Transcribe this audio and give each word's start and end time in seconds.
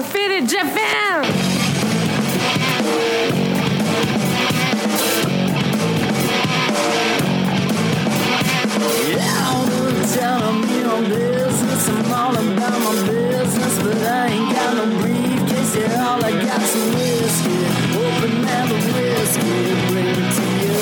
fitted 0.00 0.48
Japan. 0.48 1.24
I'm 10.52 10.62
in 10.64 10.86
on 10.86 11.04
business. 11.08 11.88
I'm 11.88 12.12
all 12.12 12.36
about 12.36 12.78
my 12.80 12.94
business, 13.08 13.82
but 13.82 13.96
I 13.96 14.26
ain't 14.28 14.54
got 14.54 14.76
no 14.76 14.84
briefcase. 15.00 15.76
Yeah, 15.76 16.06
all 16.06 16.24
I 16.24 16.32
got's 16.44 16.70
some 16.70 16.92
whiskey. 16.94 17.58
Open 17.98 18.42
the 18.42 18.76
whiskey, 18.92 19.52
bring 19.88 20.06
it 20.06 20.32
to 20.36 20.44
you. 20.62 20.78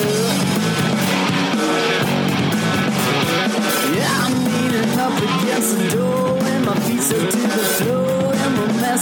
Yeah, 3.96 4.25
I'm 4.25 4.35
leaning 4.45 4.98
up 4.98 5.17
against 5.17 5.71
the 5.79 5.85
door, 5.96 6.39
and 6.43 6.62
my 6.67 6.75
feet 6.80 7.01
stuck 7.01 7.30
to 7.30 7.37
the 7.37 7.64
floor, 7.79 8.09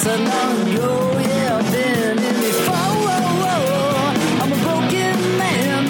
Yeah, 0.01 1.59
I've 1.59 1.73
been 1.73 2.19
in. 2.19 2.35
I'm 4.41 4.53
a 4.53 4.57
broken 4.63 5.19
man. 5.39 5.89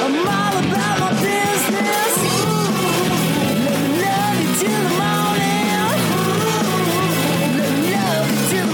I'm 0.00 0.16
all 0.26 0.56
about 0.64 0.96
my 0.98 1.10
business. 1.12 2.14
Love 4.00 4.36
you 4.40 4.48
till 4.58 4.80
the 4.82 4.92
morning. 4.96 5.68
Love 7.58 7.78
you 7.84 8.00
till 8.48 8.64
the 8.64 8.72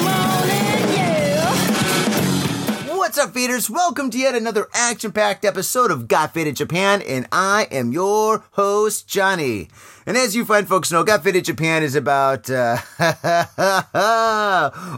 morning. 2.87 2.97
What's 2.97 3.19
up, 3.19 3.30
feeders? 3.35 3.69
Welcome 3.69 4.11
to 4.11 4.19
yet 4.19 4.37
another 4.37 4.69
action 4.73 5.11
packed 5.11 5.45
episode 5.45 5.91
of 5.91 6.07
Got 6.07 6.33
Faded 6.33 6.55
Japan, 6.55 7.02
and 7.02 7.27
I 7.33 7.66
am 7.73 7.91
your 7.93 8.45
host, 8.52 9.09
Johnny. 9.09 9.69
And 10.07 10.19
as 10.19 10.37
you 10.37 10.45
fine 10.45 10.67
folks 10.67 10.93
know, 10.93 11.03
Got 11.03 11.25
Faded 11.25 11.47
Japan 11.47 11.83
is 11.83 11.95
about, 11.95 12.51
uh, 12.51 12.77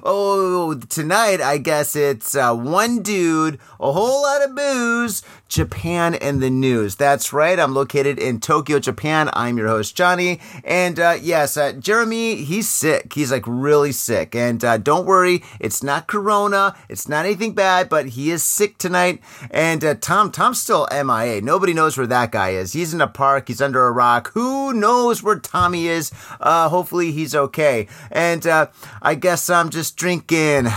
oh, 0.04 0.80
tonight 0.88 1.40
I 1.40 1.58
guess 1.58 1.94
it's 1.94 2.34
uh, 2.34 2.52
one 2.52 3.02
dude, 3.02 3.60
a 3.78 3.92
whole 3.92 4.22
lot 4.22 4.42
of 4.42 4.56
booze, 4.56 5.22
Japan 5.48 6.16
and 6.16 6.42
the 6.42 6.50
news. 6.50 6.96
That's 6.96 7.32
right, 7.32 7.56
I'm 7.56 7.72
located 7.72 8.18
in 8.18 8.40
Tokyo, 8.40 8.80
Japan. 8.80 9.30
I'm 9.32 9.56
your 9.56 9.68
host, 9.68 9.94
Johnny. 9.94 10.40
And 10.64 10.98
uh, 10.98 11.18
yes, 11.20 11.56
uh, 11.56 11.70
Jeremy, 11.74 12.42
he's 12.42 12.68
sick. 12.68 13.12
He's 13.12 13.30
like 13.30 13.44
really 13.46 13.92
sick. 13.92 14.34
And 14.34 14.64
uh, 14.64 14.76
don't 14.76 15.06
worry, 15.06 15.44
it's 15.60 15.84
not 15.84 16.08
corona, 16.08 16.74
it's 16.88 17.08
not 17.08 17.24
anything 17.26 17.54
bad, 17.54 17.88
but 17.88 18.08
he 18.08 18.32
is 18.32 18.42
sick 18.42 18.76
tonight. 18.76 19.20
And 19.52 19.84
uh, 19.84 19.94
Tom, 19.94 20.32
Tom's 20.32 20.60
still 20.60 20.88
MIA. 20.90 21.42
Nobody 21.42 21.74
knows 21.74 21.96
where 21.96 22.08
that 22.08 22.32
guy 22.32 22.50
is. 22.50 22.72
He's 22.72 22.92
in 22.92 23.00
a 23.00 23.06
park, 23.06 23.46
he's 23.46 23.62
under 23.62 23.86
a 23.86 23.92
rock. 23.92 24.32
Who 24.32 24.72
knows 24.72 24.95
where 25.04 25.38
Tommy 25.38 25.88
is? 25.88 26.10
Uh, 26.40 26.68
hopefully 26.68 27.12
he's 27.12 27.34
okay. 27.34 27.86
And 28.10 28.46
uh, 28.46 28.68
I 29.02 29.14
guess 29.14 29.50
I'm 29.50 29.70
just 29.70 29.96
drinking. 29.96 30.68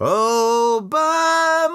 Oh, 0.00 0.80
by 0.80 1.66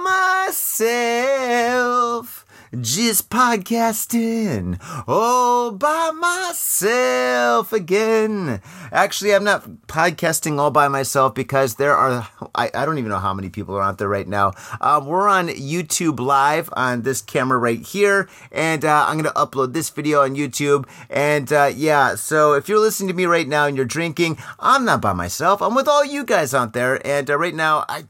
myself. 0.50 2.43
Just 2.82 3.30
podcasting 3.30 4.82
all 5.08 5.70
by 5.70 6.10
myself 6.10 7.72
again. 7.72 8.62
Actually, 8.92 9.36
I'm 9.36 9.44
not 9.44 9.64
podcasting 9.86 10.58
all 10.58 10.72
by 10.72 10.88
myself 10.88 11.36
because 11.36 11.76
there 11.76 11.96
are, 11.96 12.28
I, 12.56 12.72
I 12.74 12.86
don't 12.86 12.98
even 12.98 13.12
know 13.12 13.20
how 13.20 13.36
many 13.36 13.50
people 13.50 13.76
are 13.76 13.84
out 13.84 14.00
there 14.00 14.10
right 14.10 14.28
now. 14.28 14.54
Uh, 14.82 15.00
we're 15.06 15.30
on 15.30 15.50
YouTube 15.50 16.20
Live 16.20 16.68
on 16.74 17.04
this 17.04 17.22
camera 17.22 17.60
right 17.60 17.80
here, 17.82 18.28
and 18.52 18.84
uh, 18.84 19.06
I'm 19.08 19.22
going 19.22 19.32
to 19.32 19.40
upload 19.40 19.74
this 19.74 19.92
video 19.92 20.24
on 20.24 20.36
YouTube. 20.36 20.88
And 21.12 21.54
uh, 21.54 21.70
yeah, 21.76 22.16
so 22.16 22.54
if 22.54 22.68
you're 22.68 22.80
listening 22.80 23.10
to 23.10 23.14
me 23.14 23.28
right 23.28 23.48
now 23.48 23.68
and 23.68 23.78
you're 23.78 23.86
drinking, 23.86 24.40
I'm 24.60 24.84
not 24.84 25.00
by 25.00 25.14
myself. 25.14 25.62
I'm 25.62 25.76
with 25.76 25.88
all 25.88 26.04
you 26.04 26.24
guys 26.24 26.56
out 26.56 26.74
there. 26.74 27.06
And 27.06 27.30
uh, 27.30 27.38
right 27.38 27.54
now, 27.54 27.86
I, 27.88 28.04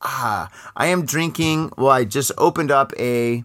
Ah, 0.00 0.50
I 0.76 0.86
am 0.86 1.04
drinking. 1.04 1.72
Well, 1.76 1.90
I 1.90 2.04
just 2.04 2.32
opened 2.38 2.70
up 2.70 2.92
a 2.98 3.44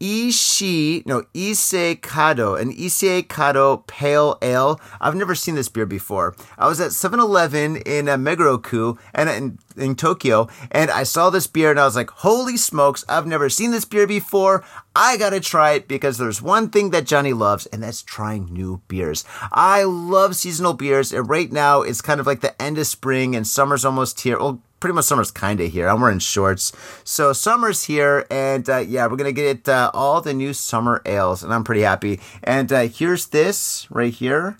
Ishi, 0.00 1.02
no, 1.04 1.24
Issei 1.34 2.00
Kado, 2.00 2.58
an 2.58 2.72
Issei 2.72 3.22
Kado 3.22 3.86
Pale 3.86 4.38
Ale. 4.40 4.80
I've 4.98 5.14
never 5.14 5.34
seen 5.34 5.56
this 5.56 5.68
beer 5.68 5.84
before. 5.84 6.34
I 6.56 6.68
was 6.68 6.80
at 6.80 6.92
7-Eleven 6.92 7.76
in 7.76 8.08
uh, 8.08 8.16
Megaroku 8.16 8.98
and 9.12 9.28
in, 9.28 9.58
in 9.76 9.96
Tokyo, 9.96 10.48
and 10.70 10.90
I 10.90 11.02
saw 11.02 11.28
this 11.28 11.46
beer 11.46 11.70
and 11.70 11.78
I 11.78 11.84
was 11.84 11.96
like, 11.96 12.08
holy 12.08 12.56
smokes, 12.56 13.04
I've 13.10 13.26
never 13.26 13.50
seen 13.50 13.72
this 13.72 13.84
beer 13.84 14.06
before. 14.06 14.64
I 14.96 15.18
gotta 15.18 15.38
try 15.38 15.72
it 15.72 15.86
because 15.86 16.16
there's 16.16 16.40
one 16.40 16.70
thing 16.70 16.90
that 16.90 17.04
Johnny 17.04 17.34
loves, 17.34 17.66
and 17.66 17.82
that's 17.82 18.02
trying 18.02 18.46
new 18.46 18.80
beers. 18.88 19.26
I 19.52 19.82
love 19.82 20.34
seasonal 20.34 20.72
beers, 20.72 21.12
and 21.12 21.28
right 21.28 21.52
now 21.52 21.82
it's 21.82 22.00
kind 22.00 22.20
of 22.20 22.26
like 22.26 22.40
the 22.40 22.60
end 22.60 22.78
of 22.78 22.86
spring 22.86 23.36
and 23.36 23.46
summer's 23.46 23.84
almost 23.84 24.20
here. 24.20 24.38
Well, 24.38 24.62
pretty 24.80 24.94
much 24.94 25.04
summer's 25.04 25.30
kind 25.30 25.60
of 25.60 25.70
here. 25.70 25.88
I'm 25.88 26.00
wearing 26.00 26.18
shorts. 26.18 26.72
So 27.04 27.32
summer's 27.32 27.84
here, 27.84 28.26
and 28.30 28.68
uh, 28.68 28.78
yeah, 28.78 29.06
we're 29.06 29.16
gonna 29.16 29.32
get 29.32 29.68
uh, 29.68 29.90
all 29.94 30.20
the 30.20 30.34
new 30.34 30.52
summer 30.52 31.02
ales, 31.06 31.42
and 31.42 31.52
I'm 31.52 31.64
pretty 31.64 31.82
happy. 31.82 32.18
And 32.42 32.72
uh, 32.72 32.88
here's 32.88 33.26
this 33.26 33.86
right 33.90 34.12
here. 34.12 34.56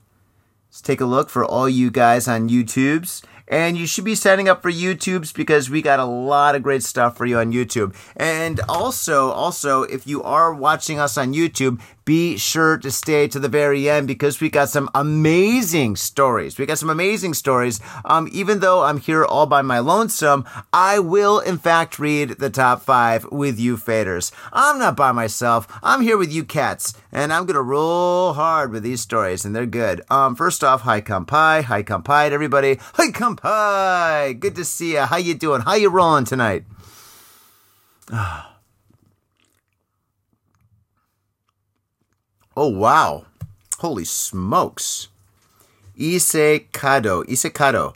Let's 0.69 0.83
take 0.83 1.01
a 1.01 1.07
look 1.07 1.31
for 1.31 1.45
all 1.45 1.69
you 1.69 1.91
guys 1.91 2.29
on 2.29 2.49
YouTube's. 2.49 3.23
And 3.51 3.77
you 3.77 3.85
should 3.89 4.05
be 4.05 4.15
signing 4.15 4.49
up 4.49 4.63
for 4.63 4.71
YouTube's 4.71 5.33
because 5.33 5.69
we 5.69 5.83
got 5.83 5.99
a 5.99 6.05
lot 6.05 6.55
of 6.55 6.63
great 6.63 6.85
stuff 6.85 7.17
for 7.17 7.27
you 7.27 7.37
on 7.39 7.53
YouTube. 7.53 7.97
And 8.17 8.61
also, 8.69 9.33
also, 9.33 9.83
if 9.83 10.07
you 10.07 10.23
are 10.23 10.55
watching 10.55 11.01
us 11.01 11.19
on 11.19 11.35
YouTube, 11.35 11.81
be 12.11 12.37
sure 12.37 12.77
to 12.77 12.91
stay 12.91 13.29
to 13.29 13.39
the 13.39 13.49
very 13.49 13.89
end 13.89 14.09
because 14.09 14.41
we 14.41 14.51
got 14.51 14.69
some 14.69 14.91
amazing 14.97 15.95
stories. 15.95 16.59
We 16.59 16.67
got 16.67 16.77
some 16.77 16.91
amazing 16.91 17.35
stories. 17.35 17.79
Um, 18.05 18.29
even 18.33 18.59
though 18.59 18.83
I'm 18.83 18.99
here 18.99 19.25
all 19.25 19.47
by 19.47 19.63
my 19.63 19.79
lonesome, 19.79 20.45
I 20.73 20.99
will 20.99 21.39
in 21.39 21.57
fact 21.57 22.01
read 22.01 22.31
the 22.31 22.51
top 22.51 22.83
five 22.83 23.31
with 23.31 23.61
you 23.61 23.77
faders. 23.77 24.33
I'm 24.53 24.81
not 24.81 24.97
by 24.97 25.13
myself. 25.13 25.69
I'm 25.85 26.01
here 26.01 26.19
with 26.19 26.33
you 26.33 26.43
cats, 26.43 26.95
and 27.13 27.33
I'm 27.33 27.47
gonna 27.47 27.63
roll 27.63 28.33
hard 28.33 28.73
with 28.73 28.83
these 28.83 29.01
stories, 29.01 29.45
and 29.45 29.55
they're 29.55 29.65
good. 29.65 30.03
Um, 30.11 30.35
first 30.35 30.65
off, 30.65 30.81
hi 30.81 31.01
kampai, 31.01 31.63
hi 31.63 31.85
kampai 31.85 32.31
to 32.31 32.35
everybody. 32.35 32.81
Hi 32.95 33.13
kampai, 33.13 34.41
good 34.41 34.57
to 34.57 34.65
see 34.65 34.95
you. 34.95 35.03
How 35.03 35.19
you 35.19 35.35
doing? 35.35 35.61
How 35.61 35.75
you 35.75 35.91
rolling 35.91 36.25
tonight? 36.25 36.65
Oh 42.63 42.69
wow. 42.69 43.25
Holy 43.79 44.05
smokes. 44.05 45.09
Issei 45.99 46.67
Kado. 46.73 47.25
Issei 47.25 47.51
Kado. 47.51 47.95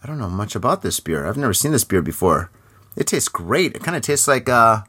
I 0.00 0.06
don't 0.06 0.20
know 0.20 0.30
much 0.30 0.54
about 0.54 0.82
this 0.82 1.00
beer. 1.00 1.26
I've 1.26 1.36
never 1.36 1.52
seen 1.52 1.72
this 1.72 1.82
beer 1.82 2.00
before. 2.00 2.52
It 2.96 3.08
tastes 3.08 3.28
great. 3.28 3.74
It 3.74 3.82
kind 3.82 3.96
of 3.96 4.04
tastes 4.04 4.28
like 4.28 4.48
uh 4.48 4.82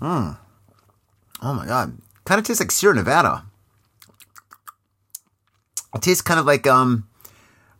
Hmm. 0.00 0.30
Oh 1.40 1.54
my 1.54 1.66
god. 1.66 1.98
Kind 2.24 2.40
of 2.40 2.44
tastes 2.44 2.60
like 2.60 2.72
Sierra 2.72 2.96
Nevada. 2.96 3.44
It 5.94 6.02
tastes 6.02 6.22
kind 6.22 6.40
of 6.40 6.46
like 6.46 6.66
um 6.66 7.06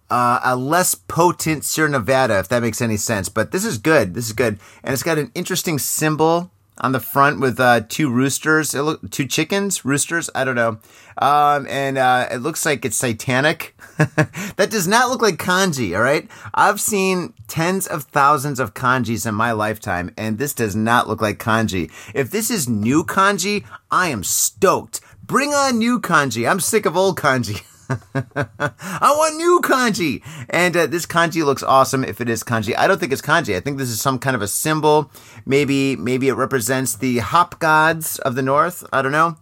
uh, 0.09 0.38
a 0.44 0.54
less 0.54 0.94
potent 0.94 1.65
Sierra 1.65 1.91
Nevada, 1.91 2.38
if 2.38 2.47
that 2.50 2.62
makes 2.62 2.81
any 2.81 2.97
sense. 2.97 3.28
But 3.28 3.50
this 3.50 3.65
is 3.65 3.78
good. 3.78 4.15
This 4.15 4.27
is 4.27 4.33
good, 4.33 4.60
and 4.84 4.93
it's 4.93 5.03
got 5.03 5.19
an 5.19 5.33
interesting 5.34 5.81
symbol 5.81 6.53
on 6.78 6.92
the 6.92 7.00
front 7.00 7.41
with 7.41 7.59
uh, 7.59 7.81
two 7.88 8.10
roosters, 8.10 8.75
look, 8.75 9.10
two 9.10 9.26
chickens, 9.26 9.84
roosters. 9.84 10.28
I 10.34 10.44
don't 10.44 10.54
know, 10.54 10.78
um, 11.19 11.66
and 11.69 11.98
uh, 11.98 12.28
it 12.31 12.38
looks 12.38 12.66
like 12.66 12.84
it's 12.84 12.97
satanic. 12.97 13.76
that 13.97 14.69
does 14.70 14.86
not 14.86 15.09
look 15.09 15.22
like 15.22 15.36
kanji. 15.36 15.97
All 15.97 16.03
right, 16.03 16.28
I've 16.54 16.81
seen 16.81 17.32
tens 17.48 17.86
of 17.86 18.04
thousands 18.04 18.60
of 18.60 18.75
kanjis 18.75 19.26
in 19.26 19.34
my 19.34 19.53
lifetime, 19.53 20.12
and 20.16 20.38
this 20.38 20.53
does 20.53 20.76
not 20.76 21.09
look 21.09 21.20
like 21.20 21.38
kanji. 21.38 21.91
If 22.15 22.31
this 22.31 22.50
is 22.50 22.69
new 22.69 23.04
kanji, 23.04 23.65
I 23.91 24.09
am 24.09 24.25
stoked. 24.25 25.00
Bring 25.22 25.54
on 25.54 25.78
new 25.78 26.00
kanji. 26.00 26.48
I'm 26.48 26.60
sick 26.60 26.86
of 26.86 26.97
old 26.97 27.18
kanji. 27.18 27.62
I 28.15 29.15
want 29.16 29.36
new 29.36 29.60
kanji. 29.62 30.22
And 30.50 30.77
uh, 30.77 30.86
this 30.86 31.06
kanji 31.06 31.44
looks 31.44 31.62
awesome 31.62 32.04
if 32.04 32.21
it 32.21 32.28
is 32.28 32.42
kanji. 32.42 32.74
I 32.77 32.86
don't 32.86 32.98
think 32.98 33.12
it's 33.12 33.22
kanji. 33.22 33.56
I 33.56 33.60
think 33.60 33.78
this 33.78 33.88
is 33.88 34.00
some 34.00 34.18
kind 34.18 34.34
of 34.34 34.42
a 34.42 34.48
symbol. 34.48 35.10
Maybe 35.44 35.97
maybe 35.97 36.28
it 36.28 36.34
represents 36.34 36.97
the 36.97 37.18
hop 37.18 37.59
gods 37.59 38.18
of 38.21 38.34
the 38.34 38.42
north. 38.42 38.84
I 38.92 39.03
don't 39.03 39.12
know. 39.12 39.36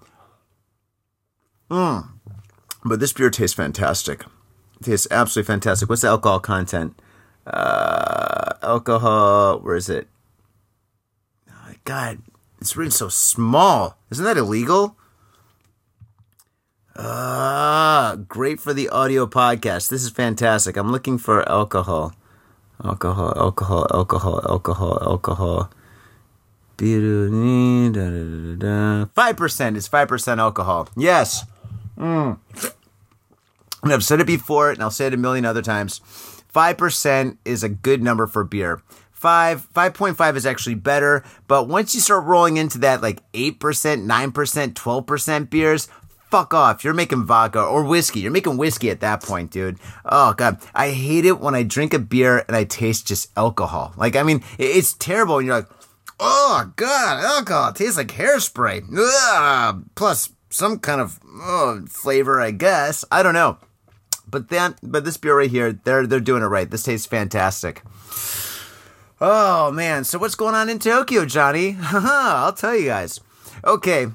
Mm. 1.70 2.08
But 2.84 3.00
this 3.00 3.12
beer 3.12 3.30
tastes 3.30 3.56
fantastic. 3.56 4.24
It 4.80 4.84
tastes 4.84 5.08
absolutely 5.10 5.52
fantastic. 5.52 5.88
What's 5.88 6.02
the 6.02 6.08
alcohol 6.08 6.40
content? 6.40 7.00
Uh, 7.46 8.54
alcohol, 8.62 9.60
where 9.60 9.76
is 9.76 9.88
it? 9.88 10.08
Oh 11.50 11.72
God, 11.84 12.18
it's 12.60 12.76
written 12.76 12.90
so 12.90 13.08
small. 13.08 13.98
Isn't 14.10 14.24
that 14.24 14.36
illegal? 14.36 14.96
Ah, 16.96 18.16
great 18.28 18.60
for 18.60 18.72
the 18.72 18.88
audio 18.88 19.26
podcast. 19.26 19.88
This 19.88 20.04
is 20.04 20.10
fantastic. 20.10 20.76
I'm 20.76 20.92
looking 20.92 21.18
for 21.18 21.48
alcohol. 21.48 22.14
Alcohol, 22.82 23.32
alcohol, 23.36 23.86
alcohol, 23.92 24.40
alcohol, 24.48 24.98
alcohol. 25.02 25.70
Five 29.14 29.36
percent 29.36 29.76
is 29.76 29.88
five 29.88 30.08
percent 30.08 30.40
alcohol. 30.40 30.88
Yes. 30.96 31.44
Mm. 31.98 32.38
And 33.82 33.92
I've 33.92 34.04
said 34.04 34.20
it 34.20 34.26
before, 34.26 34.70
and 34.70 34.82
I'll 34.82 34.90
say 34.90 35.06
it 35.06 35.14
a 35.14 35.18
million 35.18 35.44
other 35.44 35.62
times. 35.62 36.00
5% 36.54 37.36
is 37.44 37.62
a 37.62 37.68
good 37.68 38.02
number 38.02 38.26
for 38.26 38.44
beer. 38.44 38.80
5, 39.12 39.72
5.5 39.74 40.36
is 40.36 40.46
actually 40.46 40.74
better, 40.74 41.24
but 41.48 41.68
once 41.68 41.94
you 41.94 42.00
start 42.00 42.24
rolling 42.24 42.56
into 42.56 42.78
that 42.78 43.02
like 43.02 43.20
8%, 43.32 43.58
9%, 43.58 44.72
12% 44.74 45.50
beers, 45.50 45.88
fuck 46.34 46.52
off. 46.52 46.82
You're 46.82 46.94
making 46.94 47.26
vodka 47.26 47.62
or 47.62 47.84
whiskey. 47.84 48.18
You're 48.18 48.32
making 48.32 48.56
whiskey 48.56 48.90
at 48.90 48.98
that 49.00 49.22
point, 49.22 49.52
dude. 49.52 49.78
Oh 50.04 50.32
god, 50.32 50.58
I 50.74 50.90
hate 50.90 51.24
it 51.24 51.38
when 51.38 51.54
I 51.54 51.62
drink 51.62 51.94
a 51.94 52.00
beer 52.00 52.44
and 52.48 52.56
I 52.56 52.64
taste 52.64 53.06
just 53.06 53.30
alcohol. 53.36 53.94
Like 53.96 54.16
I 54.16 54.24
mean, 54.24 54.42
it's 54.58 54.94
terrible 54.94 55.38
and 55.38 55.46
you're 55.46 55.54
like, 55.54 55.68
"Oh 56.18 56.72
god, 56.74 57.24
alcohol 57.24 57.72
tastes 57.72 57.96
like 57.96 58.08
hairspray." 58.08 58.82
Ugh. 58.98 59.84
Plus 59.94 60.30
some 60.50 60.80
kind 60.80 61.00
of 61.00 61.20
oh, 61.24 61.84
flavor, 61.88 62.40
I 62.40 62.50
guess. 62.50 63.04
I 63.12 63.22
don't 63.22 63.34
know. 63.34 63.58
But 64.26 64.48
then 64.48 64.74
but 64.82 65.04
this 65.04 65.16
beer 65.16 65.38
right 65.38 65.48
here, 65.48 65.72
they're 65.84 66.04
they're 66.04 66.18
doing 66.18 66.42
it 66.42 66.46
right. 66.46 66.68
This 66.68 66.82
tastes 66.82 67.06
fantastic. 67.06 67.82
Oh 69.20 69.70
man, 69.70 70.02
so 70.02 70.18
what's 70.18 70.34
going 70.34 70.56
on 70.56 70.68
in 70.68 70.80
Tokyo, 70.80 71.26
Johnny? 71.26 71.76
I'll 71.80 72.52
tell 72.52 72.74
you 72.74 72.86
guys. 72.86 73.20
Okay, 73.62 74.08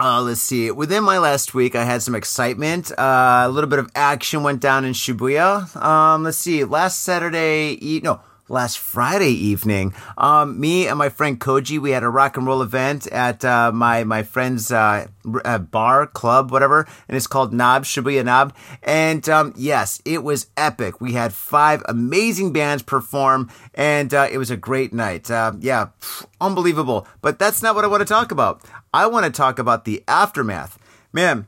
uh, 0.00 0.22
let's 0.22 0.40
see. 0.40 0.70
Within 0.70 1.04
my 1.04 1.18
last 1.18 1.52
week, 1.52 1.74
I 1.74 1.84
had 1.84 2.02
some 2.02 2.14
excitement. 2.14 2.90
Uh, 2.98 3.42
a 3.44 3.48
little 3.50 3.68
bit 3.68 3.78
of 3.78 3.90
action 3.94 4.42
went 4.42 4.60
down 4.60 4.84
in 4.84 4.92
Shibuya. 4.94 5.74
Um, 5.76 6.24
let's 6.24 6.38
see. 6.38 6.64
Last 6.64 7.02
Saturday, 7.02 7.78
e- 7.80 8.00
no, 8.02 8.20
last 8.48 8.78
Friday 8.78 9.30
evening, 9.30 9.94
um, 10.16 10.58
me 10.58 10.88
and 10.88 10.98
my 10.98 11.10
friend 11.10 11.38
Koji, 11.38 11.78
we 11.78 11.90
had 11.90 12.02
a 12.02 12.08
rock 12.08 12.36
and 12.36 12.46
roll 12.46 12.62
event 12.62 13.06
at 13.08 13.44
uh, 13.44 13.72
my 13.72 14.04
my 14.04 14.22
friend's 14.22 14.72
uh, 14.72 15.06
uh, 15.44 15.58
bar 15.58 16.06
club, 16.06 16.50
whatever, 16.50 16.86
and 17.06 17.16
it's 17.16 17.26
called 17.26 17.52
Knob 17.52 17.84
Shibuya 17.84 18.24
Knob. 18.24 18.54
And 18.82 19.28
um, 19.28 19.52
yes, 19.56 20.00
it 20.06 20.22
was 20.22 20.46
epic. 20.56 21.00
We 21.00 21.12
had 21.12 21.34
five 21.34 21.82
amazing 21.86 22.52
bands 22.52 22.82
perform, 22.82 23.50
and 23.74 24.14
uh, 24.14 24.28
it 24.30 24.38
was 24.38 24.50
a 24.50 24.56
great 24.56 24.92
night. 24.92 25.30
Uh, 25.30 25.52
yeah, 25.60 25.88
pff, 26.00 26.24
unbelievable. 26.40 27.06
But 27.20 27.38
that's 27.38 27.62
not 27.62 27.74
what 27.74 27.84
I 27.84 27.88
want 27.88 28.00
to 28.00 28.06
talk 28.06 28.32
about. 28.32 28.62
I 28.92 29.06
want 29.06 29.26
to 29.26 29.32
talk 29.32 29.58
about 29.58 29.84
the 29.84 30.02
aftermath, 30.08 30.78
man 31.12 31.46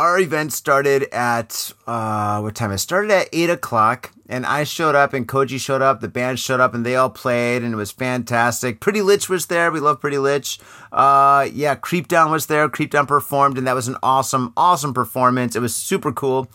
our 0.00 0.18
event 0.18 0.50
started 0.50 1.02
at 1.12 1.74
uh, 1.86 2.40
what 2.40 2.54
time? 2.54 2.72
It 2.72 2.78
started 2.78 3.10
at 3.10 3.28
eight 3.34 3.50
o'clock, 3.50 4.12
and 4.30 4.46
I 4.46 4.64
showed 4.64 4.94
up, 4.94 5.12
and 5.12 5.28
Koji 5.28 5.60
showed 5.60 5.82
up, 5.82 6.00
the 6.00 6.08
band 6.08 6.38
showed 6.38 6.58
up, 6.58 6.72
and 6.72 6.86
they 6.86 6.96
all 6.96 7.10
played, 7.10 7.62
and 7.62 7.74
it 7.74 7.76
was 7.76 7.90
fantastic. 7.90 8.80
Pretty 8.80 9.02
Lich 9.02 9.28
was 9.28 9.46
there. 9.46 9.70
We 9.70 9.78
love 9.78 10.00
Pretty 10.00 10.16
Lich. 10.16 10.58
Uh, 10.90 11.46
yeah, 11.52 11.74
Creep 11.74 12.08
Down 12.08 12.30
was 12.30 12.46
there. 12.46 12.66
Creep 12.70 12.90
Down 12.90 13.06
performed, 13.06 13.58
and 13.58 13.66
that 13.66 13.74
was 13.74 13.88
an 13.88 13.96
awesome, 14.02 14.54
awesome 14.56 14.94
performance. 14.94 15.54
It 15.54 15.60
was 15.60 15.74
super 15.74 16.12
cool. 16.12 16.50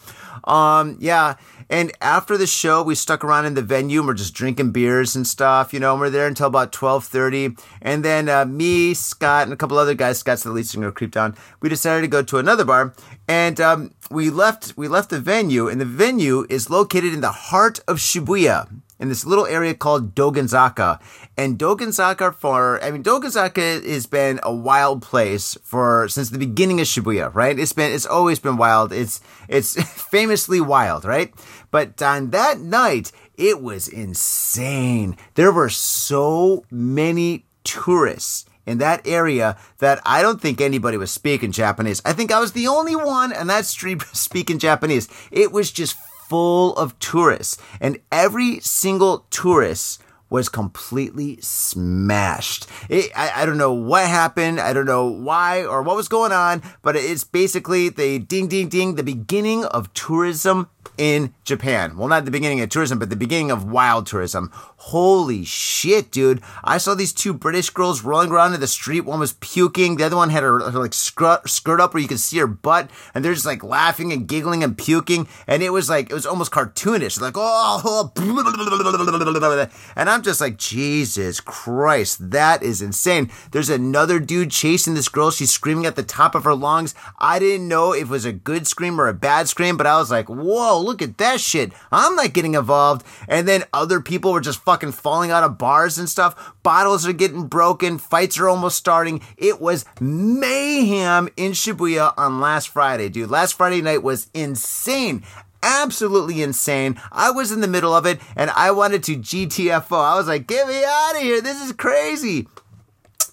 Um, 0.46 0.98
yeah. 1.00 1.36
And 1.70 1.92
after 2.00 2.38
the 2.38 2.48
show, 2.48 2.84
we 2.84 2.96
stuck 2.96 3.24
around 3.24 3.46
in 3.46 3.56
the 3.56 3.62
venue 3.62 4.00
and 4.00 4.08
we're 4.08 4.14
just 4.14 4.34
drinking 4.34 4.72
beers 4.72 5.16
and 5.16 5.26
stuff, 5.26 5.74
you 5.74 5.80
know, 5.80 5.94
and 5.94 6.02
we're 6.02 6.10
there 6.10 6.28
until 6.28 6.48
about 6.48 6.76
1230. 6.76 7.58
And 7.82 8.06
then, 8.06 8.30
uh, 8.30 8.46
me, 8.46 8.94
Scott, 8.94 9.44
and 9.44 9.54
a 9.54 9.58
couple 9.58 9.78
other 9.78 9.96
guys, 9.96 10.20
Scott's 10.20 10.44
the 10.44 10.52
lead 10.52 10.68
singer 10.68 10.88
of 10.88 10.96
Creep 10.96 11.12
Down, 11.12 11.36
we 11.62 11.70
decided 11.70 12.02
to 12.02 12.08
go 12.08 12.22
to 12.22 12.38
another 12.38 12.66
bar. 12.66 12.94
And, 13.28 13.60
um, 13.60 13.92
we 14.12 14.30
left, 14.30 14.74
we 14.78 14.88
left 14.88 15.10
the 15.10 15.20
venue 15.20 15.68
and 15.68 15.82
the 15.82 15.86
venue 15.86 16.46
is 16.50 16.70
located 16.70 17.14
in 17.14 17.22
the 17.22 17.32
heart 17.32 17.80
of 17.88 17.98
Shibuya 17.98 18.70
in 19.00 19.10
this 19.10 19.26
little 19.26 19.46
area 19.46 19.74
called 19.74 20.16
Dogenzaka. 20.16 21.00
And 21.38 21.58
Dogenzaka 21.60 22.34
for, 22.34 22.84
I 22.84 22.92
mean, 22.92 23.04
Dogenzaka 23.04 23.86
has 23.86 24.06
been 24.06 24.40
a 24.44 24.54
wild 24.54 25.02
place 25.02 25.58
for, 25.64 26.08
since 26.08 26.30
the 26.30 26.38
beginning 26.38 26.80
of 26.80 26.88
Shibuya, 26.88 27.34
right? 27.34 27.58
It's 27.58 27.74
been, 27.74 27.92
it's 27.92 28.06
always 28.06 28.40
been 28.40 28.58
wild. 28.58 28.94
It's, 28.94 29.22
it's 29.48 29.82
famously 30.12 30.62
wild, 30.62 31.06
right? 31.06 31.34
But 31.72 32.02
on 32.02 32.30
that 32.32 32.60
night, 32.60 33.12
it 33.38 33.62
was 33.62 33.88
insane. 33.88 35.18
There 35.34 35.52
were 35.52 35.70
so 35.70 36.64
many 36.72 37.46
tourists 37.64 38.46
in 38.66 38.78
that 38.80 39.06
area 39.06 39.58
that 39.80 40.02
I 40.06 40.22
don't 40.22 40.42
think 40.42 40.60
anybody 40.60 40.98
was 40.98 41.12
speaking 41.12 41.52
Japanese. 41.52 42.02
I 42.06 42.14
think 42.14 42.32
I 42.32 42.40
was 42.40 42.54
the 42.54 42.68
only 42.68 42.96
one 42.96 43.34
on 43.34 43.48
that 43.48 43.66
street 43.66 44.02
speaking 44.14 44.60
Japanese. 44.60 45.08
It 45.32 45.52
was 45.52 45.72
just 45.72 45.98
full 46.30 46.76
of 46.76 46.98
tourists, 47.00 47.58
and 47.80 48.00
every 48.12 48.60
single 48.60 49.26
tourist 49.30 50.02
was 50.30 50.50
completely 50.50 51.38
smashed. 51.40 52.68
It, 52.90 53.12
I, 53.16 53.44
I 53.44 53.46
don't 53.46 53.58
know 53.58 53.74
what 53.74 54.08
happened. 54.08 54.60
I 54.60 54.74
don't 54.74 54.86
know 54.86 55.06
why 55.06 55.64
or 55.64 55.84
what 55.84 55.96
was 55.96 56.08
going 56.08 56.32
on, 56.32 56.64
but 56.82 56.96
it's 56.96 57.24
basically 57.24 57.90
the 57.90 58.20
ding, 58.20 58.48
ding, 58.48 58.68
ding, 58.68 58.96
the 58.96 59.04
beginning 59.04 59.66
of 59.66 59.94
tourism 59.94 60.68
in 60.98 61.34
Japan. 61.44 61.98
Well, 61.98 62.08
not 62.08 62.26
the 62.26 62.32
beginning 62.32 62.62
of 62.62 62.70
tourism, 62.70 63.00
but 63.00 63.10
the 63.10 63.16
beginning 63.16 63.52
of 63.52 63.70
wild 63.70 64.08
tourism. 64.08 64.52
Holy 64.90 65.44
shit, 65.44 66.12
dude. 66.12 66.44
I 66.64 66.78
saw 66.78 66.94
these 66.94 67.12
two 67.12 67.34
British 67.34 67.72
girls 67.72 68.04
rolling 68.04 68.30
around 68.30 68.54
in 68.54 68.60
the 68.60 68.68
street. 68.68 69.02
One 69.02 69.20
was 69.20 69.34
puking. 69.34 69.96
The 69.96 70.04
other 70.04 70.16
one 70.16 70.30
had 70.30 70.44
her, 70.44 70.60
her 70.60 70.80
like 70.80 70.94
skirt, 70.94 71.50
skirt 71.50 71.82
up 71.82 71.96
where 71.96 72.04
you 72.04 72.08
could 72.08 72.20
see 72.20 72.38
her 72.38 72.46
butt. 72.46 72.92
And 73.16 73.26
they're 73.26 73.34
just 73.34 73.48
like 73.48 73.64
laughing 73.64 74.14
and 74.14 74.28
giggling 74.28 74.64
and 74.64 74.78
puking. 74.78 75.28
And 75.48 75.64
it 75.64 75.72
was 75.72 75.90
like, 75.90 76.12
it 76.12 76.14
was 76.14 76.28
almost 76.28 76.52
cartoonish. 76.52 77.20
Like, 77.20 77.34
oh, 77.36 78.12
and 79.96 80.08
I'm 80.08 80.22
just 80.22 80.40
like, 80.40 80.58
Jesus 80.58 81.40
Christ, 81.40 82.30
that 82.30 82.62
is 82.62 82.84
insane. 82.84 83.32
There's 83.50 83.72
another 83.72 84.20
dude 84.20 84.52
chasing 84.52 84.94
this 84.94 85.10
girl. 85.10 85.32
She's 85.32 85.52
screaming 85.52 85.88
at 85.88 85.96
the 85.96 86.04
top 86.04 86.36
of 86.36 86.44
her 86.44 86.54
lungs. 86.54 86.94
I 87.18 87.40
didn't 87.40 87.68
know 87.68 87.92
if 87.92 88.04
it 88.04 88.10
was 88.10 88.26
a 88.26 88.32
good 88.32 88.68
scream 88.68 89.02
or 89.02 89.08
a 89.08 89.16
bad 89.16 89.50
scream, 89.50 89.78
but 89.78 89.88
I 89.88 89.98
was 89.98 90.12
like, 90.12 90.30
whoa, 90.30 90.80
look 90.80 91.02
at 91.02 91.18
that 91.18 91.40
shit. 91.40 91.74
I'm 91.92 92.16
not 92.16 92.34
getting 92.34 92.54
involved. 92.54 93.04
And 93.28 93.48
then 93.48 93.64
other 93.74 94.00
people 94.00 94.32
were 94.32 94.42
just 94.42 94.60
fucking 94.60 94.75
falling 94.84 95.32
out 95.32 95.44
of 95.44 95.58
bars 95.58 95.98
and 95.98 96.10
stuff. 96.10 96.54
Bottles 96.64 97.08
are 97.08 97.14
getting 97.14 97.48
broken. 97.48 97.98
Fights 97.98 98.40
are 98.40 98.50
almost 98.50 98.78
starting. 98.78 99.22
It 99.38 99.62
was 99.62 99.86
mayhem 100.00 101.30
in 101.38 101.52
Shibuya 101.52 102.14
on 102.18 102.40
last 102.40 102.70
Friday, 102.70 103.10
dude. 103.10 103.30
Last 103.30 103.54
Friday 103.54 103.82
night 103.82 104.04
was 104.04 104.30
insane 104.34 105.24
absolutely 105.66 106.44
insane. 106.44 107.00
I 107.12 107.32
was 107.32 107.52
in 107.52 107.60
the 107.60 107.68
middle 107.68 107.94
of 107.94 108.06
it 108.06 108.22
and 108.36 108.52
I 108.52 108.70
wanted 108.70 109.04
to 109.06 109.18
GTFO. 109.18 110.00
I 110.00 110.16
was 110.16 110.28
like, 110.28 110.48
get 110.48 110.68
me 110.68 110.84
out 110.86 111.16
of 111.16 111.22
here. 111.22 111.42
This 111.42 111.60
is 111.60 111.74
crazy. 111.74 112.48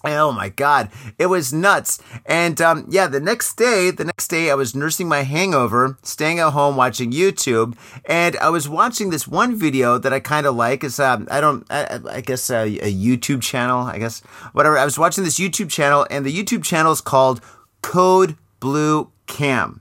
Oh 0.05 0.33
my 0.33 0.49
God, 0.49 0.89
it 1.17 1.27
was 1.27 1.53
nuts. 1.53 2.01
And 2.25 2.59
um, 2.59 2.85
yeah, 2.89 3.07
the 3.07 3.21
next 3.21 3.55
day, 3.55 3.89
the 3.89 4.03
next 4.03 4.27
day, 4.27 4.51
I 4.51 4.55
was 4.55 4.75
nursing 4.75 5.07
my 5.07 5.21
hangover, 5.21 5.97
staying 6.03 6.39
at 6.39 6.51
home 6.51 6.75
watching 6.75 7.13
YouTube, 7.13 7.77
and 8.05 8.35
I 8.37 8.49
was 8.49 8.67
watching 8.67 9.11
this 9.11 9.29
one 9.29 9.55
video 9.55 9.97
that 9.97 10.11
I 10.11 10.19
kind 10.19 10.45
of 10.45 10.55
like. 10.55 10.83
It's 10.83 10.99
um, 10.99 11.27
I 11.31 11.39
don't, 11.39 11.65
I, 11.69 11.99
I 12.09 12.21
guess 12.21 12.49
a, 12.49 12.63
a 12.65 12.93
YouTube 12.93 13.41
channel, 13.41 13.83
I 13.83 13.97
guess 13.97 14.19
whatever. 14.51 14.77
I 14.77 14.83
was 14.83 14.99
watching 14.99 15.23
this 15.23 15.39
YouTube 15.39 15.69
channel, 15.69 16.05
and 16.11 16.25
the 16.25 16.35
YouTube 16.35 16.65
channel 16.65 16.91
is 16.91 16.99
called 16.99 17.39
Code 17.81 18.35
Blue 18.59 19.09
Cam. 19.25 19.79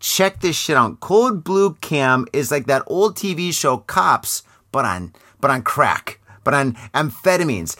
Check 0.00 0.40
this 0.42 0.54
shit 0.54 0.76
out. 0.76 1.00
Code 1.00 1.42
Blue 1.42 1.74
Cam 1.76 2.26
is 2.34 2.50
like 2.50 2.66
that 2.66 2.82
old 2.86 3.16
TV 3.16 3.54
show 3.54 3.78
Cops, 3.78 4.42
but 4.70 4.84
on 4.84 5.14
but 5.40 5.50
on 5.50 5.62
crack 5.62 6.20
but 6.46 6.54
on 6.54 6.74
amphetamines. 6.94 7.76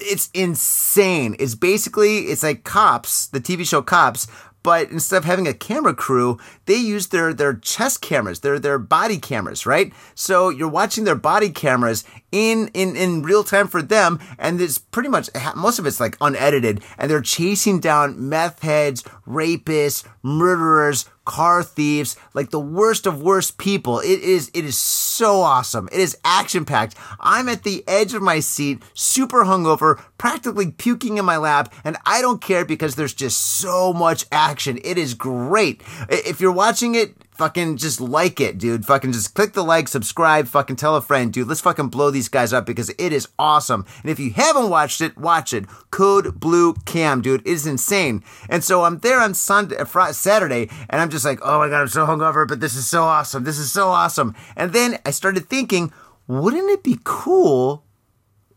It's 0.00 0.28
insane. 0.34 1.36
It's 1.38 1.54
basically, 1.54 2.26
it's 2.26 2.42
like 2.42 2.64
cops, 2.64 3.28
the 3.28 3.40
TV 3.40 3.66
show 3.66 3.80
Cops, 3.80 4.26
but 4.64 4.90
instead 4.90 5.18
of 5.18 5.24
having 5.24 5.46
a 5.46 5.54
camera 5.54 5.94
crew, 5.94 6.36
they 6.66 6.74
use 6.74 7.06
their 7.06 7.32
their 7.32 7.54
chest 7.54 8.02
cameras, 8.02 8.40
their 8.40 8.58
their 8.58 8.78
body 8.78 9.18
cameras, 9.18 9.64
right? 9.64 9.92
So 10.16 10.48
you're 10.48 10.68
watching 10.68 11.04
their 11.04 11.14
body 11.14 11.50
cameras 11.50 12.04
in 12.32 12.68
in 12.74 12.96
in 12.96 13.22
real 13.22 13.44
time 13.44 13.68
for 13.68 13.80
them, 13.80 14.18
and 14.36 14.60
it's 14.60 14.76
pretty 14.76 15.08
much 15.08 15.30
most 15.54 15.78
of 15.78 15.86
it's 15.86 16.00
like 16.00 16.16
unedited, 16.20 16.82
and 16.98 17.08
they're 17.10 17.22
chasing 17.22 17.78
down 17.78 18.28
meth 18.28 18.60
heads, 18.62 19.04
rapists, 19.26 20.04
murderers, 20.22 21.08
car 21.28 21.62
thieves, 21.62 22.16
like 22.32 22.48
the 22.50 22.58
worst 22.58 23.06
of 23.06 23.20
worst 23.20 23.58
people. 23.58 24.00
It 24.00 24.20
is 24.20 24.50
it 24.54 24.64
is 24.64 24.78
so 24.78 25.42
awesome. 25.42 25.88
It 25.92 26.00
is 26.00 26.16
action 26.24 26.64
packed. 26.64 26.96
I'm 27.20 27.50
at 27.50 27.64
the 27.64 27.84
edge 27.86 28.14
of 28.14 28.22
my 28.22 28.40
seat, 28.40 28.82
super 28.94 29.44
hungover, 29.44 30.02
practically 30.16 30.70
puking 30.70 31.18
in 31.18 31.26
my 31.26 31.36
lap, 31.36 31.72
and 31.84 31.98
I 32.06 32.22
don't 32.22 32.40
care 32.40 32.64
because 32.64 32.94
there's 32.94 33.12
just 33.12 33.38
so 33.38 33.92
much 33.92 34.24
action. 34.32 34.78
It 34.82 34.96
is 34.96 35.12
great. 35.12 35.82
If 36.08 36.40
you're 36.40 36.50
watching 36.50 36.94
it, 36.94 37.14
fucking 37.38 37.76
just 37.76 38.00
like 38.00 38.40
it, 38.40 38.58
dude. 38.58 38.84
Fucking 38.84 39.12
just 39.12 39.34
click 39.34 39.52
the 39.52 39.62
like, 39.62 39.88
subscribe, 39.88 40.48
fucking 40.48 40.76
tell 40.76 40.96
a 40.96 41.00
friend, 41.00 41.32
dude. 41.32 41.46
Let's 41.48 41.60
fucking 41.60 41.88
blow 41.88 42.10
these 42.10 42.28
guys 42.28 42.52
up 42.52 42.66
because 42.66 42.90
it 42.90 43.12
is 43.12 43.28
awesome. 43.38 43.86
And 44.02 44.10
if 44.10 44.18
you 44.18 44.32
haven't 44.32 44.68
watched 44.68 45.00
it, 45.00 45.16
watch 45.16 45.54
it. 45.54 45.64
Code 45.90 46.38
Blue 46.38 46.74
Cam, 46.84 47.22
dude. 47.22 47.40
It 47.42 47.46
is 47.46 47.66
insane. 47.66 48.22
And 48.48 48.62
so 48.62 48.82
I'm 48.82 48.98
there 48.98 49.20
on 49.20 49.34
Sunday, 49.34 49.76
uh, 49.76 49.84
Friday, 49.84 50.12
Saturday, 50.12 50.68
and 50.90 51.00
I'm 51.00 51.10
just 51.10 51.24
like, 51.24 51.38
oh 51.42 51.60
my 51.60 51.68
god, 51.68 51.82
I'm 51.82 51.88
so 51.88 52.06
hungover, 52.06 52.46
but 52.46 52.60
this 52.60 52.74
is 52.74 52.86
so 52.86 53.04
awesome. 53.04 53.44
This 53.44 53.58
is 53.58 53.70
so 53.70 53.88
awesome. 53.88 54.34
And 54.56 54.72
then 54.72 54.98
I 55.06 55.12
started 55.12 55.48
thinking, 55.48 55.92
wouldn't 56.26 56.70
it 56.70 56.82
be 56.82 56.98
cool 57.04 57.84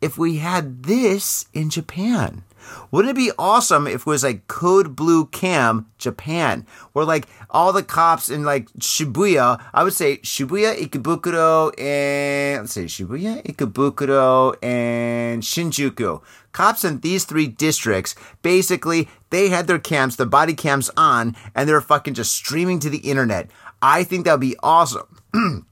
if 0.01 0.17
we 0.17 0.37
had 0.37 0.83
this 0.83 1.45
in 1.53 1.69
Japan? 1.69 2.43
Wouldn't 2.91 3.11
it 3.11 3.15
be 3.15 3.31
awesome 3.37 3.87
if 3.87 4.01
it 4.01 4.05
was 4.05 4.23
like 4.23 4.47
Code 4.47 4.95
Blue 4.95 5.25
Cam 5.25 5.87
Japan, 5.97 6.65
where 6.93 7.05
like 7.05 7.27
all 7.49 7.73
the 7.73 7.83
cops 7.83 8.29
in 8.29 8.43
like 8.43 8.71
Shibuya, 8.73 9.63
I 9.73 9.83
would 9.83 9.93
say 9.93 10.17
Shibuya, 10.17 10.75
Ikebukuro, 10.75 11.71
and 11.79 12.63
let's 12.63 12.73
say 12.73 12.85
Shibuya, 12.85 13.43
Ikebukuro, 13.43 14.55
and 14.63 15.41
Shinjuku. 15.43 16.21
Cops 16.51 16.83
in 16.83 16.99
these 16.99 17.23
three 17.23 17.47
districts, 17.47 18.13
basically, 18.41 19.07
they 19.29 19.49
had 19.49 19.67
their 19.67 19.79
cams, 19.79 20.17
the 20.17 20.25
body 20.25 20.53
cams 20.53 20.89
on, 20.97 21.35
and 21.55 21.67
they 21.67 21.73
were 21.73 21.81
fucking 21.81 22.13
just 22.13 22.33
streaming 22.33 22.79
to 22.79 22.89
the 22.89 22.97
internet. 22.97 23.49
I 23.81 24.03
think 24.03 24.25
that 24.25 24.33
would 24.33 24.41
be 24.41 24.57
awesome. 24.61 25.07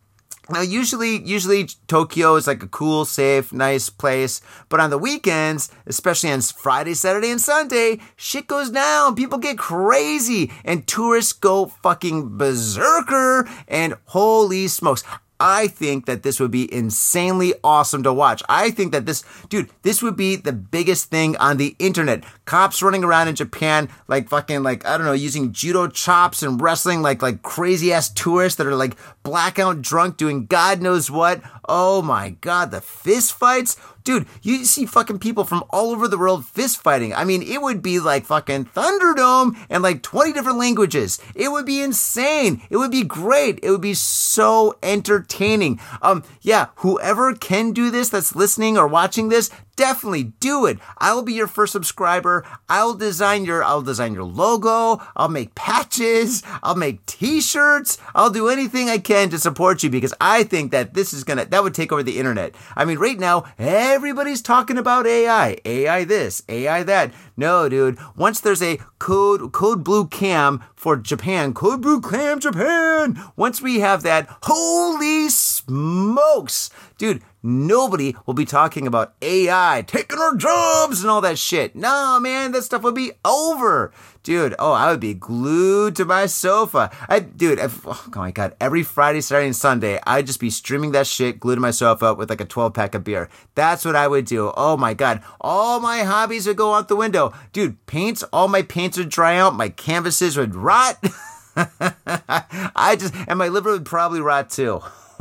Now, 0.50 0.62
usually, 0.62 1.22
usually 1.24 1.68
Tokyo 1.88 2.36
is 2.36 2.48
like 2.48 2.64
a 2.64 2.68
cool, 2.68 3.06
safe, 3.06 3.54
nice 3.54 3.90
place. 3.90 4.42
But 4.68 4.80
on 4.80 4.90
the 4.90 4.98
weekends, 4.98 5.72
especially 5.86 6.32
on 6.32 6.42
Friday, 6.42 6.96
Saturday, 6.96 7.30
and 7.30 7.40
Sunday, 7.40 8.00
shit 8.16 8.48
goes 8.48 8.72
down. 8.72 9.16
People 9.16 9.38
get 9.38 9.58
crazy 9.58 10.52
and 10.66 10.88
tourists 10.88 11.34
go 11.34 11.68
fucking 11.68 12.38
berserker. 12.38 13.48
And 13.68 13.96
holy 14.06 14.68
smokes. 14.68 15.04
I 15.40 15.68
think 15.68 16.06
that 16.06 16.24
this 16.24 16.40
would 16.40 16.52
be 16.52 16.72
insanely 16.74 17.54
awesome 17.64 18.04
to 18.04 18.12
watch. 18.12 18.44
I 18.50 18.72
think 18.72 18.92
that 18.92 19.06
this, 19.06 19.24
dude, 19.48 19.70
this 19.84 20.02
would 20.02 20.18
be 20.18 20.36
the 20.36 20.52
biggest 20.52 21.10
thing 21.10 21.38
on 21.38 21.56
the 21.56 21.76
internet. 21.80 22.26
Cops 22.50 22.82
running 22.82 23.04
around 23.04 23.28
in 23.28 23.36
Japan 23.36 23.90
like 24.08 24.28
fucking 24.28 24.64
like 24.64 24.84
I 24.84 24.98
don't 24.98 25.06
know, 25.06 25.14
using 25.14 25.54
judo 25.54 25.88
chops 25.88 26.42
and 26.42 26.60
wrestling 26.60 27.04
like 27.04 27.22
like 27.22 27.44
crazy 27.44 27.94
ass 27.94 28.10
tourists 28.10 28.58
that 28.58 28.66
are 28.66 28.74
like 28.74 28.96
blackout 29.22 29.84
drunk 29.84 30.18
doing 30.18 30.48
God 30.48 30.82
knows 30.82 31.12
what. 31.12 31.44
Oh 31.68 32.02
my 32.02 32.32
god, 32.42 32.72
the 32.72 32.82
fist 32.82 33.34
fights. 33.34 33.78
Dude, 34.04 34.26
you 34.42 34.66
see 34.66 34.88
fucking 34.88 35.20
people 35.20 35.44
from 35.44 35.64
all 35.70 35.92
over 35.92 36.08
the 36.08 36.18
world 36.18 36.44
fist 36.44 36.82
fighting. 36.82 37.14
I 37.14 37.26
mean, 37.26 37.44
it 37.44 37.62
would 37.62 37.84
be 37.84 38.00
like 38.00 38.26
fucking 38.26 38.66
Thunderdome 38.66 39.56
and 39.70 39.84
like 39.84 40.02
20 40.02 40.34
different 40.34 40.58
languages. 40.58 41.20
It 41.36 41.52
would 41.52 41.68
be 41.68 41.84
insane. 41.84 42.64
It 42.72 42.78
would 42.78 42.90
be 42.90 43.04
great. 43.04 43.60
It 43.62 43.70
would 43.70 43.82
be 43.82 43.94
so 43.94 44.80
entertaining. 44.82 45.80
Um, 46.02 46.24
yeah, 46.42 46.70
whoever 46.78 47.36
can 47.36 47.72
do 47.72 47.92
this 47.92 48.10
that's 48.10 48.36
listening 48.36 48.80
or 48.80 48.88
watching 48.88 49.30
this, 49.30 49.52
definitely 49.80 50.26
do 50.42 50.66
it. 50.66 50.78
I 50.98 51.14
will 51.14 51.24
be 51.24 51.32
your 51.32 51.48
first 51.48 51.72
subscriber. 51.72 52.46
I'll 52.68 52.94
design 52.94 53.46
your 53.46 53.64
I'll 53.64 53.82
design 53.82 54.14
your 54.14 54.26
logo. 54.26 55.02
I'll 55.16 55.30
make 55.30 55.56
patches. 55.56 56.44
I'll 56.62 56.76
make 56.76 57.06
t-shirts. 57.06 57.98
I'll 58.14 58.30
do 58.30 58.50
anything 58.50 58.90
I 58.90 58.98
can 58.98 59.30
to 59.30 59.40
support 59.40 59.82
you 59.82 59.90
because 59.90 60.14
I 60.20 60.44
think 60.44 60.72
that 60.72 60.96
this 60.96 61.14
is 61.14 61.24
gonna 61.24 61.46
that 61.46 61.64
would 61.64 61.74
take 61.74 61.94
over 61.94 62.04
the 62.04 62.20
internet. 62.20 62.56
I 62.76 62.84
mean, 62.84 62.98
right 63.00 63.18
now 63.18 63.46
everybody's 63.58 64.42
talking 64.42 64.78
about 64.78 65.08
AI, 65.08 65.58
AI 65.64 66.04
this, 66.04 66.44
AI 66.50 66.84
that. 66.84 67.14
No, 67.38 67.70
dude. 67.70 67.98
Once 68.18 68.42
there's 68.42 68.62
a 68.62 68.80
code 69.00 69.54
code 69.54 69.82
blue 69.82 70.08
cam 70.08 70.62
for 70.76 70.98
Japan, 70.98 71.54
code 71.54 71.82
blue 71.82 72.02
cam 72.02 72.42
Japan. 72.42 73.18
Once 73.38 73.62
we 73.62 73.80
have 73.80 74.04
that, 74.04 74.28
holy 74.44 75.30
smokes, 75.70 76.72
dude 76.98 77.22
nobody 77.42 78.16
will 78.26 78.34
be 78.34 78.46
talking 78.46 78.86
about 78.86 79.14
AI 79.22 79.84
taking 79.88 80.20
our 80.20 80.36
jobs 80.36 81.02
and 81.02 81.10
all 81.10 81.22
that 81.22 81.38
shit. 81.38 81.76
No, 81.76 82.20
man, 82.20 82.52
that 82.52 82.64
stuff 82.64 82.84
would 82.84 82.96
be 82.96 83.12
over. 83.24 83.92
Dude, 84.24 84.54
oh, 84.60 84.74
I 84.74 84.92
would 84.92 85.00
be 85.00 85.14
glued 85.14 85.96
to 85.96 86.06
my 86.06 86.26
sofa. 86.26 86.92
I, 87.08 87.20
dude, 87.20 87.60
oh 87.62 88.06
my 88.16 88.32
god, 88.32 88.56
every 88.60 88.84
Friday, 88.84 89.22
Saturday, 89.22 89.48
and 89.48 89.56
Sunday, 89.56 90.00
I'd 90.06 90.28
just 90.28 90.40
be 90.40 90.50
streaming 90.50 90.92
that 90.92 91.08
shit 91.08 91.40
glued 91.40 91.56
to 91.56 91.62
my 91.62 91.72
sofa 91.72 92.14
with 92.14 92.30
like 92.30 92.42
a 92.42 92.46
12 92.46 92.74
pack 92.74 92.96
of 92.96 93.04
beer. 93.04 93.30
That's 93.56 93.86
what 93.86 93.96
I 93.96 94.08
would 94.08 94.26
do. 94.26 94.52
Oh 94.56 94.78
my 94.78 94.94
god, 94.94 95.24
all 95.40 95.80
my 95.80 96.00
hobbies 96.00 96.48
would 96.48 96.58
go 96.58 96.74
out 96.74 96.90
the 96.90 96.96
window. 96.96 97.34
Dude, 97.54 97.84
paints, 97.86 98.24
all 98.34 98.48
my 98.48 98.62
paints 98.62 98.98
would 98.98 99.10
dry 99.10 99.38
out, 99.38 99.56
my 99.56 99.70
canvases 99.70 100.38
would 100.38 100.56
rot. 100.56 100.98
I 102.76 102.96
just, 103.00 103.14
and 103.28 103.38
my 103.38 103.48
liver 103.48 103.72
would 103.72 103.86
probably 103.86 104.22
rot 104.22 104.50
too. 104.50 104.82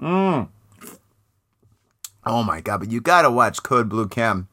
mm. 0.00 0.48
Oh 2.26 2.42
my 2.42 2.60
god, 2.60 2.80
but 2.80 2.90
you 2.90 3.00
gotta 3.00 3.30
watch 3.30 3.62
Code 3.62 3.88
Blue 3.88 4.08
Cam. 4.08 4.48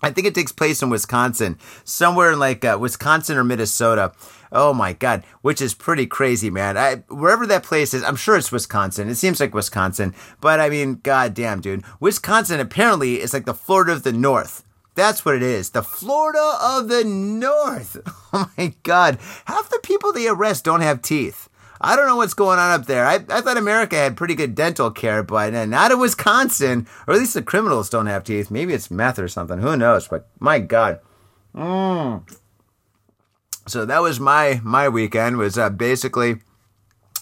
I 0.00 0.10
think 0.10 0.26
it 0.26 0.34
takes 0.34 0.52
place 0.52 0.80
in 0.82 0.90
Wisconsin, 0.90 1.58
somewhere 1.84 2.32
in 2.32 2.38
like 2.38 2.64
uh, 2.64 2.78
Wisconsin 2.80 3.36
or 3.36 3.44
Minnesota. 3.44 4.12
Oh 4.52 4.72
my 4.72 4.92
god, 4.92 5.24
which 5.42 5.60
is 5.60 5.74
pretty 5.74 6.06
crazy, 6.06 6.50
man. 6.50 6.76
I, 6.76 6.96
wherever 7.08 7.46
that 7.46 7.64
place 7.64 7.94
is, 7.94 8.04
I'm 8.04 8.16
sure 8.16 8.36
it's 8.36 8.52
Wisconsin. 8.52 9.08
It 9.08 9.16
seems 9.16 9.40
like 9.40 9.54
Wisconsin, 9.54 10.14
but 10.40 10.60
I 10.60 10.68
mean, 10.68 11.00
goddamn, 11.02 11.60
dude, 11.60 11.84
Wisconsin 12.00 12.60
apparently 12.60 13.20
is 13.20 13.32
like 13.32 13.44
the 13.44 13.54
Florida 13.54 13.92
of 13.92 14.02
the 14.02 14.12
North. 14.12 14.64
That's 14.98 15.24
what 15.24 15.36
it 15.36 15.44
is. 15.44 15.70
The 15.70 15.84
Florida 15.84 16.58
of 16.60 16.88
the 16.88 17.04
North. 17.04 17.96
Oh 18.30 18.50
my 18.58 18.74
god, 18.82 19.16
half 19.46 19.70
the 19.70 19.78
people 19.82 20.12
they 20.12 20.28
arrest 20.28 20.62
don't 20.62 20.82
have 20.82 21.00
teeth. 21.00 21.48
I 21.80 21.96
don't 21.96 22.06
know 22.06 22.16
what's 22.16 22.34
going 22.34 22.58
on 22.58 22.78
up 22.78 22.84
there. 22.84 23.06
I, 23.06 23.14
I 23.30 23.40
thought 23.40 23.56
America 23.56 23.96
had 23.96 24.18
pretty 24.18 24.34
good 24.34 24.54
dental 24.54 24.90
care, 24.90 25.22
but 25.22 25.54
uh, 25.54 25.64
not 25.64 25.92
in 25.92 25.98
Wisconsin, 25.98 26.86
or 27.06 27.14
at 27.14 27.20
least 27.20 27.32
the 27.32 27.40
criminals 27.40 27.88
don't 27.88 28.06
have 28.06 28.24
teeth. 28.24 28.50
Maybe 28.50 28.74
it's 28.74 28.90
meth 28.90 29.18
or 29.18 29.28
something. 29.28 29.60
Who 29.60 29.78
knows? 29.78 30.08
But 30.08 30.28
my 30.38 30.58
God. 30.58 31.00
Mm. 31.54 32.30
So 33.66 33.86
that 33.86 34.02
was 34.02 34.20
my 34.20 34.60
my 34.62 34.90
weekend. 34.90 35.38
Was 35.38 35.56
uh, 35.56 35.70
basically 35.70 36.42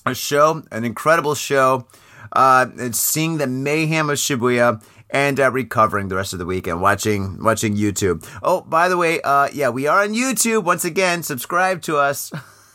a 0.04 0.12
show, 0.12 0.64
an 0.72 0.84
incredible 0.84 1.36
show. 1.36 1.86
Uh, 2.32 2.66
seeing 2.90 3.38
the 3.38 3.46
mayhem 3.46 4.10
of 4.10 4.18
Shibuya 4.18 4.82
and 5.10 5.38
uh, 5.38 5.50
recovering 5.50 6.08
the 6.08 6.16
rest 6.16 6.32
of 6.32 6.38
the 6.38 6.46
weekend, 6.46 6.80
watching 6.80 7.42
watching 7.42 7.76
YouTube. 7.76 8.26
Oh, 8.42 8.62
by 8.62 8.88
the 8.88 8.96
way, 8.96 9.20
uh, 9.22 9.48
yeah, 9.52 9.68
we 9.68 9.86
are 9.86 10.02
on 10.02 10.14
YouTube 10.14 10.64
once 10.64 10.84
again. 10.84 11.22
Subscribe 11.22 11.82
to 11.82 11.96
us. 11.96 12.32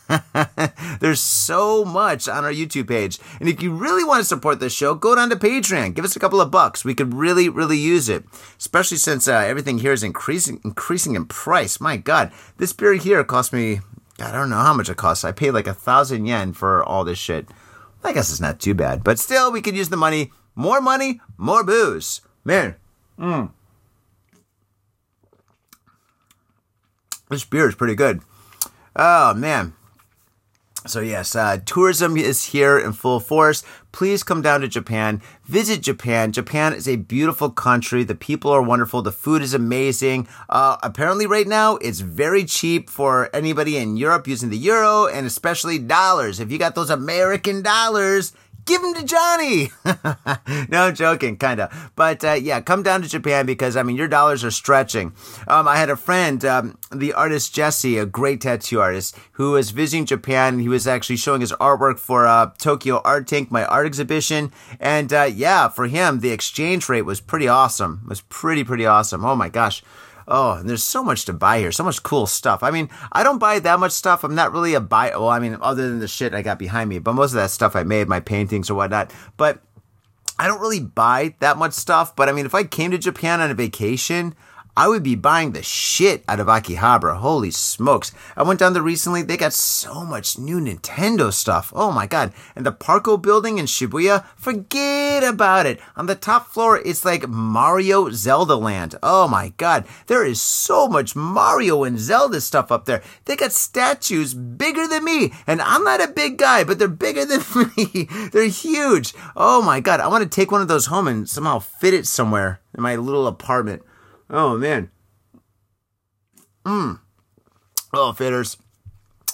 There's 1.00 1.22
so 1.22 1.86
much 1.86 2.28
on 2.28 2.44
our 2.44 2.52
YouTube 2.52 2.88
page. 2.88 3.20
And 3.40 3.48
if 3.48 3.62
you 3.62 3.74
really 3.74 4.04
want 4.04 4.20
to 4.20 4.26
support 4.26 4.60
this 4.60 4.74
show, 4.74 4.94
go 4.94 5.16
down 5.16 5.30
to 5.30 5.36
Patreon. 5.36 5.94
Give 5.94 6.06
us 6.06 6.16
a 6.16 6.20
couple 6.20 6.42
of 6.42 6.52
bucks. 6.52 6.84
We 6.84 6.96
could 6.96 7.14
really, 7.14 7.50
really 7.50 7.78
use 7.78 8.10
it. 8.10 8.26
Especially 8.58 8.98
since 8.98 9.28
uh, 9.28 9.34
everything 9.34 9.80
here 9.80 9.94
is 9.94 10.04
increasing 10.04 10.60
increasing 10.64 11.16
in 11.16 11.26
price. 11.26 11.80
My 11.80 11.98
God, 11.98 12.32
this 12.58 12.74
beer 12.74 12.94
here 12.96 13.24
cost 13.24 13.54
me, 13.54 13.80
I 14.20 14.32
don't 14.32 14.50
know 14.50 14.58
how 14.58 14.74
much 14.74 14.90
it 14.90 14.98
costs. 14.98 15.24
I 15.24 15.32
paid 15.32 15.52
like 15.52 15.68
a 15.68 15.74
thousand 15.74 16.26
yen 16.26 16.54
for 16.54 16.84
all 16.84 17.04
this 17.04 17.20
shit. 17.20 17.48
I 18.04 18.14
guess 18.14 18.32
it's 18.32 18.42
not 18.42 18.60
too 18.60 18.74
bad. 18.74 19.04
But 19.04 19.20
still, 19.20 19.52
we 19.52 19.62
could 19.62 19.76
use 19.76 19.90
the 19.90 19.98
money. 19.98 20.32
More 20.56 20.82
money, 20.82 21.22
more 21.38 21.64
booze. 21.64 22.22
Man, 22.44 22.76
mm. 23.20 23.52
This 27.30 27.46
beer 27.46 27.70
is 27.70 27.76
pretty 27.76 27.96
good. 27.96 28.22
Oh, 28.96 29.34
man. 29.34 29.74
So 30.86 31.00
yes, 31.00 31.36
uh, 31.36 31.60
tourism 31.66 32.18
is 32.18 32.46
here 32.46 32.78
in 32.78 32.92
full 32.92 33.20
force. 33.20 33.64
Please 33.92 34.24
come 34.24 34.42
down 34.42 34.62
to 34.62 34.68
Japan. 34.68 35.22
Visit 35.44 35.82
Japan. 35.82 36.32
Japan 36.32 36.74
is 36.74 36.88
a 36.88 36.96
beautiful 36.96 37.50
country. 37.50 38.04
The 38.04 38.16
people 38.16 38.52
are 38.52 38.62
wonderful. 38.62 39.02
The 39.02 39.12
food 39.12 39.42
is 39.42 39.54
amazing. 39.54 40.28
Uh, 40.50 40.78
apparently, 40.82 41.28
right 41.28 41.48
now 41.48 41.76
it's 41.78 42.00
very 42.00 42.46
cheap 42.46 42.90
for 42.90 43.30
anybody 43.34 43.78
in 43.78 43.98
Europe 43.98 44.28
using 44.28 44.50
the 44.50 44.58
euro 44.58 45.08
and 45.08 45.26
especially 45.26 45.78
dollars. 45.78 46.40
If 46.40 46.52
you 46.52 46.58
got 46.58 46.76
those 46.76 46.90
American 46.90 47.62
dollars, 47.62 48.34
give 48.66 48.82
them 48.82 48.94
to 48.94 49.04
Johnny. 49.04 49.72
no, 50.70 50.84
I'm 50.84 50.96
joking, 50.96 51.38
kind 51.38 51.60
of. 51.60 51.92
But 51.96 52.24
uh, 52.24 52.34
yeah, 52.34 52.62
come 52.62 52.84
down 52.84 53.02
to 53.02 53.08
Japan 53.10 53.46
because, 53.46 53.76
I 53.76 53.84
mean, 53.84 53.96
your 53.96 54.08
dollars 54.08 54.44
are 54.44 54.52
stretching. 54.52 55.14
Um, 55.48 55.68
I 55.68 55.78
had 55.78 55.90
a 55.90 55.96
friend, 55.96 56.44
um, 56.46 56.78
the 56.92 57.14
artist 57.14 57.54
Jesse, 57.54 57.98
a 57.98 58.06
great 58.06 58.42
tattoo 58.42 58.80
artist, 58.80 59.18
who 59.34 59.52
was 59.52 59.72
visiting 59.72 60.06
Japan. 60.06 60.60
He 60.60 60.70
was 60.70 60.88
actually 60.88 61.18
showing 61.18 61.42
his 61.42 61.52
artwork 61.54 62.00
for 62.00 62.28
uh, 62.28 62.52
Tokyo 62.58 63.02
Art 63.04 63.28
Tank, 63.28 63.52
my 63.52 63.66
art 63.66 63.81
exhibition. 63.86 64.52
And 64.80 65.12
uh, 65.12 65.24
yeah, 65.24 65.68
for 65.68 65.88
him, 65.88 66.20
the 66.20 66.32
exchange 66.32 66.90
rate 66.90 67.04
was 67.04 67.22
pretty 67.22 67.48
awesome. 67.48 68.02
It 68.04 68.10
was 68.10 68.22
pretty, 68.22 68.64
pretty 68.64 68.86
awesome. 68.86 69.26
Oh 69.26 69.36
my 69.36 69.50
gosh. 69.50 69.84
Oh, 70.28 70.54
and 70.54 70.70
there's 70.70 70.84
so 70.84 71.04
much 71.04 71.26
to 71.26 71.34
buy 71.34 71.60
here, 71.60 71.72
so 71.72 71.84
much 71.84 72.04
cool 72.04 72.26
stuff. 72.26 72.64
I 72.64 72.72
mean, 72.72 72.90
I 73.12 73.24
don't 73.24 73.40
buy 73.40 73.60
that 73.60 73.80
much 73.80 73.92
stuff. 73.92 74.24
I'm 74.24 74.36
not 74.36 74.54
really 74.54 74.76
a 74.76 74.80
buy. 74.80 75.10
Well, 75.10 75.30
I 75.30 75.40
mean, 75.40 75.58
other 75.62 75.90
than 75.90 76.00
the 76.00 76.08
shit 76.08 76.34
I 76.34 76.42
got 76.42 76.60
behind 76.60 76.90
me, 76.90 77.00
but 77.00 77.14
most 77.14 77.32
of 77.32 77.36
that 77.36 77.52
stuff 77.52 77.76
I 77.76 77.84
made, 77.84 78.08
my 78.08 78.20
paintings 78.20 78.70
or 78.70 78.76
whatnot. 78.76 79.12
But 79.36 79.62
I 80.40 80.48
don't 80.48 80.62
really 80.62 80.80
buy 80.80 81.36
that 81.40 81.58
much 81.58 81.74
stuff. 81.74 82.16
But 82.16 82.30
I 82.30 82.32
mean, 82.32 82.46
if 82.46 82.56
I 82.56 82.64
came 82.64 82.92
to 82.92 82.98
Japan 82.98 83.42
on 83.42 83.52
a 83.52 83.56
vacation, 83.56 84.36
I 84.76 84.88
would 84.88 85.04
be 85.04 85.16
buying 85.16 85.52
the 85.52 85.64
shit 85.64 86.24
out 86.30 86.40
of 86.40 86.48
Akihabara. 86.48 87.18
Holy 87.18 87.52
smokes. 87.52 88.14
I 88.38 88.44
went 88.44 88.60
down 88.60 88.72
there 88.72 88.82
recently. 88.82 89.22
They 89.22 89.36
got 89.36 89.52
so 89.52 90.06
much 90.06 90.40
new 90.40 90.62
Nintendo 90.62 91.34
stuff. 91.34 91.74
Oh 91.76 91.92
my 91.92 92.08
god. 92.08 92.34
And 92.56 92.66
the 92.66 92.72
Parco 92.72 93.22
building 93.22 93.58
in 93.58 93.66
Shibuya, 93.66 94.26
forget 94.38 95.24
about 95.24 95.66
it. 95.66 95.82
On 95.98 96.06
the 96.06 96.16
top 96.16 96.48
floor, 96.48 96.82
it's 96.86 97.04
like 97.04 97.28
Mario 97.28 98.12
Zelda 98.12 98.56
land. 98.56 98.96
Oh 99.04 99.28
my 99.28 99.50
god. 99.58 99.86
There 100.08 100.26
is 100.26 100.42
so 100.42 100.88
much 100.88 101.18
Mario 101.18 101.84
and 101.84 102.00
Zelda 102.00 102.40
stuff 102.40 102.72
up 102.72 102.86
there. 102.86 103.04
They 103.26 103.36
got 103.36 103.52
statues 103.52 104.34
bigger 104.34 104.88
than 104.88 105.04
me. 105.04 105.34
And 105.48 105.62
I'm 105.62 105.84
not 105.84 106.02
a 106.02 106.08
big 106.08 106.38
guy, 106.38 106.64
but 106.64 106.80
they're 106.80 106.88
bigger 106.88 107.26
than 107.26 107.42
me. 107.76 108.08
they're 108.32 108.48
huge. 108.48 109.14
Oh 109.36 109.62
my 109.62 109.82
god. 109.82 110.00
I 110.00 110.08
want 110.08 110.24
to 110.24 110.30
take 110.30 110.50
one 110.50 110.62
of 110.62 110.70
those 110.70 110.86
home 110.86 111.10
and 111.10 111.28
somehow 111.28 111.60
fit 111.60 111.94
it 111.94 112.08
somewhere 112.08 112.62
in 112.74 112.82
my 112.82 112.96
little 112.96 113.28
apartment. 113.28 113.84
Oh 114.32 114.58
man. 114.58 114.90
Oh, 117.94 118.14
fitters. 118.14 118.58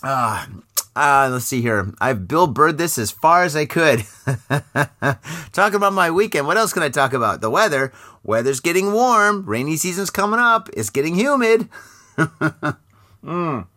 Ah, 0.03 0.47
uh, 0.95 1.29
let's 1.31 1.45
see 1.45 1.61
here. 1.61 1.93
I've 2.01 2.27
Bill 2.27 2.47
Bird 2.47 2.79
this 2.79 2.97
as 2.97 3.11
far 3.11 3.43
as 3.43 3.55
I 3.55 3.65
could. 3.65 4.03
Talking 5.51 5.75
about 5.75 5.93
my 5.93 6.09
weekend. 6.09 6.47
What 6.47 6.57
else 6.57 6.73
can 6.73 6.81
I 6.81 6.89
talk 6.89 7.13
about? 7.13 7.41
The 7.41 7.51
weather. 7.51 7.93
Weather's 8.23 8.59
getting 8.59 8.93
warm. 8.93 9.45
Rainy 9.45 9.77
season's 9.77 10.09
coming 10.09 10.39
up. 10.39 10.69
It's 10.73 10.89
getting 10.89 11.13
humid. 11.13 11.69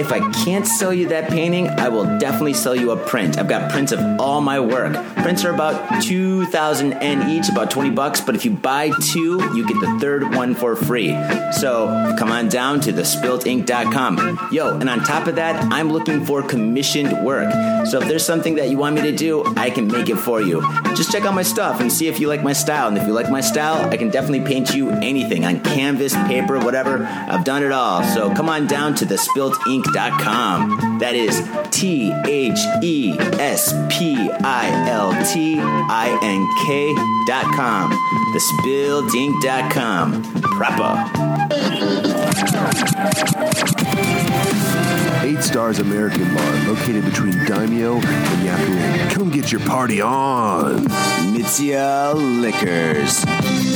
if 0.00 0.12
I 0.12 0.20
can't 0.44 0.66
sell 0.66 0.94
you 0.94 1.08
that 1.08 1.28
painting, 1.28 1.68
I 1.68 1.90
will 1.90 2.18
definitely 2.18 2.54
sell 2.54 2.74
you 2.74 2.90
a 2.92 2.96
print. 2.96 3.38
I've 3.38 3.48
got 3.48 3.70
prints 3.70 3.92
of 3.92 4.00
all 4.18 4.40
my 4.40 4.58
work. 4.58 4.94
Prints 5.16 5.44
are 5.44 5.52
about 5.52 6.02
2000 6.02 6.92
yen 6.92 7.28
each, 7.28 7.50
about 7.50 7.70
20 7.70 7.90
bucks, 7.90 8.22
but 8.22 8.34
if 8.34 8.46
you 8.46 8.52
buy 8.52 8.90
two, 9.02 9.38
you 9.54 9.66
get 9.66 9.78
the 9.78 9.98
third 10.00 10.34
one 10.34 10.54
for 10.54 10.74
free. 10.74 11.10
So 11.52 12.14
come 12.18 12.32
on 12.32 12.48
down 12.48 12.80
to 12.80 12.92
thespiltink.com. 12.94 14.48
Yo, 14.50 14.78
and 14.78 14.88
on 14.88 15.00
top 15.00 15.26
of 15.26 15.34
that, 15.34 15.70
I'm 15.70 15.92
looking 15.92 16.24
for 16.24 16.42
commissioned 16.42 17.22
work. 17.24 17.52
So 17.86 18.00
if 18.00 18.08
there's 18.08 18.24
something 18.24 18.54
that 18.54 18.70
you 18.70 18.78
want 18.78 18.94
me 18.94 19.02
to 19.02 19.12
do, 19.14 19.44
I 19.56 19.68
can 19.68 19.86
make 19.86 20.08
it 20.08 20.16
for 20.16 20.40
you. 20.40 20.62
Just 20.96 21.12
check 21.12 21.24
out 21.24 21.34
my 21.34 21.42
stuff 21.42 21.80
and 21.80 21.92
see 21.92 22.08
if 22.08 22.20
you 22.20 22.28
like 22.28 22.42
my 22.42 22.54
style. 22.54 22.88
And 22.88 22.96
if 22.96 23.06
you 23.06 23.12
like 23.12 23.30
my 23.30 23.42
style, 23.42 23.86
I 23.90 23.98
can 23.98 24.08
definitely 24.08 24.46
paint 24.46 24.74
you 24.74 24.90
anything 24.90 25.44
on 25.44 25.60
canvas, 25.60 26.14
paper, 26.14 26.58
whatever. 26.58 27.04
I've 27.04 27.44
done 27.44 27.62
it 27.62 27.72
all. 27.72 28.02
So 28.02 28.34
come 28.34 28.48
on 28.48 28.66
down 28.66 28.94
to 28.96 29.04
thespiltink.com. 29.90 30.98
That 30.98 31.14
is 31.14 31.48
T 31.70 32.12
H 32.26 32.58
E 32.82 33.16
S 33.38 33.72
P 33.88 34.28
I 34.42 34.88
L 34.88 35.12
T 35.24 35.60
I 35.60 36.18
N 36.22 36.46
K.com. 36.64 37.92
Thespiltink.com. 38.34 40.22
Proper. 40.56 41.06
Stars 45.42 45.78
American 45.78 46.34
Bar, 46.34 46.52
located 46.66 47.04
between 47.04 47.32
Daimyo 47.44 47.94
and 47.94 48.46
Yakuin. 48.46 49.10
Come 49.10 49.30
get 49.30 49.50
your 49.50 49.60
party 49.62 50.00
on. 50.00 50.84
Mitsuya 51.34 52.14
Liquors. 52.14 53.24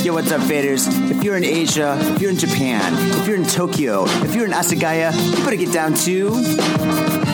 Yo, 0.04 0.12
what's 0.12 0.30
up, 0.30 0.42
faders? 0.42 0.86
If 1.10 1.24
you're 1.24 1.36
in 1.36 1.44
Asia, 1.44 1.96
if 2.00 2.20
you're 2.20 2.30
in 2.30 2.38
Japan, 2.38 2.92
if 3.18 3.26
you're 3.26 3.36
in 3.36 3.46
Tokyo, 3.46 4.04
if 4.06 4.34
you're 4.34 4.44
in 4.44 4.52
Asagaya, 4.52 5.12
you 5.30 5.44
better 5.44 5.56
get 5.56 5.72
down 5.72 5.94
to 5.94 7.33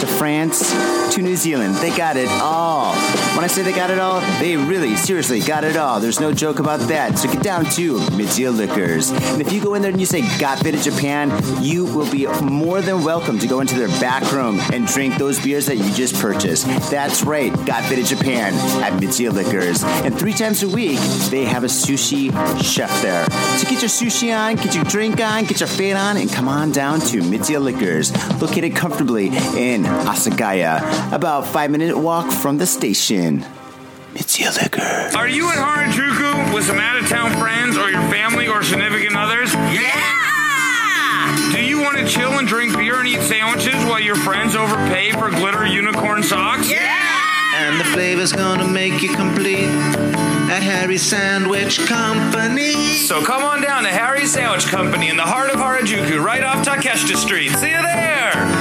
to 0.00 0.06
France 0.06 0.72
to 1.14 1.22
New 1.22 1.36
Zealand. 1.36 1.76
They 1.76 1.96
got 1.96 2.16
it 2.16 2.28
all. 2.28 2.94
When 3.34 3.44
I 3.44 3.46
say 3.46 3.62
they 3.62 3.72
got 3.72 3.90
it 3.90 3.98
all, 3.98 4.20
they 4.40 4.56
really, 4.56 4.96
seriously 4.96 5.40
got 5.40 5.64
it 5.64 5.76
all. 5.76 6.00
There's 6.00 6.20
no 6.20 6.32
joke 6.32 6.58
about 6.58 6.80
that. 6.88 7.18
So 7.18 7.32
get 7.32 7.42
down 7.42 7.64
to 7.76 7.96
Mitsuya 8.10 8.54
Liquors. 8.54 9.10
And 9.10 9.40
if 9.40 9.52
you 9.52 9.62
go 9.62 9.74
in 9.74 9.82
there 9.82 9.90
and 9.90 10.00
you 10.00 10.06
say 10.06 10.20
Got 10.38 10.58
Faded 10.58 10.82
Japan, 10.82 11.32
you 11.62 11.84
will 11.86 12.10
be 12.10 12.26
more 12.42 12.80
than 12.82 13.04
welcome 13.04 13.38
to 13.38 13.46
go 13.46 13.60
into 13.60 13.74
their 13.74 13.88
back 14.00 14.30
room 14.32 14.60
and 14.72 14.86
drink 14.86 15.16
those 15.16 15.42
beers 15.42 15.66
that 15.66 15.76
you 15.76 15.90
just 15.94 16.14
purchased. 16.20 16.66
That's 16.90 17.22
right, 17.22 17.52
Got 17.64 17.84
Faded 17.84 18.06
Japan 18.06 18.52
at 18.82 19.00
Mitsuya 19.00 19.32
Liquors. 19.32 19.82
And 19.84 20.18
three 20.18 20.32
times 20.32 20.62
a 20.62 20.68
week, 20.68 20.98
they 21.30 21.44
have 21.44 21.64
a 21.64 21.68
sushi 21.68 22.30
chef 22.62 23.02
there. 23.02 23.24
So 23.58 23.68
get 23.68 23.80
your 23.82 23.90
sushi 23.90 24.36
on, 24.36 24.56
get 24.56 24.74
your 24.74 24.84
drink 24.84 25.20
on, 25.20 25.44
get 25.44 25.60
your 25.60 25.68
fade 25.68 25.96
on, 25.96 26.16
and 26.16 26.30
come 26.30 26.48
on 26.48 26.72
down 26.72 27.00
to 27.00 27.20
Mitsuya 27.20 27.60
Liquors, 27.60 28.12
located 28.40 28.74
comfortably 28.76 29.28
in 29.56 29.85
Asagaya, 29.86 31.12
about 31.12 31.46
five 31.46 31.70
minute 31.70 31.96
walk 31.96 32.30
from 32.30 32.58
the 32.58 32.66
station. 32.66 33.44
Mitsuya 34.14 34.56
Liquors. 34.62 35.14
Are 35.14 35.28
you 35.28 35.50
in 35.50 35.58
Harajuku 35.58 36.54
with 36.54 36.64
some 36.64 36.78
out 36.78 36.96
of 36.96 37.08
town 37.08 37.32
friends 37.38 37.76
or 37.76 37.90
your 37.90 38.00
family 38.08 38.48
or 38.48 38.62
significant 38.62 39.14
others? 39.14 39.52
Yeah! 39.54 41.52
Do 41.52 41.62
you 41.62 41.80
want 41.80 41.98
to 41.98 42.06
chill 42.06 42.32
and 42.38 42.48
drink 42.48 42.76
beer 42.76 42.98
and 42.98 43.06
eat 43.06 43.20
sandwiches 43.20 43.74
while 43.84 44.00
your 44.00 44.16
friends 44.16 44.56
overpay 44.56 45.12
for 45.12 45.28
glitter 45.30 45.66
unicorn 45.66 46.22
socks? 46.22 46.70
Yeah! 46.70 47.16
And 47.56 47.78
the 47.80 47.84
flavor's 47.84 48.32
gonna 48.32 48.66
make 48.68 49.02
you 49.02 49.14
complete 49.14 49.68
at 50.48 50.62
Harry's 50.62 51.02
Sandwich 51.02 51.78
Company. 51.86 52.72
So 53.04 53.22
come 53.22 53.42
on 53.42 53.60
down 53.60 53.82
to 53.82 53.90
Harry's 53.90 54.32
Sandwich 54.32 54.66
Company 54.66 55.08
in 55.08 55.16
the 55.16 55.24
heart 55.24 55.50
of 55.50 55.56
Harajuku, 55.56 56.22
right 56.22 56.42
off 56.42 56.64
Takeshita 56.66 57.16
Street. 57.16 57.50
See 57.50 57.70
you 57.70 57.82
there! 57.82 58.55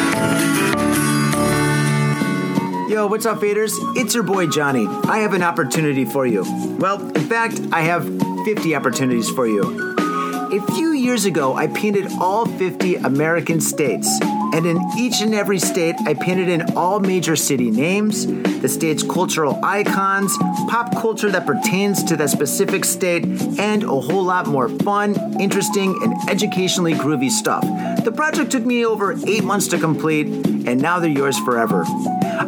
Yo, 2.87 3.07
what's 3.07 3.25
up, 3.25 3.39
faders? 3.39 3.71
It's 3.97 4.13
your 4.13 4.23
boy 4.23 4.45
Johnny. 4.45 4.85
I 4.85 5.17
have 5.17 5.33
an 5.33 5.41
opportunity 5.41 6.05
for 6.05 6.27
you. 6.27 6.43
Well, 6.77 7.01
in 7.17 7.27
fact, 7.27 7.59
I 7.71 7.81
have 7.81 8.05
50 8.45 8.75
opportunities 8.75 9.27
for 9.27 9.47
you. 9.47 9.95
A 9.97 10.61
few 10.73 10.91
years 10.91 11.25
ago, 11.25 11.55
I 11.55 11.65
painted 11.65 12.11
all 12.21 12.45
50 12.45 12.97
American 12.97 13.59
states. 13.59 14.07
And 14.55 14.65
in 14.65 14.79
each 14.97 15.19
and 15.19 15.35
every 15.35 15.59
state, 15.59 15.95
I 16.05 16.13
painted 16.13 16.47
in 16.47 16.77
all 16.77 17.01
major 17.01 17.35
city 17.35 17.69
names, 17.69 18.25
the 18.61 18.69
state's 18.69 19.03
cultural 19.03 19.59
icons, 19.61 20.33
pop 20.69 20.93
culture 20.93 21.29
that 21.29 21.45
pertains 21.45 22.01
to 22.05 22.15
that 22.15 22.29
specific 22.29 22.85
state, 22.85 23.25
and 23.59 23.83
a 23.83 23.87
whole 23.87 24.23
lot 24.23 24.47
more 24.47 24.69
fun, 24.69 25.41
interesting, 25.41 25.99
and 26.01 26.29
educationally 26.29 26.93
groovy 26.93 27.29
stuff. 27.29 27.63
The 28.05 28.13
project 28.15 28.49
took 28.49 28.65
me 28.65 28.85
over 28.85 29.17
eight 29.27 29.43
months 29.43 29.67
to 29.67 29.77
complete, 29.77 30.27
and 30.27 30.81
now 30.81 30.99
they're 31.01 31.09
yours 31.09 31.37
forever. 31.39 31.83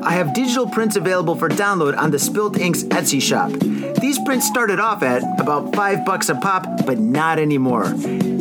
I 0.01 0.11
have 0.11 0.33
digital 0.33 0.69
prints 0.69 0.95
available 0.95 1.35
for 1.35 1.49
download 1.49 1.97
on 1.97 2.11
the 2.11 2.19
Spilt 2.19 2.57
Inks 2.57 2.83
Etsy 2.83 3.21
shop. 3.21 3.51
These 3.99 4.19
prints 4.19 4.47
started 4.47 4.79
off 4.79 5.03
at 5.03 5.23
about 5.41 5.75
five 5.75 6.05
bucks 6.05 6.29
a 6.29 6.35
pop, 6.35 6.85
but 6.85 6.99
not 6.99 7.39
anymore. 7.39 7.89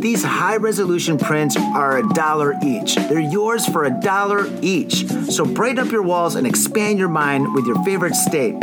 These 0.06 0.22
high 0.22 0.56
resolution 0.56 1.18
prints 1.18 1.56
are 1.56 1.98
a 1.98 2.08
dollar 2.10 2.54
each. 2.62 2.94
They're 2.96 3.18
yours 3.18 3.55
for 3.64 3.84
a 3.84 4.00
dollar 4.00 4.46
each. 4.60 5.06
So 5.30 5.44
brighten 5.44 5.78
up 5.78 5.92
your 5.92 6.02
walls 6.02 6.34
and 6.34 6.46
expand 6.46 6.98
your 6.98 7.08
mind 7.08 7.54
with 7.54 7.64
your 7.64 7.82
favorite 7.84 8.14
state. 8.14 8.56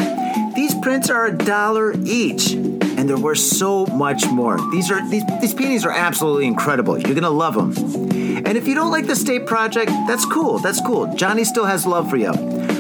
These 0.56 0.75
prints 0.82 1.10
are 1.10 1.25
a 1.25 1.36
dollar 1.36 1.93
each, 2.06 2.51
and 3.04 3.10
there 3.10 3.18
were 3.18 3.36
so 3.36 3.86
much 3.88 4.26
more. 4.28 4.58
These 4.72 4.89
are 4.89 5.06
these, 5.10 5.26
these 5.42 5.54
paintings 5.54 5.84
are 5.84 5.92
absolutely 5.92 6.48
incredible. 6.48 6.98
You're 6.98 7.16
gonna 7.16 7.30
love 7.30 7.54
them. 7.54 7.74
And 8.46 8.58
if 8.58 8.66
you 8.66 8.76
don't 8.76 8.92
like 8.92 9.08
the 9.08 9.16
state 9.18 9.46
project, 9.46 9.92
that's 10.08 10.26
cool. 10.26 10.60
That's 10.60 10.80
cool. 10.80 11.13
Johnny 11.13 11.44
still 11.44 11.66
has 11.66 11.86
love 11.86 12.10
for 12.10 12.16
you. 12.16 12.32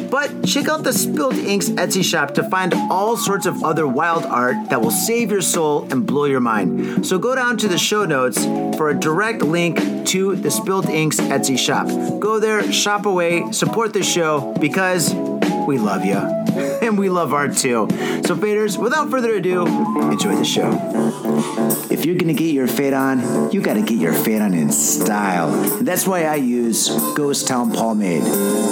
But 0.09 0.45
check 0.45 0.69
out 0.69 0.83
the 0.83 0.93
Spilt 0.93 1.33
Ink's 1.33 1.71
Etsy 1.71 2.05
shop 2.05 2.35
to 2.35 2.43
find 2.49 2.73
all 2.89 3.17
sorts 3.17 3.45
of 3.45 3.65
other 3.65 3.85
wild 3.85 4.23
art 4.25 4.69
that 4.69 4.81
will 4.81 4.91
save 4.91 5.29
your 5.29 5.41
soul 5.41 5.91
and 5.91 6.05
blow 6.05 6.23
your 6.23 6.39
mind. 6.39 7.05
So 7.05 7.19
go 7.19 7.35
down 7.35 7.57
to 7.57 7.67
the 7.67 7.77
show 7.77 8.05
notes 8.05 8.45
for 8.77 8.91
a 8.91 8.97
direct 8.97 9.41
link 9.41 10.07
to 10.07 10.37
the 10.37 10.51
Spilt 10.51 10.87
Ink's 10.87 11.19
Etsy 11.19 11.59
shop. 11.59 11.87
Go 12.21 12.39
there, 12.39 12.71
shop 12.71 13.05
away, 13.05 13.51
support 13.51 13.91
the 13.91 14.03
show 14.03 14.53
because 14.61 15.13
we 15.67 15.77
love 15.77 16.05
you. 16.05 16.21
And 16.83 16.97
we 16.97 17.09
love 17.09 17.33
art 17.33 17.55
too. 17.55 17.87
So, 18.25 18.35
faders, 18.35 18.77
without 18.77 19.09
further 19.09 19.35
ado, 19.35 19.65
enjoy 20.11 20.35
the 20.35 20.43
show. 20.43 21.72
If 22.03 22.07
you're 22.07 22.17
gonna 22.17 22.33
get 22.33 22.53
your 22.53 22.67
fade 22.67 22.91
on, 22.91 23.49
you 23.53 23.61
gotta 23.61 23.81
get 23.81 23.97
your 23.97 24.11
fade 24.11 24.41
on 24.41 24.53
in 24.53 24.73
style. 24.73 25.49
That's 25.81 26.05
why 26.05 26.25
I 26.25 26.35
use 26.35 26.89
Ghost 27.15 27.47
Town 27.47 27.71
Pomade. 27.71 28.25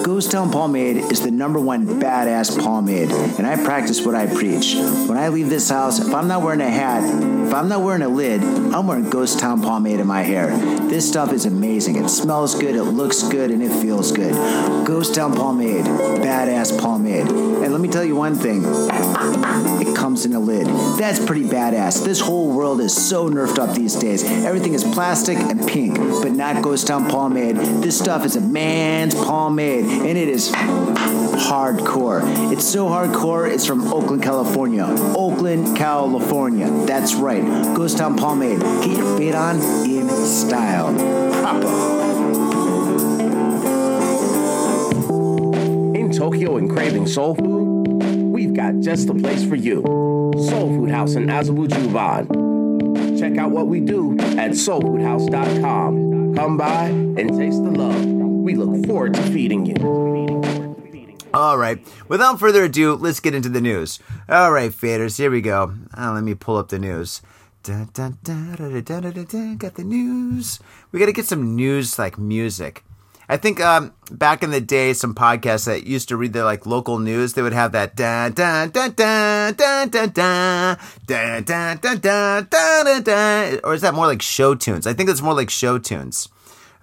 Ghost 0.03 0.31
Town 0.31 0.51
Pomade 0.51 0.97
is 0.97 1.21
the 1.21 1.31
number 1.31 1.57
one 1.57 1.87
badass 1.87 2.61
pomade, 2.61 3.09
and 3.09 3.47
I 3.47 3.55
practice 3.63 4.05
what 4.05 4.15
I 4.15 4.27
preach. 4.27 4.75
When 4.75 5.17
I 5.17 5.29
leave 5.29 5.49
this 5.49 5.69
house, 5.69 5.97
if 6.05 6.13
I'm 6.13 6.27
not 6.27 6.41
wearing 6.41 6.59
a 6.59 6.69
hat, 6.69 7.05
if 7.47 7.53
I'm 7.53 7.69
not 7.69 7.81
wearing 7.81 8.01
a 8.01 8.09
lid, 8.09 8.41
I'm 8.41 8.85
wearing 8.85 9.09
Ghost 9.09 9.39
Town 9.39 9.61
Pomade 9.61 10.01
in 10.01 10.07
my 10.07 10.23
hair. 10.23 10.47
This 10.89 11.07
stuff 11.07 11.31
is 11.31 11.45
amazing. 11.45 11.95
It 11.95 12.09
smells 12.09 12.55
good, 12.55 12.75
it 12.75 12.83
looks 12.83 13.23
good, 13.23 13.49
and 13.49 13.63
it 13.63 13.71
feels 13.81 14.11
good. 14.11 14.33
Ghost 14.85 15.15
Town 15.15 15.33
Pomade, 15.33 15.85
badass 15.85 16.77
pomade. 16.77 17.29
And 17.29 17.71
let 17.71 17.79
me 17.79 17.87
tell 17.87 18.03
you 18.03 18.17
one 18.17 18.35
thing 18.35 18.65
it 19.81 19.95
comes 19.95 20.25
in 20.25 20.33
a 20.33 20.39
lid. 20.39 20.67
That's 20.97 21.23
pretty 21.25 21.43
badass. 21.43 22.03
This 22.03 22.19
whole 22.19 22.51
world 22.51 22.81
is 22.81 22.93
so 22.93 23.20
nerfed 23.29 23.59
up 23.59 23.75
these 23.75 23.95
days. 23.95 24.23
Everything 24.23 24.73
is 24.73 24.83
plastic 24.83 25.37
and 25.37 25.67
pink, 25.67 25.97
but 25.97 26.31
not 26.31 26.61
Ghost 26.63 26.87
Town 26.87 27.09
pomade. 27.09 27.55
This 27.55 27.97
stuff 27.97 28.25
is 28.25 28.35
a 28.35 28.41
man's 28.41 29.15
pomade, 29.15 29.85
and 29.85 30.17
it 30.17 30.27
is 30.27 30.51
hardcore. 30.51 32.21
It's 32.51 32.65
so 32.65 32.87
hardcore, 32.87 33.51
it's 33.51 33.65
from 33.65 33.91
Oakland, 33.93 34.23
California. 34.23 34.85
Oakland, 35.15 35.75
California. 35.77 36.69
That's 36.85 37.15
right. 37.15 37.43
Ghost 37.75 37.97
Town 37.97 38.17
pomade. 38.17 38.59
Get 38.59 38.97
your 38.97 39.17
fade 39.17 39.35
on 39.35 39.57
in 39.85 40.09
style. 40.25 40.93
Proper. 41.41 41.67
In 45.95 46.11
Tokyo 46.11 46.57
and 46.57 46.69
craving 46.69 47.07
soul 47.07 47.35
food, 47.35 47.87
we've 48.31 48.53
got 48.53 48.79
just 48.79 49.07
the 49.07 49.15
place 49.15 49.43
for 49.43 49.55
you. 49.55 49.81
Soul 50.49 50.69
Food 50.69 50.89
House 50.91 51.15
in 51.15 51.27
Azabu 51.27 51.67
Juban. 51.67 52.40
Check 53.21 53.37
out 53.37 53.51
what 53.51 53.67
we 53.67 53.79
do 53.79 54.17
at 54.19 54.49
soulfoodhouse.com. 54.57 56.33
Come 56.33 56.57
by 56.57 56.85
and 56.85 57.29
taste 57.37 57.63
the 57.63 57.69
love. 57.69 58.03
We 58.03 58.55
look 58.55 58.83
forward 58.87 59.13
to 59.13 59.21
feeding 59.21 59.63
you. 59.67 59.75
All 61.31 61.55
right. 61.55 61.77
Without 62.07 62.39
further 62.39 62.63
ado, 62.63 62.95
let's 62.95 63.19
get 63.19 63.35
into 63.35 63.49
the 63.49 63.61
news. 63.61 63.99
All 64.27 64.51
right, 64.51 64.71
faders, 64.71 65.19
here 65.19 65.29
we 65.29 65.41
go. 65.41 65.71
Uh, 65.95 66.13
let 66.13 66.23
me 66.23 66.33
pull 66.33 66.57
up 66.57 66.69
the 66.69 66.79
news. 66.79 67.21
Dun, 67.61 67.89
dun, 67.93 68.17
dun. 68.23 68.55
Got 69.59 69.75
the 69.75 69.83
news. 69.85 70.59
We 70.91 70.99
got 70.99 71.05
to 71.05 71.13
get 71.13 71.25
some 71.25 71.55
news 71.55 71.99
like 71.99 72.17
music. 72.17 72.83
I 73.31 73.37
think 73.37 73.61
um, 73.61 73.93
back 74.11 74.43
in 74.43 74.51
the 74.51 74.59
day, 74.59 74.91
some 74.91 75.15
podcasts 75.15 75.65
that 75.65 75.87
used 75.87 76.09
to 76.09 76.17
read 76.17 76.33
the 76.33 76.43
like 76.43 76.65
local 76.65 76.99
news, 76.99 77.31
they 77.31 77.41
would 77.41 77.53
have 77.53 77.71
that 77.71 77.95
dun 77.95 78.33
dun 78.33 78.71
dun 78.71 78.91
dun 78.91 79.53
dun 79.53 79.89
dun 79.89 80.19
dun 80.19 80.77
dun 81.07 81.43
dun 81.45 81.77
dun 81.77 81.99
dun 82.01 82.47
dun 82.49 83.03
dun, 83.03 83.59
or 83.63 83.73
is 83.73 83.79
that 83.83 83.93
more 83.93 84.05
like 84.05 84.21
show 84.21 84.53
tunes? 84.53 84.85
I 84.85 84.91
think 84.91 85.09
it's 85.09 85.21
more 85.21 85.33
like 85.33 85.49
show 85.49 85.77
tunes. 85.77 86.27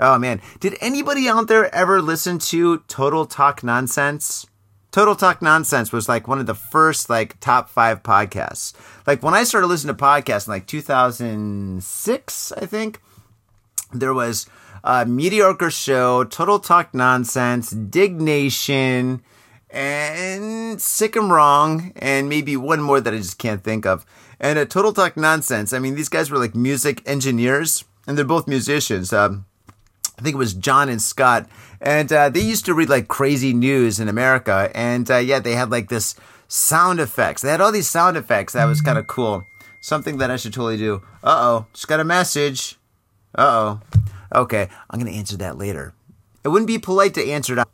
Oh 0.01 0.19
man, 0.19 0.41
did 0.59 0.79
anybody 0.81 1.29
out 1.29 1.49
there 1.49 1.73
ever 1.75 2.01
listen 2.01 2.39
to 2.39 2.79
Total 2.89 3.27
Talk 3.27 3.63
Nonsense? 3.63 4.47
Total 4.91 5.15
Talk 5.15 5.43
Nonsense 5.43 5.93
was 5.93 6.09
like 6.09 6.29
one 6.29 6.39
of 6.39 6.47
the 6.47 6.55
first 6.55 7.11
like 7.11 7.39
top 7.41 7.69
five 7.69 8.03
podcasts. 8.03 8.73
Like 9.07 9.23
when 9.23 9.35
I 9.35 9.45
started 9.45 9.67
listening 9.67 9.95
to 9.95 10.03
podcasts 10.03 10.47
in 10.47 10.53
like 10.55 10.67
2006, 10.67 12.53
I 12.53 12.65
think 12.65 13.03
there 13.93 14.15
was 14.15 14.47
uh, 14.85 15.05
Mediocre 15.07 15.71
Show, 15.71 16.25
Total 16.25 16.59
Talk 16.59 16.95
Nonsense, 16.95 17.71
Diggnation, 17.71 19.23
and 19.71 20.81
Sick 20.81 21.17
and 21.17 21.31
Wrong, 21.31 21.93
and 21.97 22.29
maybe 22.29 22.57
one 22.57 22.81
more 22.81 23.01
that 23.01 23.13
I 23.13 23.19
just 23.19 23.39
can't 23.39 23.63
think 23.63 23.87
of. 23.87 24.07
And 24.41 24.59
a 24.59 24.67
Total 24.67 24.93
Talk 24.93 25.17
Nonsense. 25.17 25.73
I 25.73 25.79
mean, 25.79 25.95
these 25.95 26.09
guys 26.09 26.31
were 26.31 26.39
like 26.39 26.55
music 26.55 27.03
engineers, 27.07 27.85
and 28.07 28.17
they're 28.17 28.25
both 28.25 28.49
musicians. 28.49 29.13
Um, 29.13 29.47
I 30.19 30.23
think 30.23 30.35
it 30.35 30.39
was 30.39 30.55
John 30.55 30.89
and 30.89 31.01
Scott, 31.01 31.49
and 31.81 32.13
uh, 32.13 32.29
they 32.29 32.41
used 32.41 32.65
to 32.67 32.75
read 32.75 32.89
like 32.89 33.09
crazy 33.09 33.53
news 33.53 34.01
in 34.01 34.09
America, 34.09 34.71
and 34.75 35.09
uh, 35.11 35.19
yeah, 35.19 35.39
they 35.39 35.53
had 35.53 35.71
like 35.71 35.89
this 35.89 36.15
sound 36.49 36.99
effects. 36.99 37.43
They 37.43 37.51
had 37.51 37.61
all 37.61 37.71
these 37.71 37.89
sound 37.89 38.17
effects 38.17 38.55
that 38.55 38.65
was 38.65 38.81
kind 38.81 38.99
of 38.99 39.07
cool. 39.07 39.45
Something 39.81 40.19
that 40.19 40.31
I 40.31 40.37
should 40.37 40.53
totally 40.53 40.77
do. 40.77 41.03
Uh 41.23 41.39
oh, 41.39 41.67
just 41.73 41.87
got 41.87 42.01
a 42.01 42.05
message. 42.05 42.77
Uh 43.35 43.81
oh. 43.95 44.01
Okay, 44.35 44.69
I'm 44.91 44.99
gonna 44.99 45.11
answer 45.11 45.37
that 45.39 45.59
later. 45.59 45.95
It 46.45 46.49
wouldn't 46.49 46.67
be 46.67 46.79
polite 46.79 47.15
to 47.15 47.31
answer 47.31 47.59
it. 47.59 47.67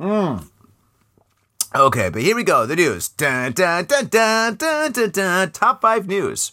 Hmm. 0.00 0.38
Okay, 1.74 2.08
but 2.08 2.22
here 2.22 2.36
we 2.36 2.44
go. 2.44 2.64
The 2.64 2.76
news. 2.76 3.08
Dun, 3.08 3.52
dun, 3.52 3.84
dun, 3.84 4.06
dun, 4.06 4.56
dun, 4.56 4.92
dun, 4.92 5.10
dun. 5.10 5.50
Top 5.50 5.80
five 5.82 6.06
news. 6.06 6.52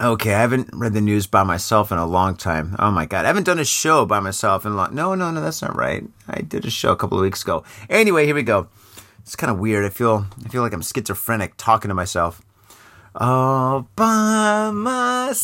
Okay, 0.00 0.34
I 0.34 0.40
haven't 0.40 0.70
read 0.72 0.92
the 0.92 1.00
news 1.00 1.26
by 1.28 1.44
myself 1.44 1.92
in 1.92 1.98
a 1.98 2.06
long 2.06 2.34
time. 2.36 2.74
Oh 2.80 2.90
my 2.90 3.06
god, 3.06 3.24
I 3.24 3.28
haven't 3.28 3.44
done 3.44 3.60
a 3.60 3.64
show 3.64 4.04
by 4.04 4.18
myself 4.20 4.66
in 4.66 4.72
a 4.72 4.74
long. 4.74 4.94
No, 4.94 5.14
no, 5.14 5.30
no, 5.30 5.40
that's 5.40 5.62
not 5.62 5.76
right. 5.76 6.02
I 6.26 6.40
did 6.40 6.64
a 6.64 6.70
show 6.70 6.90
a 6.92 6.96
couple 6.96 7.16
of 7.18 7.22
weeks 7.22 7.42
ago. 7.42 7.62
Anyway, 7.88 8.26
here 8.26 8.34
we 8.34 8.42
go. 8.42 8.66
It's 9.20 9.36
kind 9.36 9.52
of 9.52 9.58
weird. 9.58 9.84
I 9.84 9.90
feel, 9.90 10.26
I 10.44 10.48
feel 10.48 10.62
like 10.62 10.72
I'm 10.72 10.82
schizophrenic 10.82 11.54
talking 11.56 11.90
to 11.90 11.94
myself. 11.94 12.42
All 13.14 13.88
by 13.94 14.72
myself, 14.72 15.40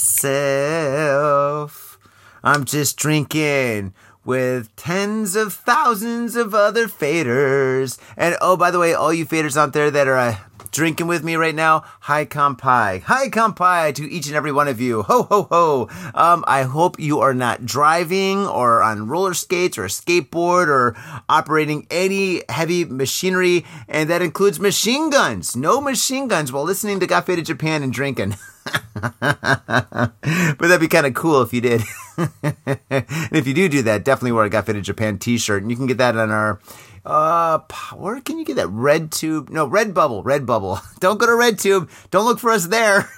I'm 2.43 2.65
just 2.65 2.97
drinking 2.97 3.93
with 4.25 4.75
tens 4.77 5.37
of 5.37 5.53
thousands 5.53 6.37
of 6.37 6.55
other 6.55 6.87
faders. 6.87 7.99
And 8.17 8.37
oh, 8.41 8.57
by 8.57 8.71
the 8.71 8.79
way, 8.79 8.95
all 8.95 9.13
you 9.13 9.27
faders 9.27 9.57
out 9.57 9.73
there 9.73 9.91
that 9.91 10.07
are 10.07 10.17
uh, 10.17 10.37
drinking 10.71 11.07
with 11.07 11.25
me 11.25 11.37
right 11.37 11.55
now, 11.55 11.85
hi 12.01 12.25
kampai. 12.25 13.03
Hi 13.03 13.29
kampai 13.29 13.95
to 13.95 14.11
each 14.11 14.27
and 14.27 14.37
every 14.37 14.53
one 14.53 14.69
of 14.69 14.81
you. 14.81 15.03
Ho, 15.03 15.25
ho, 15.25 15.43
ho. 15.51 15.89
Um, 16.15 16.45
I 16.47 16.63
hope 16.63 17.01
you 17.01 17.21
are 17.21 17.35
not 17.35 17.67
driving 17.67 18.47
or 18.47 18.83
on 18.83 19.09
roller 19.09 19.35
skates 19.35 19.79
or 19.79 19.85
a 19.85 19.89
skateboard 19.89 20.69
or 20.69 20.97
operating 21.29 21.87
any 21.91 22.43
heavy 22.49 22.85
machinery. 22.85 23.65
And 23.89 24.09
that 24.11 24.23
includes 24.23 24.61
machine 24.61 25.11
guns. 25.11 25.57
No 25.57 25.81
machine 25.81 26.29
guns 26.29 26.53
while 26.53 26.65
listening 26.65 27.01
to 27.01 27.07
Got 27.07 27.27
Faded 27.27 27.47
Japan 27.47 27.83
and 27.83 27.93
drinking. 27.93 28.37
but 29.21 30.13
that'd 30.59 30.81
be 30.81 30.89
kind 30.89 31.07
of 31.07 31.15
cool 31.15 31.43
if 31.43 31.53
you 31.53 31.61
did. 31.61 31.83
and 32.19 33.33
if 33.33 33.47
you 33.47 33.55
do 33.55 33.69
do 33.69 33.83
that, 33.83 34.05
definitely 34.05 34.33
wear 34.33 34.45
a 34.45 34.51
Got 34.51 34.67
Faded 34.67 34.85
Japan 34.85 35.19
t-shirt. 35.19 35.63
And 35.63 35.71
you 35.71 35.77
can 35.77 35.87
get 35.87 35.99
that 35.99 36.17
on 36.17 36.31
our 36.31 36.61
uh, 37.05 37.61
where 37.97 38.21
can 38.21 38.39
you 38.39 38.45
get 38.45 38.57
that? 38.57 38.69
Red 38.69 39.11
Tube? 39.11 39.49
No, 39.49 39.67
Red 39.67 39.95
Bubble. 39.95 40.23
Red 40.23 40.45
Bubble. 40.45 40.81
Don't 41.01 41.19
go 41.19 41.27
to 41.27 41.35
Red 41.35 41.59
Tube. 41.59 41.91
Don't 42.11 42.27
look 42.27 42.39
for 42.39 42.51
us 42.51 42.67
there. 42.67 43.11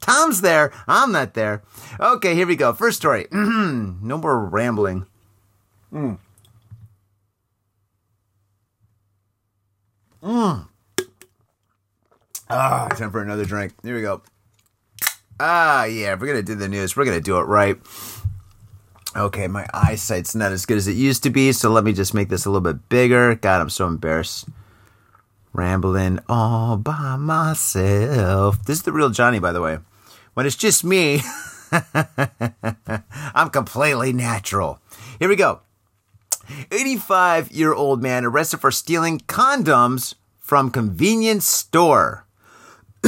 Tom's 0.00 0.42
there. 0.42 0.72
I'm 0.86 1.12
not 1.12 1.34
there. 1.34 1.62
Okay, 1.98 2.34
here 2.34 2.46
we 2.46 2.56
go. 2.56 2.72
First 2.74 2.98
story. 2.98 3.26
no 3.32 4.18
more 4.18 4.44
rambling. 4.44 5.06
Mm. 5.92 6.18
Mm. 10.22 10.68
Ah, 12.48 12.88
time 12.88 13.10
for 13.10 13.22
another 13.22 13.44
drink. 13.44 13.74
Here 13.82 13.94
we 13.94 14.02
go. 14.02 14.22
Ah, 15.40 15.84
yeah, 15.84 16.14
if 16.14 16.20
we're 16.20 16.28
going 16.28 16.38
to 16.38 16.42
do 16.42 16.54
the 16.54 16.68
news, 16.68 16.96
we're 16.96 17.04
going 17.04 17.18
to 17.18 17.22
do 17.22 17.38
it 17.38 17.42
right. 17.42 17.76
Okay, 19.16 19.48
my 19.48 19.66
eyesight's 19.72 20.34
not 20.34 20.52
as 20.52 20.66
good 20.66 20.76
as 20.76 20.86
it 20.86 20.92
used 20.92 21.22
to 21.22 21.30
be, 21.30 21.50
so 21.52 21.70
let 21.70 21.84
me 21.84 21.92
just 21.92 22.14
make 22.14 22.28
this 22.28 22.44
a 22.44 22.50
little 22.50 22.60
bit 22.60 22.88
bigger. 22.88 23.34
God, 23.34 23.60
I'm 23.60 23.70
so 23.70 23.86
embarrassed. 23.86 24.48
Rambling 25.52 26.20
all 26.28 26.76
by 26.76 27.16
myself. 27.16 28.62
This 28.64 28.78
is 28.78 28.82
the 28.82 28.92
real 28.92 29.10
Johnny, 29.10 29.38
by 29.38 29.52
the 29.52 29.62
way. 29.62 29.78
When 30.34 30.44
it's 30.44 30.54
just 30.54 30.84
me, 30.84 31.22
I'm 33.34 33.48
completely 33.50 34.12
natural. 34.12 34.80
Here 35.18 35.30
we 35.30 35.36
go. 35.36 35.60
85 36.70 37.50
year 37.50 37.72
old 37.72 38.02
man 38.02 38.24
arrested 38.24 38.60
for 38.60 38.70
stealing 38.70 39.20
condoms 39.20 40.14
from 40.38 40.70
convenience 40.70 41.46
store. 41.46 42.25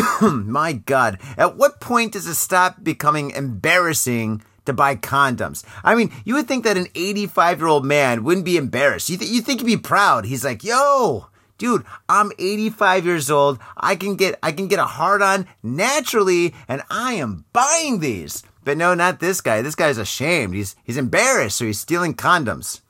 My 0.22 0.72
God, 0.72 1.18
at 1.37 1.56
what 1.56 1.80
point 1.80 2.12
does 2.12 2.26
it 2.26 2.34
stop 2.34 2.82
becoming 2.82 3.30
embarrassing 3.30 4.42
to 4.66 4.72
buy 4.72 4.96
condoms? 4.96 5.64
I 5.82 5.94
mean, 5.94 6.12
you 6.24 6.34
would 6.34 6.48
think 6.48 6.64
that 6.64 6.76
an 6.76 6.88
85 6.94 7.58
year 7.58 7.68
old 7.68 7.84
man 7.84 8.24
wouldn't 8.24 8.44
be 8.44 8.56
embarrassed. 8.56 9.08
You, 9.08 9.16
th- 9.16 9.30
you 9.30 9.40
think 9.40 9.61
he'd 9.61 9.66
be 9.66 9.76
proud. 9.76 10.26
He's 10.26 10.44
like, 10.44 10.64
yo, 10.64 11.26
dude, 11.56 11.84
I'm 12.08 12.32
85 12.38 13.06
years 13.06 13.30
old. 13.30 13.58
I 13.76 13.96
can 13.96 14.16
get, 14.16 14.38
I 14.42 14.52
can 14.52 14.68
get 14.68 14.78
a 14.78 14.84
hard 14.84 15.22
on 15.22 15.46
naturally 15.62 16.54
and 16.68 16.82
I 16.90 17.14
am 17.14 17.44
buying 17.52 18.00
these. 18.00 18.42
But 18.64 18.76
no, 18.76 18.94
not 18.94 19.20
this 19.20 19.40
guy. 19.40 19.62
This 19.62 19.74
guy's 19.74 19.98
ashamed. 19.98 20.54
He's, 20.54 20.76
he's 20.84 20.96
embarrassed. 20.96 21.56
So 21.56 21.64
he's 21.64 21.80
stealing 21.80 22.14
condoms. 22.14 22.80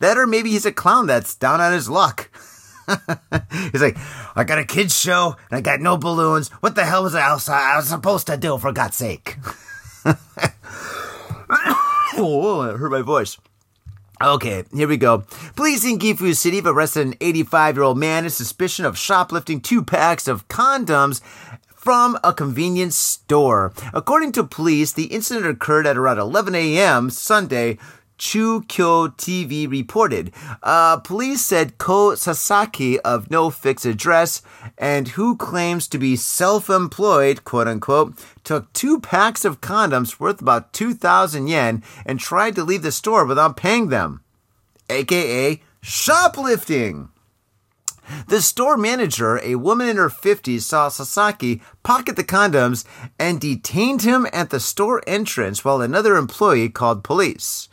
That 0.00 0.18
or 0.18 0.26
maybe 0.26 0.50
he's 0.50 0.66
a 0.66 0.72
clown 0.72 1.06
that's 1.06 1.34
down 1.34 1.60
on 1.60 1.72
his 1.72 1.88
luck. 1.88 2.30
He's 3.72 3.82
like, 3.82 3.96
I 4.36 4.44
got 4.44 4.58
a 4.58 4.64
kids 4.64 4.98
show 4.98 5.36
and 5.50 5.58
I 5.58 5.60
got 5.60 5.80
no 5.80 5.96
balloons. 5.96 6.48
What 6.60 6.74
the 6.74 6.84
hell 6.84 7.02
was 7.02 7.14
I, 7.14 7.28
else 7.28 7.48
I 7.48 7.76
was 7.76 7.88
supposed 7.88 8.26
to 8.28 8.36
do 8.36 8.58
for 8.58 8.72
God's 8.72 8.96
sake? 8.96 9.36
oh, 12.16 12.68
it 12.68 12.78
hurt 12.78 12.90
my 12.90 13.02
voice. 13.02 13.38
Okay, 14.20 14.64
here 14.74 14.88
we 14.88 14.96
go. 14.96 15.24
Police 15.54 15.84
in 15.84 15.98
Gifu 15.98 16.36
City 16.36 16.56
have 16.56 16.66
arrested 16.66 17.06
an 17.06 17.14
85 17.20 17.76
year 17.76 17.84
old 17.84 17.98
man 17.98 18.24
in 18.24 18.30
suspicion 18.30 18.84
of 18.84 18.98
shoplifting 18.98 19.60
two 19.60 19.84
packs 19.84 20.26
of 20.26 20.48
condoms 20.48 21.20
from 21.76 22.18
a 22.24 22.34
convenience 22.34 22.96
store. 22.96 23.72
According 23.94 24.32
to 24.32 24.42
police, 24.42 24.92
the 24.92 25.04
incident 25.04 25.46
occurred 25.46 25.86
at 25.86 25.96
around 25.96 26.18
11 26.18 26.54
a.m. 26.56 27.10
Sunday. 27.10 27.78
Chukyo 28.18 29.16
TV 29.16 29.70
reported. 29.70 30.32
Uh, 30.62 30.98
police 30.98 31.40
said 31.44 31.78
Ko 31.78 32.14
Sasaki 32.14 33.00
of 33.00 33.30
no 33.30 33.50
fixed 33.50 33.86
address 33.86 34.42
and 34.76 35.08
who 35.08 35.36
claims 35.36 35.88
to 35.88 35.98
be 35.98 36.16
self-employed, 36.16 37.44
quote 37.44 37.68
unquote, 37.68 38.18
took 38.44 38.72
two 38.72 39.00
packs 39.00 39.44
of 39.44 39.60
condoms 39.60 40.18
worth 40.18 40.40
about 40.40 40.72
2,000 40.72 41.46
yen 41.46 41.82
and 42.04 42.18
tried 42.18 42.54
to 42.56 42.64
leave 42.64 42.82
the 42.82 42.92
store 42.92 43.24
without 43.24 43.56
paying 43.56 43.88
them, 43.88 44.22
aka 44.90 45.62
shoplifting. 45.80 47.08
The 48.26 48.40
store 48.40 48.76
manager, 48.76 49.38
a 49.42 49.56
woman 49.56 49.88
in 49.88 49.96
her 49.96 50.08
50s, 50.08 50.62
saw 50.62 50.88
Sasaki 50.88 51.60
pocket 51.82 52.16
the 52.16 52.24
condoms 52.24 52.84
and 53.18 53.40
detained 53.40 54.02
him 54.02 54.26
at 54.32 54.50
the 54.50 54.60
store 54.60 55.02
entrance 55.06 55.64
while 55.64 55.82
another 55.82 56.16
employee 56.16 56.70
called 56.70 57.04
police. 57.04 57.68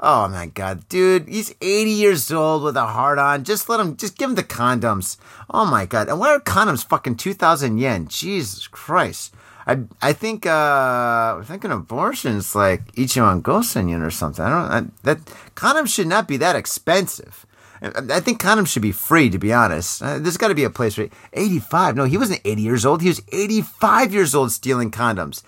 Oh 0.00 0.28
my 0.28 0.46
god, 0.46 0.88
dude, 0.88 1.28
he's 1.28 1.54
80 1.60 1.90
years 1.90 2.32
old 2.32 2.62
with 2.62 2.76
a 2.76 2.86
heart 2.86 3.18
on. 3.18 3.44
Just 3.44 3.68
let 3.68 3.80
him, 3.80 3.96
just 3.96 4.18
give 4.18 4.30
him 4.30 4.34
the 4.34 4.42
condoms. 4.42 5.16
Oh 5.48 5.64
my 5.64 5.86
god. 5.86 6.08
And 6.08 6.18
why 6.18 6.30
are 6.30 6.40
condoms 6.40 6.84
fucking 6.86 7.16
2,000 7.16 7.78
yen? 7.78 8.08
Jesus 8.08 8.66
Christ. 8.66 9.34
I 9.66 9.78
I 10.02 10.12
think 10.12 10.46
uh 10.46 11.38
I 11.40 11.42
think 11.44 11.64
an 11.64 11.72
abortion's 11.72 12.54
like 12.54 12.92
Ichiban 12.92 13.42
Gosen 13.42 13.88
yen 13.88 14.02
or 14.02 14.10
something. 14.10 14.44
I 14.44 14.50
don't 14.50 14.70
I, 14.70 14.90
that 15.04 15.24
condoms 15.54 15.88
should 15.88 16.06
not 16.06 16.28
be 16.28 16.36
that 16.38 16.56
expensive. 16.56 17.46
I 17.80 17.88
I 18.10 18.20
think 18.20 18.40
condoms 18.40 18.68
should 18.68 18.82
be 18.82 18.92
free, 18.92 19.30
to 19.30 19.38
be 19.38 19.52
honest. 19.52 20.02
Uh, 20.02 20.18
there's 20.18 20.36
got 20.36 20.48
to 20.48 20.54
be 20.54 20.64
a 20.64 20.70
place 20.70 20.94
for 20.94 21.08
85. 21.32 21.96
No, 21.96 22.04
he 22.04 22.18
wasn't 22.18 22.40
80 22.44 22.62
years 22.62 22.86
old. 22.86 23.02
He 23.02 23.08
was 23.08 23.22
85 23.32 24.12
years 24.12 24.34
old 24.34 24.52
stealing 24.52 24.90
condoms. 24.90 25.42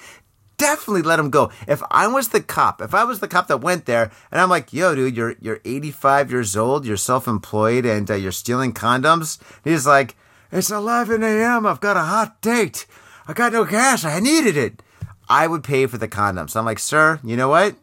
Definitely 0.56 1.02
let 1.02 1.18
him 1.18 1.30
go. 1.30 1.50
If 1.68 1.82
I 1.90 2.06
was 2.06 2.28
the 2.28 2.40
cop, 2.40 2.80
if 2.80 2.94
I 2.94 3.04
was 3.04 3.20
the 3.20 3.28
cop 3.28 3.48
that 3.48 3.58
went 3.58 3.84
there, 3.84 4.10
and 4.30 4.40
I'm 4.40 4.48
like, 4.48 4.72
"Yo, 4.72 4.94
dude, 4.94 5.16
you're 5.16 5.36
you're 5.40 5.60
85 5.64 6.30
years 6.30 6.56
old, 6.56 6.86
you're 6.86 6.96
self-employed, 6.96 7.84
and 7.84 8.10
uh, 8.10 8.14
you're 8.14 8.32
stealing 8.32 8.72
condoms," 8.72 9.38
he's 9.64 9.86
like, 9.86 10.16
"It's 10.50 10.70
11 10.70 11.22
a.m. 11.22 11.66
I've 11.66 11.80
got 11.80 11.96
a 11.96 12.00
hot 12.00 12.40
date. 12.40 12.86
I 13.28 13.32
got 13.32 13.52
no 13.52 13.64
cash. 13.64 14.04
I 14.04 14.20
needed 14.20 14.56
it." 14.56 14.82
I 15.28 15.48
would 15.48 15.64
pay 15.64 15.86
for 15.86 15.98
the 15.98 16.08
condoms. 16.08 16.56
I'm 16.56 16.64
like, 16.64 16.78
"Sir, 16.78 17.20
you 17.24 17.36
know 17.36 17.48
what? 17.48 17.76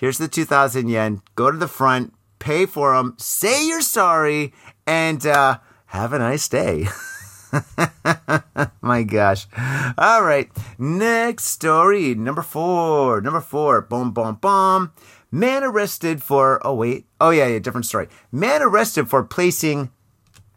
Here's 0.00 0.16
the 0.16 0.28
2,000 0.28 0.88
yen. 0.88 1.20
Go 1.34 1.50
to 1.50 1.58
the 1.58 1.68
front, 1.68 2.14
pay 2.38 2.64
for 2.64 2.96
them, 2.96 3.14
say 3.18 3.68
you're 3.68 3.82
sorry, 3.82 4.54
and 4.86 5.24
uh, 5.26 5.58
have 5.86 6.14
a 6.14 6.18
nice 6.18 6.48
day. 6.48 6.88
My 8.82 9.02
gosh. 9.02 9.46
All 9.98 10.22
right. 10.22 10.50
Next 10.78 11.44
story. 11.44 12.14
Number 12.14 12.42
four. 12.42 13.20
Number 13.20 13.40
four. 13.40 13.80
Boom, 13.82 14.12
boom, 14.12 14.36
boom. 14.36 14.92
Man 15.30 15.62
arrested 15.62 16.22
for. 16.22 16.64
Oh, 16.66 16.74
wait. 16.74 17.06
Oh, 17.20 17.30
yeah, 17.30 17.46
yeah. 17.46 17.58
Different 17.58 17.86
story. 17.86 18.08
Man 18.32 18.62
arrested 18.62 19.08
for 19.08 19.22
placing 19.22 19.90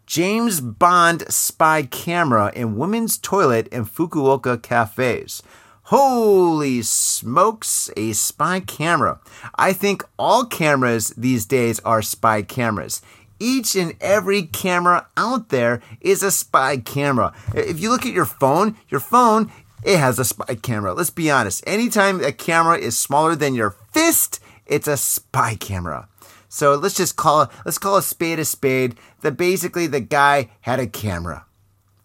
James 0.06 0.62
Bond 0.62 1.24
spy 1.32 1.84
camera 1.84 2.52
in 2.56 2.78
women's 2.78 3.18
toilet 3.18 3.68
in 3.70 3.86
Fukuoka 3.86 4.62
cafes. 4.62 5.42
Holy 5.88 6.82
smokes, 6.82 7.90
a 7.98 8.14
spy 8.14 8.62
camera. 8.62 9.20
I 9.56 9.74
think 9.74 10.04
all 10.18 10.46
cameras 10.46 11.10
these 11.18 11.46
days 11.46 11.80
are 11.82 12.02
spy 12.02 12.42
cameras. 12.42 13.02
Each 13.40 13.76
and 13.76 13.96
every 14.00 14.44
camera 14.44 15.08
out 15.18 15.50
there 15.50 15.82
is 16.00 16.24
a 16.24 16.32
spy 16.32 16.78
camera. 16.78 17.34
If 17.54 17.80
you 17.80 17.90
look 17.90 18.06
at 18.06 18.14
your 18.14 18.26
phone, 18.26 18.78
your 18.90 19.00
phone, 19.00 19.52
it 19.84 19.98
has 19.98 20.20
a 20.20 20.26
spy 20.26 20.56
camera. 20.56 20.94
Let's 20.94 21.10
be 21.10 21.30
honest. 21.30 21.64
Anytime 21.68 22.24
a 22.24 22.32
camera 22.32 22.78
is 22.78 22.98
smaller 22.98 23.36
than 23.36 23.54
your 23.54 23.72
fist, 23.92 24.40
it's 24.66 24.88
a 24.88 24.98
spy 24.98 25.56
camera. 25.56 26.08
So 26.48 26.76
let's 26.76 26.96
just 26.96 27.16
call 27.16 27.52
let's 27.66 27.80
call 27.80 27.98
a 27.98 28.02
spade 28.02 28.40
a 28.40 28.46
spade. 28.46 28.96
That 29.22 29.38
basically 29.38 29.88
the 29.88 30.00
guy 30.00 30.52
had 30.62 30.80
a 30.80 30.88
camera. 30.88 31.46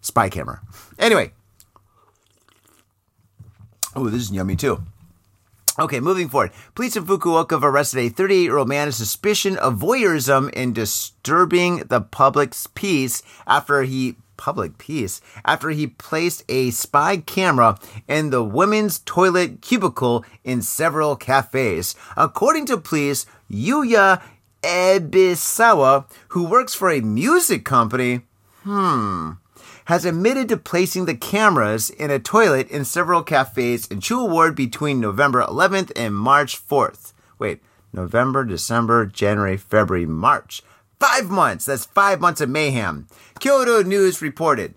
Spy 0.00 0.28
camera. 0.30 0.62
Anyway. 0.98 1.32
Oh, 3.94 4.08
this 4.08 4.22
is 4.22 4.30
yummy 4.30 4.56
too. 4.56 4.82
Okay, 5.78 6.00
moving 6.00 6.28
forward. 6.28 6.50
Police 6.74 6.96
in 6.96 7.06
Fukuoka 7.06 7.52
have 7.52 7.62
arrested 7.62 8.00
a 8.00 8.08
38 8.08 8.42
year 8.42 8.56
old 8.56 8.68
man 8.68 8.88
on 8.88 8.92
suspicion 8.92 9.56
of 9.58 9.78
voyeurism 9.78 10.50
and 10.56 10.74
disturbing 10.74 11.84
the 11.86 12.00
public's 12.00 12.66
peace 12.66 13.22
after 13.46 13.82
he 13.82 14.16
public 14.36 14.78
peace 14.78 15.20
after 15.44 15.70
he 15.70 15.86
placed 15.86 16.44
a 16.48 16.70
spy 16.70 17.16
camera 17.16 17.76
in 18.06 18.30
the 18.30 18.42
women's 18.42 19.00
toilet 19.00 19.60
cubicle 19.60 20.24
in 20.44 20.62
several 20.62 21.16
cafes. 21.16 21.94
According 22.16 22.66
to 22.66 22.78
police, 22.78 23.26
Yuya 23.50 24.22
Ebisawa, 24.62 26.06
who 26.28 26.44
works 26.44 26.74
for 26.74 26.90
a 26.90 27.00
music 27.00 27.64
company, 27.64 28.22
hmm, 28.62 29.32
has 29.88 30.04
admitted 30.04 30.50
to 30.50 30.56
placing 30.58 31.06
the 31.06 31.16
cameras 31.16 31.88
in 31.88 32.10
a 32.10 32.18
toilet 32.18 32.68
in 32.68 32.84
several 32.84 33.22
cafes 33.22 33.86
in 33.86 34.00
Chuo 34.00 34.28
Ward 34.28 34.54
between 34.54 35.00
November 35.00 35.42
11th 35.42 35.90
and 35.96 36.14
March 36.14 36.60
4th. 36.68 37.14
Wait, 37.38 37.62
November, 37.90 38.44
December, 38.44 39.06
January, 39.06 39.56
February, 39.56 40.04
March. 40.04 40.60
Five 41.00 41.30
months. 41.30 41.64
That's 41.64 41.86
five 41.86 42.20
months 42.20 42.42
of 42.42 42.50
mayhem. 42.50 43.08
Kyodo 43.40 43.82
News 43.82 44.20
reported. 44.20 44.74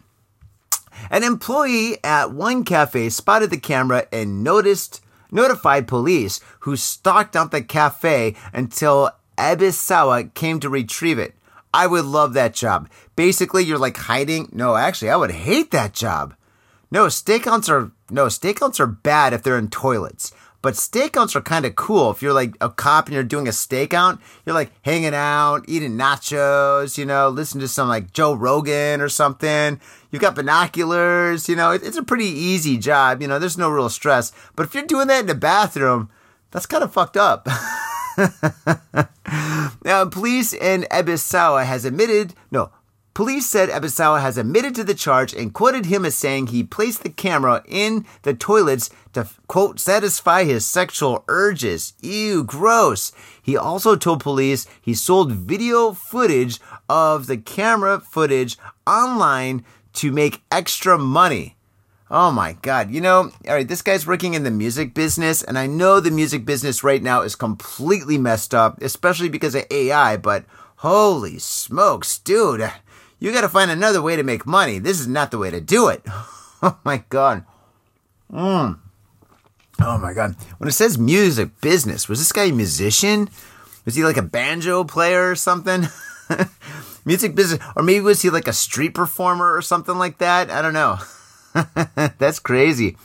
An 1.09 1.25
employee 1.25 1.97
at 2.05 2.31
one 2.31 2.63
cafe 2.63 3.09
spotted 3.09 3.49
the 3.49 3.57
camera 3.57 4.07
and 4.13 4.45
noticed 4.45 5.03
notified 5.29 5.89
police 5.89 6.39
who 6.61 6.77
stalked 6.77 7.35
out 7.35 7.51
the 7.51 7.61
cafe 7.61 8.37
until 8.53 9.11
Ebisawa 9.37 10.33
came 10.33 10.61
to 10.61 10.69
retrieve 10.69 11.19
it. 11.19 11.35
I 11.73 11.87
would 11.87 12.05
love 12.05 12.33
that 12.33 12.53
job. 12.53 12.89
Basically, 13.15 13.63
you're 13.63 13.77
like 13.77 13.97
hiding. 13.97 14.49
No, 14.51 14.75
actually, 14.75 15.09
I 15.09 15.15
would 15.15 15.31
hate 15.31 15.71
that 15.71 15.93
job. 15.93 16.35
No, 16.89 17.05
stakeouts 17.05 17.69
are 17.69 17.91
no 18.09 18.25
stakeouts 18.25 18.79
are 18.79 18.87
bad 18.87 19.33
if 19.33 19.43
they're 19.43 19.57
in 19.57 19.69
toilets. 19.69 20.33
But 20.61 20.75
stakeouts 20.75 21.35
are 21.35 21.41
kind 21.41 21.65
of 21.65 21.75
cool. 21.75 22.11
If 22.11 22.21
you're 22.21 22.33
like 22.33 22.55
a 22.61 22.69
cop 22.69 23.07
and 23.07 23.15
you're 23.15 23.23
doing 23.23 23.47
a 23.47 23.51
stakeout, 23.51 24.19
you're 24.45 24.53
like 24.53 24.71
hanging 24.83 25.15
out, 25.15 25.65
eating 25.67 25.97
nachos, 25.97 26.99
you 26.99 27.05
know, 27.05 27.29
listening 27.29 27.61
to 27.61 27.67
some 27.67 27.87
like 27.87 28.13
Joe 28.13 28.33
Rogan 28.33 29.01
or 29.01 29.09
something. 29.09 29.79
You've 30.11 30.21
got 30.21 30.35
binoculars, 30.35 31.49
you 31.49 31.55
know, 31.55 31.71
it's 31.71 31.97
a 31.97 32.03
pretty 32.03 32.25
easy 32.25 32.77
job. 32.77 33.21
You 33.23 33.27
know, 33.27 33.39
there's 33.39 33.57
no 33.57 33.69
real 33.69 33.89
stress. 33.89 34.31
But 34.55 34.67
if 34.67 34.75
you're 34.75 34.83
doing 34.83 35.07
that 35.07 35.21
in 35.21 35.25
the 35.25 35.35
bathroom, 35.35 36.11
that's 36.51 36.67
kind 36.67 36.83
of 36.83 36.93
fucked 36.93 37.17
up. 37.17 37.47
now, 39.85 40.05
police 40.05 40.53
in 40.53 40.83
Ebisawa 40.83 41.65
has 41.65 41.85
admitted, 41.85 42.33
no, 42.51 42.71
police 43.13 43.45
said 43.45 43.69
Ebisawa 43.69 44.21
has 44.21 44.37
admitted 44.37 44.75
to 44.75 44.83
the 44.83 44.93
charge 44.93 45.33
and 45.33 45.53
quoted 45.53 45.85
him 45.85 46.05
as 46.05 46.15
saying 46.15 46.47
he 46.47 46.63
placed 46.63 47.03
the 47.03 47.09
camera 47.09 47.63
in 47.67 48.05
the 48.23 48.33
toilets 48.33 48.89
to, 49.13 49.27
quote, 49.47 49.79
satisfy 49.79 50.43
his 50.43 50.65
sexual 50.65 51.23
urges. 51.27 51.93
Ew, 52.01 52.43
gross. 52.43 53.11
He 53.41 53.57
also 53.57 53.95
told 53.95 54.21
police 54.21 54.67
he 54.81 54.93
sold 54.93 55.31
video 55.31 55.93
footage 55.93 56.59
of 56.89 57.27
the 57.27 57.37
camera 57.37 57.99
footage 57.99 58.57
online 58.85 59.63
to 59.93 60.11
make 60.11 60.41
extra 60.51 60.97
money. 60.97 61.55
Oh 62.13 62.29
my 62.29 62.57
God. 62.61 62.91
You 62.91 62.99
know, 62.99 63.31
all 63.47 63.53
right, 63.53 63.65
this 63.65 63.81
guy's 63.81 64.05
working 64.05 64.33
in 64.33 64.43
the 64.43 64.51
music 64.51 64.93
business, 64.93 65.41
and 65.41 65.57
I 65.57 65.65
know 65.65 66.01
the 66.01 66.11
music 66.11 66.43
business 66.45 66.83
right 66.83 67.01
now 67.01 67.21
is 67.21 67.37
completely 67.37 68.17
messed 68.17 68.53
up, 68.53 68.81
especially 68.81 69.29
because 69.29 69.55
of 69.55 69.63
AI, 69.71 70.17
but 70.17 70.43
holy 70.75 71.39
smokes, 71.39 72.17
dude. 72.19 72.69
You 73.17 73.31
gotta 73.31 73.47
find 73.47 73.71
another 73.71 74.01
way 74.01 74.17
to 74.17 74.23
make 74.23 74.45
money. 74.45 74.77
This 74.77 74.99
is 74.99 75.07
not 75.07 75.31
the 75.31 75.37
way 75.37 75.49
to 75.51 75.61
do 75.61 75.87
it. 75.87 76.05
Oh 76.63 76.77
my 76.83 77.03
God. 77.09 77.43
Mm. 78.31 78.77
Oh 79.81 79.97
my 79.97 80.13
God. 80.13 80.35
When 80.59 80.67
it 80.67 80.73
says 80.73 80.99
music 80.99 81.59
business, 81.59 82.07
was 82.07 82.19
this 82.19 82.31
guy 82.31 82.43
a 82.43 82.51
musician? 82.51 83.29
Was 83.83 83.95
he 83.95 84.03
like 84.03 84.17
a 84.17 84.21
banjo 84.21 84.83
player 84.83 85.31
or 85.31 85.35
something? 85.35 85.87
music 87.03 87.33
business. 87.33 87.59
Or 87.75 87.81
maybe 87.81 88.01
was 88.01 88.21
he 88.21 88.29
like 88.29 88.47
a 88.47 88.53
street 88.53 88.93
performer 88.93 89.55
or 89.55 89.63
something 89.63 89.97
like 89.97 90.19
that? 90.19 90.51
I 90.51 90.61
don't 90.61 90.73
know. 90.73 90.99
That's 92.17 92.39
crazy. 92.39 92.97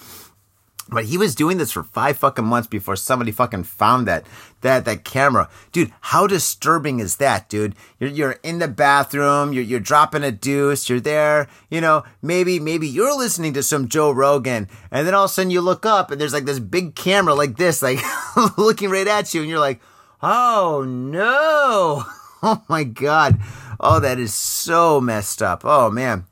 But 0.89 1.07
he 1.07 1.19
was 1.19 1.35
doing 1.35 1.59
this 1.59 1.73
for 1.73 1.83
five 1.83 2.17
fucking 2.17 2.45
months 2.45 2.69
before 2.69 2.95
somebody 2.95 3.33
fucking 3.33 3.65
found 3.65 4.07
that 4.07 4.25
that 4.61 4.85
that 4.85 5.03
camera, 5.03 5.49
dude. 5.73 5.93
How 6.01 6.29
disturbing 6.29 7.01
is 7.01 7.17
that, 7.17 7.49
dude? 7.49 7.75
You're 7.99 8.11
you're 8.11 8.37
in 8.45 8.61
the 8.61 8.69
bathroom, 8.69 9.53
you're 9.53 9.65
you're 9.65 9.81
dropping 9.81 10.23
a 10.23 10.31
deuce, 10.31 10.89
you're 10.89 11.01
there, 11.01 11.49
you 11.71 11.81
know. 11.81 12.05
Maybe 12.23 12.61
maybe 12.61 12.87
you're 12.87 13.17
listening 13.17 13.53
to 13.55 13.65
some 13.65 13.89
Joe 13.89 14.13
Rogan, 14.13 14.69
and 14.93 15.05
then 15.05 15.15
all 15.15 15.25
of 15.25 15.31
a 15.31 15.35
sudden 15.35 15.51
you 15.51 15.61
look 15.61 15.85
up 15.85 16.13
and 16.13 16.21
there's 16.21 16.33
like 16.33 16.45
this 16.45 16.61
big 16.61 16.95
camera 16.95 17.35
like 17.35 17.57
this, 17.57 17.83
like 17.83 17.99
looking 18.57 18.91
right 18.91 19.09
at 19.09 19.35
you, 19.35 19.41
and 19.41 19.51
you're 19.51 19.59
like, 19.59 19.81
oh 20.23 20.85
no, 20.87 22.05
oh 22.45 22.63
my 22.69 22.85
god, 22.85 23.41
oh 23.81 23.99
that 23.99 24.21
is 24.21 24.33
so 24.33 25.01
messed 25.01 25.43
up. 25.43 25.63
Oh 25.65 25.91
man. 25.91 26.27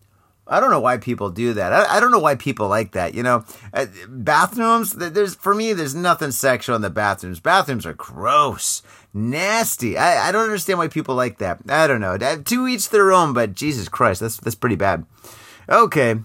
I 0.46 0.60
don't 0.60 0.70
know 0.70 0.80
why 0.80 0.98
people 0.98 1.30
do 1.30 1.54
that. 1.54 1.72
I, 1.72 1.96
I 1.96 2.00
don't 2.00 2.10
know 2.10 2.18
why 2.18 2.34
people 2.34 2.68
like 2.68 2.92
that. 2.92 3.14
You 3.14 3.22
know, 3.22 3.44
uh, 3.72 3.86
bathrooms. 4.08 4.92
There's 4.92 5.34
for 5.34 5.54
me, 5.54 5.72
there's 5.72 5.94
nothing 5.94 6.32
sexual 6.32 6.76
in 6.76 6.82
the 6.82 6.90
bathrooms. 6.90 7.40
Bathrooms 7.40 7.86
are 7.86 7.94
gross, 7.94 8.82
nasty. 9.14 9.96
I, 9.96 10.28
I 10.28 10.32
don't 10.32 10.44
understand 10.44 10.78
why 10.78 10.88
people 10.88 11.14
like 11.14 11.38
that. 11.38 11.60
I 11.68 11.86
don't 11.86 12.00
know. 12.00 12.18
To 12.18 12.68
each 12.68 12.90
their 12.90 13.12
own. 13.12 13.32
But 13.32 13.54
Jesus 13.54 13.88
Christ, 13.88 14.20
that's 14.20 14.36
that's 14.36 14.54
pretty 14.54 14.76
bad. 14.76 15.06
Okay. 15.68 16.16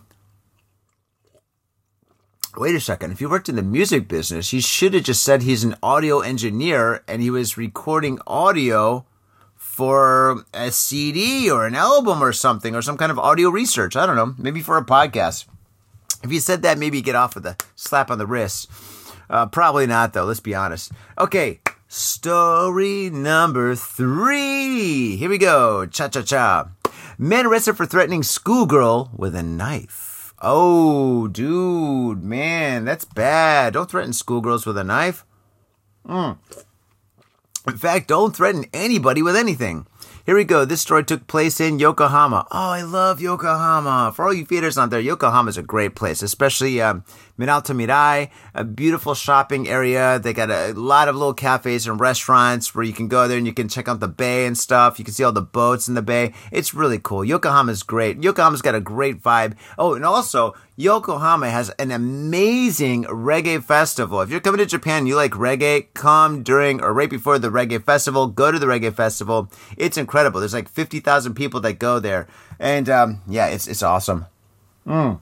Wait 2.58 2.76
a 2.76 2.82
second. 2.82 3.12
If 3.12 3.20
he 3.20 3.26
worked 3.26 3.48
in 3.48 3.56
the 3.56 3.62
music 3.62 4.10
business, 4.10 4.50
he 4.50 4.60
should 4.60 4.94
have 4.94 5.04
just 5.04 5.24
said 5.24 5.44
he's 5.44 5.64
an 5.64 5.78
audio 5.82 6.20
engineer 6.20 7.04
and 7.08 7.22
he 7.22 7.30
was 7.30 7.58
recording 7.58 8.20
audio 8.28 9.06
for 9.80 10.44
a 10.54 10.72
CD 10.72 11.50
or 11.50 11.66
an 11.66 11.74
album 11.74 12.22
or 12.22 12.34
something 12.34 12.76
or 12.76 12.82
some 12.82 12.98
kind 12.98 13.14
of 13.14 13.18
audio 13.18 13.50
research. 13.50 13.96
I 13.96 14.06
don't 14.06 14.18
know, 14.18 14.36
maybe 14.38 14.60
for 14.60 14.76
a 14.76 14.84
podcast. 14.84 15.46
If 16.22 16.34
you 16.34 16.42
said 16.42 16.64
that, 16.64 16.78
maybe 16.78 17.02
get 17.02 17.16
off 17.16 17.34
with 17.34 17.46
a 17.46 17.56
slap 17.78 18.12
on 18.12 18.18
the 18.18 18.28
wrist. 18.28 18.70
Uh, 19.30 19.46
probably 19.46 19.88
not, 19.88 20.12
though. 20.12 20.26
Let's 20.26 20.42
be 20.42 20.54
honest. 20.54 20.92
Okay, 21.18 21.62
story 21.88 23.10
number 23.10 23.74
three. 23.74 25.16
Here 25.16 25.30
we 25.30 25.38
go. 25.38 25.86
Cha 25.86 26.10
cha 26.10 26.24
cha. 26.24 26.72
Man 27.18 27.46
arrested 27.46 27.78
for 27.78 27.86
threatening 27.86 28.22
schoolgirl 28.22 29.12
with 29.16 29.34
a 29.34 29.44
knife. 29.44 30.34
Oh, 30.42 31.30
dude, 31.30 32.22
man, 32.22 32.84
that's 32.84 33.06
bad. 33.06 33.76
Don't 33.76 33.90
threaten 33.90 34.12
schoolgirls 34.12 34.66
with 34.66 34.78
a 34.78 34.84
knife. 34.84 35.24
Mm. 36.06 36.38
In 37.68 37.78
fact, 37.78 38.08
don't 38.08 38.36
threaten 38.36 38.66
anybody 38.74 39.22
with 39.22 39.36
anything. 39.36 39.86
Here 40.26 40.36
we 40.36 40.44
go. 40.44 40.64
This 40.64 40.82
story 40.82 41.04
took 41.04 41.28
place 41.28 41.60
in 41.60 41.80
Yokohama. 41.80 42.48
Oh, 42.52 42.70
I 42.70 42.84
love 42.84 43.20
Yokohama. 43.20 44.14
For 44.16 44.26
all 44.26 44.34
you 44.34 44.46
feeders 44.46 44.78
out 44.78 44.92
there, 44.92 45.00
Yokohama 45.00 45.50
is 45.50 45.58
a 45.58 45.64
great 45.64 45.96
place, 45.96 46.22
especially 46.22 46.82
um, 46.82 47.04
Minato 47.40 47.74
Mirai, 47.74 48.30
a 48.54 48.66
beautiful 48.66 49.14
shopping 49.14 49.70
area. 49.70 50.20
They 50.20 50.34
got 50.34 50.52
a 50.52 50.74
lot 50.74 51.08
of 51.08 51.16
little 51.16 51.34
cafes 51.34 51.88
and 51.88 52.00
restaurants 52.00 52.76
where 52.76 52.84
you 52.84 52.92
can 52.92 53.08
go 53.08 53.28
there 53.28 53.38
and 53.38 53.48
you 53.48 53.54
can 53.54 53.70
check 53.70 53.88
out 53.88 54.02
the 54.02 54.10
bay 54.10 54.46
and 54.46 54.58
stuff. 54.58 55.00
You 55.00 55.06
can 55.06 55.14
see 55.14 55.24
all 55.24 55.32
the 55.32 55.42
boats 55.42 55.88
in 55.88 55.94
the 55.94 56.02
bay. 56.02 56.34
It's 56.52 56.74
really 56.74 57.00
cool. 57.00 57.24
Yokohama 57.24 57.72
is 57.72 57.82
great. 57.82 58.22
Yokohama's 58.22 58.62
got 58.62 58.76
a 58.76 58.82
great 58.82 59.24
vibe. 59.24 59.56
Oh, 59.78 59.94
and 59.96 60.04
also, 60.04 60.54
Yokohama 60.76 61.50
has 61.50 61.70
an 61.72 61.92
amazing 61.92 63.06
reggae 63.06 63.64
festival. 63.64 64.22
If 64.22 64.30
you're 64.30 64.40
coming 64.42 64.60
to 64.60 64.66
Japan, 64.66 65.00
and 65.00 65.08
you 65.08 65.16
like 65.16 65.32
reggae, 65.32 65.88
come 65.94 66.44
during 66.44 66.82
or 66.82 66.94
right 66.94 67.10
before 67.10 67.40
the 67.40 67.50
reggae 67.50 67.82
festival. 67.82 68.28
Go 68.28 68.52
to 68.52 68.60
the 68.60 68.66
reggae 68.66 68.94
festival. 68.94 69.50
It's 69.78 69.98
incredible. 69.98 70.42
There's 70.42 70.54
like 70.54 70.68
50,000 70.68 71.36
people 71.36 71.62
that 71.62 71.80
go 71.80 72.00
there. 72.00 72.28
And 72.60 72.90
um, 72.90 73.22
yeah, 73.28 73.48
it's, 73.48 73.68
it's 73.68 73.84
awesome. 73.84 74.26
Mm. 74.86 75.20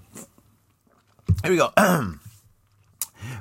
Here 1.44 1.52
we 1.52 1.58
go. 1.58 1.72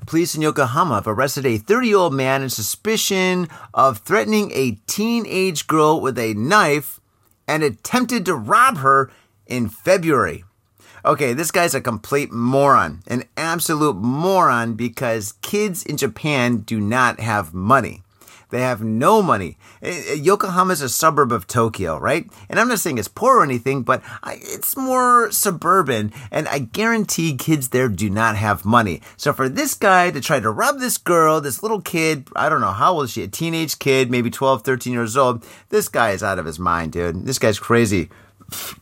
Police 0.07 0.35
in 0.35 0.43
Yokohama 0.43 0.97
have 0.97 1.07
arrested 1.09 1.45
a 1.47 1.59
30 1.59 1.89
year 1.89 1.97
old 1.97 2.15
man 2.15 2.43
in 2.43 2.51
suspicion 2.51 3.49
of 3.75 3.99
threatening 3.99 4.51
a 4.53 4.79
teenage 4.87 5.67
girl 5.67 6.01
with 6.01 6.19
a 6.19 6.35
knife 6.35 7.01
and 7.49 7.63
attempted 7.63 8.25
to 8.27 8.35
rob 8.35 8.79
her 8.79 9.11
in 9.47 9.69
February. 9.69 10.45
Okay, 11.05 11.33
this 11.33 11.53
guy's 11.53 11.75
a 11.75 11.81
complete 11.81 12.33
moron, 12.33 13.03
an 13.07 13.25
absolute 13.37 13.97
moron 13.97 14.75
because 14.75 15.35
kids 15.41 15.85
in 15.85 15.97
Japan 15.97 16.59
do 16.59 16.81
not 16.81 17.21
have 17.21 17.55
money. 17.55 18.03
They 18.51 18.61
have 18.61 18.83
no 18.83 19.23
money. 19.23 19.59
Eh, 19.83 20.03
eh, 20.09 20.15
Yokohama 20.15 20.73
is 20.73 20.81
a 20.81 20.89
suburb 20.89 21.33
of 21.33 21.47
Tokyo, 21.47 21.99
right? 21.99 22.31
And 22.49 22.61
I'm 22.61 22.69
not 22.69 22.79
saying 22.79 22.99
it's 22.99 23.09
poor 23.09 23.39
or 23.39 23.43
anything, 23.43 23.83
but 23.83 24.03
it's 24.25 24.77
more 24.77 25.33
suburban, 25.33 26.13
and 26.31 26.47
I 26.49 26.61
guarantee 26.61 27.37
kids 27.37 27.71
there 27.71 27.89
do 27.89 28.09
not 28.09 28.37
have 28.37 28.65
money. 28.65 29.03
So 29.17 29.33
for 29.33 29.49
this 29.49 29.75
guy 29.75 30.11
to 30.11 30.21
try 30.21 30.39
to 30.39 30.51
rob 30.51 30.79
this 30.79 30.97
girl, 30.97 31.41
this 31.41 31.63
little 31.63 31.81
kid, 31.81 32.29
I 32.37 32.49
don't 32.49 32.61
know, 32.61 32.71
how 32.73 32.95
old 32.95 33.07
is 33.07 33.13
she? 33.13 33.23
A 33.25 33.29
teenage 33.29 33.79
kid, 33.79 34.11
maybe 34.11 34.31
12, 34.31 34.63
13 34.63 34.93
years 34.93 35.17
old. 35.17 35.45
This 35.71 35.89
guy 35.89 36.11
is 36.11 36.23
out 36.23 36.39
of 36.39 36.47
his 36.47 36.59
mind, 36.59 36.93
dude. 36.93 37.27
This 37.27 37.41
guy's 37.41 37.59
crazy. 37.59 38.11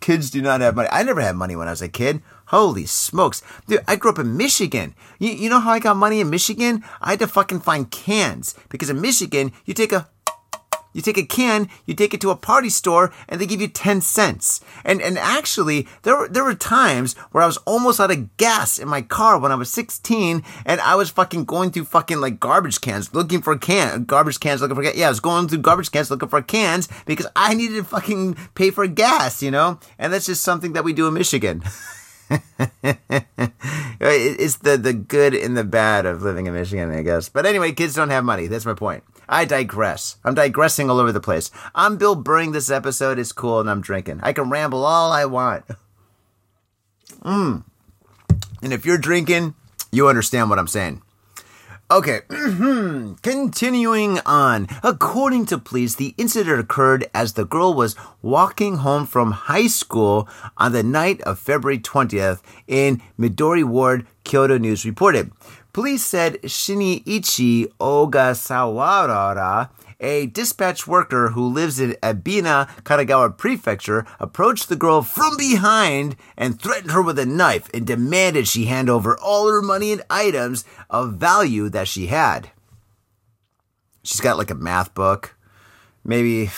Kids 0.01 0.31
do 0.31 0.43
not 0.43 0.61
have 0.61 0.77
money. 0.77 0.89
I 0.93 1.03
never 1.03 1.23
had 1.23 1.37
money 1.37 1.57
when 1.57 1.69
I 1.69 1.71
was 1.71 1.81
a 1.81 1.89
kid. 1.89 2.21
Holy 2.55 2.87
smokes. 2.87 3.43
Dude, 3.67 3.83
I 3.89 3.97
grew 3.97 4.13
up 4.13 4.19
in 4.21 4.37
Michigan. 4.37 4.95
You, 5.19 5.33
you 5.33 5.51
know 5.51 5.59
how 5.59 5.73
I 5.73 5.81
got 5.81 5.97
money 5.97 6.21
in 6.21 6.31
Michigan? 6.31 6.85
I 7.01 7.11
had 7.11 7.19
to 7.19 7.27
fucking 7.27 7.63
find 7.63 7.91
cans. 7.91 8.55
Because 8.69 8.89
in 8.89 9.01
Michigan, 9.01 9.51
you 9.65 9.75
take 9.75 9.91
a 9.91 10.09
you 10.93 11.03
take 11.03 11.19
a 11.19 11.27
can, 11.27 11.69
you 11.85 11.95
take 11.95 12.15
it 12.15 12.21
to 12.21 12.31
a 12.31 12.37
party 12.37 12.69
store, 12.69 13.13
and 13.29 13.41
they 13.41 13.47
give 13.47 13.61
you 13.61 13.67
10 13.67 14.03
cents. 14.03 14.61
And, 14.85 15.03
and 15.03 15.19
actually, 15.19 15.89
there 16.03 16.17
were, 16.17 16.29
there 16.29 16.45
were 16.45 16.55
times 16.55 17.15
where 17.33 17.43
I 17.43 17.47
was 17.47 17.57
almost 17.67 17.99
out 17.99 18.13
of 18.13 18.37
gas 18.37 18.79
in 18.79 18.87
my 18.87 19.03
car 19.03 19.37
when 19.41 19.51
I 19.51 19.57
was 19.57 19.73
16, 19.73 20.45
and 20.65 20.81
I 20.81 20.95
was 20.95 21.11
fucking 21.11 21.47
going 21.47 21.73
through 21.73 21.87
fucking 21.87 22.21
like 22.21 22.39
garbage 22.39 22.81
cans 22.81 23.13
looking 23.13 23.43
for 23.43 23.59
can, 23.59 24.05
garbage 24.05 24.39
cans 24.39 24.61
looking 24.61 24.77
for, 24.77 24.85
yeah, 24.85 25.07
I 25.07 25.09
was 25.09 25.19
going 25.19 25.49
through 25.49 25.59
garbage 25.59 25.91
cans 25.91 26.09
looking 26.09 26.29
for 26.29 26.41
cans 26.41 26.89
because 27.05 27.27
I 27.35 27.55
needed 27.55 27.75
to 27.79 27.85
fucking 27.85 28.37
pay 28.55 28.71
for 28.71 28.87
gas, 28.87 29.43
you 29.43 29.51
know? 29.51 29.81
And 29.99 30.13
that's 30.13 30.27
just 30.27 30.45
something 30.45 30.75
that 30.75 30.85
we 30.85 30.93
do 30.93 31.09
in 31.09 31.15
Michigan. 31.15 31.65
it's 34.01 34.57
the, 34.57 34.77
the 34.77 34.93
good 34.93 35.35
and 35.35 35.57
the 35.57 35.65
bad 35.65 36.07
of 36.07 36.23
living 36.23 36.47
in 36.47 36.55
Michigan, 36.55 36.91
I 36.93 37.03
guess. 37.03 37.29
But 37.29 37.47
anyway, 37.47 37.73
kids 37.73 37.95
don't 37.95 38.11
have 38.11 38.25
money. 38.25 38.47
That's 38.47 38.67
my 38.67 38.75
point. 38.75 39.05
I 39.29 39.45
digress. 39.45 40.17
I'm 40.25 40.35
digressing 40.35 40.91
all 40.91 41.01
over 41.01 41.13
the 41.13 41.21
place. 41.21 41.51
I'm 41.75 41.97
Bill 41.97 42.15
Burring. 42.15 42.53
This 42.53 42.71
episode 42.71 43.19
is 43.19 43.33
cool 43.33 43.61
and 43.61 43.71
I'm 43.71 43.81
drinking. 43.81 44.21
I 44.23 44.33
can 44.33 44.51
ramble 44.51 44.85
all 44.85 45.13
I 45.13 45.25
want. 45.25 45.65
Mmm. 47.23 47.65
And 48.63 48.73
if 48.73 48.85
you're 48.85 48.99
drinking, 48.99 49.55
you 49.93 50.09
understand 50.09 50.51
what 50.51 50.59
I'm 50.59 50.69
saying. 50.69 51.03
Okay, 51.95 52.23
continuing 53.23 54.19
on. 54.27 54.67
According 54.83 55.47
to 55.47 55.59
police, 55.59 55.95
the 55.95 56.13
incident 56.19 56.59
occurred 56.59 57.07
as 57.15 57.35
the 57.35 57.45
girl 57.45 57.73
was 57.73 57.95
walking 58.21 58.79
home 58.79 59.07
from 59.07 59.31
high 59.31 59.69
school 59.69 60.29
on 60.57 60.73
the 60.73 60.83
night 60.83 61.21
of 61.21 61.39
February 61.39 61.79
20th 61.79 62.41
in 62.67 63.01
Midori 63.17 63.63
Ward, 63.63 64.09
Kyodo 64.25 64.59
News 64.59 64.85
reported. 64.85 65.31
Police 65.73 66.05
said 66.05 66.41
Shinichi 66.43 67.67
Ogasawara 67.81 69.71
a 70.05 70.27
dispatch 70.27 70.87
worker 70.87 71.31
who 71.31 71.47
lives 71.47 71.81
in 71.81 71.93
Ebina, 72.03 72.69
Kanagawa 72.83 73.37
Prefecture, 73.37 74.07
approached 74.21 74.69
the 74.69 74.77
girl 74.77 75.03
from 75.03 75.37
behind 75.37 76.17
and 76.37 76.61
threatened 76.61 76.91
her 76.93 77.03
with 77.03 77.19
a 77.19 77.27
knife 77.27 77.71
and 77.73 77.87
demanded 77.87 78.47
she 78.47 78.67
hand 78.67 78.91
over 78.91 79.17
all 79.19 79.49
her 79.49 79.63
money 79.63 79.93
and 79.93 80.03
items 80.11 80.65
of 80.91 81.15
value 81.15 81.69
that 81.71 81.89
she 81.89 82.09
had. 82.09 82.51
She's 84.03 84.21
got 84.21 84.37
like 84.37 84.51
a 84.51 84.55
math 84.55 84.95
book, 84.95 85.37
maybe 86.05 86.51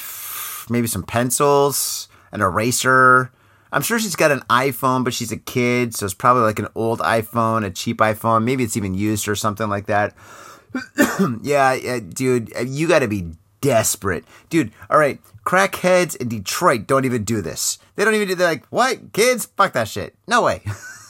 maybe 0.68 0.88
some 0.88 1.04
pencils, 1.04 2.08
an 2.32 2.40
eraser. 2.40 3.30
I'm 3.76 3.82
sure 3.82 3.98
she's 3.98 4.16
got 4.16 4.30
an 4.30 4.40
iPhone, 4.48 5.04
but 5.04 5.12
she's 5.12 5.30
a 5.30 5.36
kid, 5.36 5.94
so 5.94 6.06
it's 6.06 6.14
probably 6.14 6.44
like 6.44 6.58
an 6.58 6.68
old 6.74 7.00
iPhone, 7.00 7.62
a 7.62 7.68
cheap 7.68 7.98
iPhone. 7.98 8.42
Maybe 8.42 8.64
it's 8.64 8.74
even 8.74 8.94
used 8.94 9.28
or 9.28 9.34
something 9.34 9.68
like 9.68 9.84
that. 9.84 10.14
yeah, 11.42 11.74
yeah, 11.74 12.00
dude, 12.00 12.54
you 12.64 12.88
got 12.88 13.00
to 13.00 13.06
be 13.06 13.32
desperate, 13.60 14.24
dude. 14.48 14.72
All 14.88 14.96
right, 14.96 15.20
crackheads 15.44 16.16
in 16.16 16.30
Detroit 16.30 16.86
don't 16.86 17.04
even 17.04 17.24
do 17.24 17.42
this. 17.42 17.78
They 17.96 18.04
don't 18.06 18.14
even 18.14 18.28
do. 18.28 18.34
They're 18.34 18.48
like, 18.48 18.64
what 18.68 19.12
kids? 19.12 19.44
Fuck 19.44 19.74
that 19.74 19.88
shit. 19.88 20.14
No 20.26 20.40
way. 20.40 20.62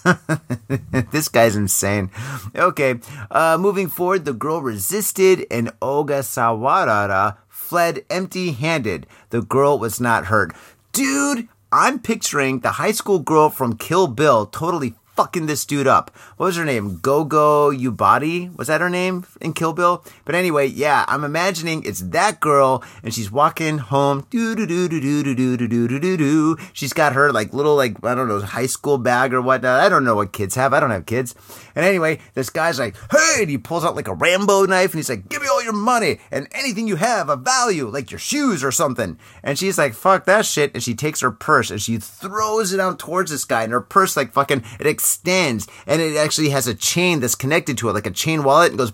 this 1.12 1.28
guy's 1.28 1.54
insane. 1.54 2.10
Okay, 2.52 2.98
uh, 3.30 3.58
moving 3.60 3.86
forward, 3.86 4.24
the 4.24 4.32
girl 4.32 4.60
resisted 4.60 5.46
and 5.52 5.68
Ogasawara 5.78 7.36
fled 7.48 8.04
empty 8.10 8.50
handed. 8.50 9.06
The 9.30 9.42
girl 9.42 9.78
was 9.78 10.00
not 10.00 10.24
hurt. 10.24 10.52
Dude, 10.90 11.48
I'm 11.72 11.98
picturing 11.98 12.60
the 12.60 12.72
high 12.72 12.92
school 12.92 13.18
girl 13.18 13.50
from 13.50 13.76
Kill 13.76 14.06
Bill 14.06 14.46
totally 14.46 14.94
fucking 15.16 15.46
this 15.46 15.64
dude 15.64 15.86
up. 15.86 16.10
What 16.36 16.46
was 16.46 16.56
her 16.56 16.64
name? 16.64 16.98
Gogo 16.98 17.72
Yubari? 17.72 18.54
Was 18.56 18.68
that 18.68 18.80
her 18.80 18.90
name 18.90 19.26
in 19.40 19.54
Kill 19.54 19.72
Bill? 19.72 20.04
But 20.24 20.34
anyway, 20.34 20.66
yeah, 20.66 21.04
I'm 21.08 21.24
imagining 21.24 21.82
it's 21.84 22.00
that 22.00 22.40
girl 22.40 22.84
and 23.02 23.12
she's 23.12 23.30
walking 23.32 23.78
home. 23.78 24.26
Do 24.30 24.54
do 24.54 24.66
do 24.66 24.88
do 24.88 25.00
do 25.00 25.22
do 25.22 25.34
do 25.34 25.68
do 25.68 25.88
do 25.88 25.98
do 25.98 26.16
do. 26.16 26.56
She's 26.72 26.92
got 26.92 27.14
her 27.14 27.32
like 27.32 27.52
little 27.52 27.74
like 27.74 28.04
I 28.04 28.14
don't 28.14 28.28
know 28.28 28.40
high 28.40 28.66
school 28.66 28.98
bag 28.98 29.32
or 29.32 29.40
whatnot. 29.40 29.80
I 29.80 29.88
don't 29.88 30.04
know 30.04 30.14
what 30.14 30.32
kids 30.32 30.54
have. 30.54 30.72
I 30.72 30.80
don't 30.80 30.90
have 30.90 31.06
kids. 31.06 31.34
And 31.74 31.84
anyway, 31.84 32.20
this 32.34 32.50
guy's 32.50 32.78
like, 32.78 32.96
hey, 33.10 33.40
and 33.40 33.50
he 33.50 33.58
pulls 33.58 33.84
out 33.84 33.96
like 33.96 34.08
a 34.08 34.14
Rambo 34.14 34.64
knife 34.64 34.92
and 34.92 34.98
he's 34.98 35.10
like, 35.10 35.28
give 35.28 35.42
me 35.42 35.48
all 35.48 35.62
your 35.62 35.74
money 35.74 36.20
and 36.30 36.48
anything 36.52 36.88
you 36.88 36.96
have 36.96 37.28
of 37.28 37.42
value, 37.42 37.88
like 37.88 38.10
your 38.10 38.18
shoes 38.18 38.64
or 38.64 38.72
something. 38.72 39.18
And 39.42 39.58
she's 39.58 39.76
like, 39.78 39.94
fuck 39.94 40.24
that 40.24 40.46
shit. 40.46 40.72
And 40.74 40.82
she 40.82 40.94
takes 40.94 41.20
her 41.20 41.30
purse 41.30 41.70
and 41.70 41.80
she 41.80 41.98
throws 41.98 42.72
it 42.72 42.80
out 42.80 42.98
towards 42.98 43.30
this 43.30 43.44
guy 43.44 43.62
and 43.62 43.72
her 43.72 43.80
purse 43.80 44.16
like 44.16 44.32
fucking 44.32 44.64
it 44.80 44.86
extends 45.06 45.68
and 45.86 46.02
it 46.02 46.16
actually 46.16 46.48
has 46.48 46.66
a 46.66 46.74
chain 46.74 47.20
that's 47.20 47.36
connected 47.36 47.78
to 47.78 47.88
it, 47.88 47.92
like 47.92 48.06
a 48.06 48.10
chain 48.10 48.42
wallet, 48.42 48.70
and 48.70 48.78
goes 48.78 48.92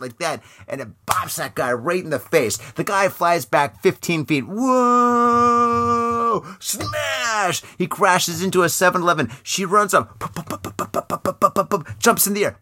like 0.00 0.18
that, 0.18 0.42
and 0.66 0.80
it 0.80 0.88
bops 1.06 1.36
that 1.36 1.54
guy 1.54 1.70
right 1.70 2.02
in 2.02 2.08
the 2.08 2.18
face. 2.18 2.56
The 2.72 2.84
guy 2.84 3.10
flies 3.10 3.44
back 3.44 3.82
15 3.82 4.24
feet. 4.24 4.44
Whoa! 4.48 6.42
Smash! 6.58 7.62
He 7.76 7.86
crashes 7.86 8.42
into 8.42 8.62
a 8.62 8.70
7 8.70 9.02
Eleven. 9.02 9.30
She 9.42 9.66
runs 9.66 9.92
up, 9.92 10.18
jumps 11.98 12.26
in 12.26 12.32
the 12.32 12.46
air. 12.46 12.58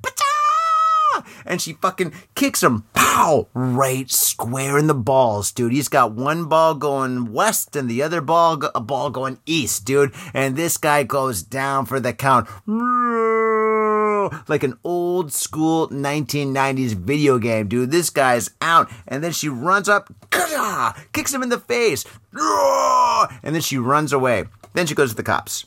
And 1.45 1.63
she 1.63 1.75
fucking 1.75 2.13
kicks 2.35 2.63
him, 2.63 2.85
pow, 3.17 3.49
right 3.55 4.11
square 4.11 4.77
in 4.77 4.89
the 4.89 4.95
balls, 4.95 5.51
dude. 5.51 5.73
He's 5.73 5.89
got 5.89 6.13
one 6.13 6.45
ball 6.45 6.75
going 6.75 7.33
west 7.33 7.75
and 7.75 7.89
the 7.89 8.03
other 8.03 8.21
ball, 8.21 8.63
a 8.75 8.81
ball 8.81 9.09
going 9.09 9.39
east, 9.47 9.87
dude. 9.87 10.13
And 10.35 10.55
this 10.55 10.77
guy 10.77 11.03
goes 11.03 11.43
down 11.43 11.87
for 11.87 11.99
the 11.99 12.13
count. 12.13 12.47
like 14.49 14.63
an 14.63 14.79
old 14.85 15.33
school 15.33 15.89
1990s 15.89 16.93
video 16.93 17.39
game, 17.39 17.69
dude. 17.69 17.91
This 17.91 18.11
guy's 18.11 18.51
out. 18.61 18.91
And 19.09 19.25
then 19.25 19.33
she 19.33 19.49
runs 19.49 19.89
up, 19.89 20.13
kicks 21.13 21.33
him 21.33 21.43
in 21.43 21.49
the 21.49 21.59
face, 21.61 22.05
and 22.33 23.55
then 23.55 23.63
she 23.63 23.79
runs 23.79 24.13
away. 24.13 24.45
Then 24.75 24.87
she 24.87 24.95
goes 24.95 25.11
to 25.11 25.17
the 25.17 25.23
cops. 25.23 25.65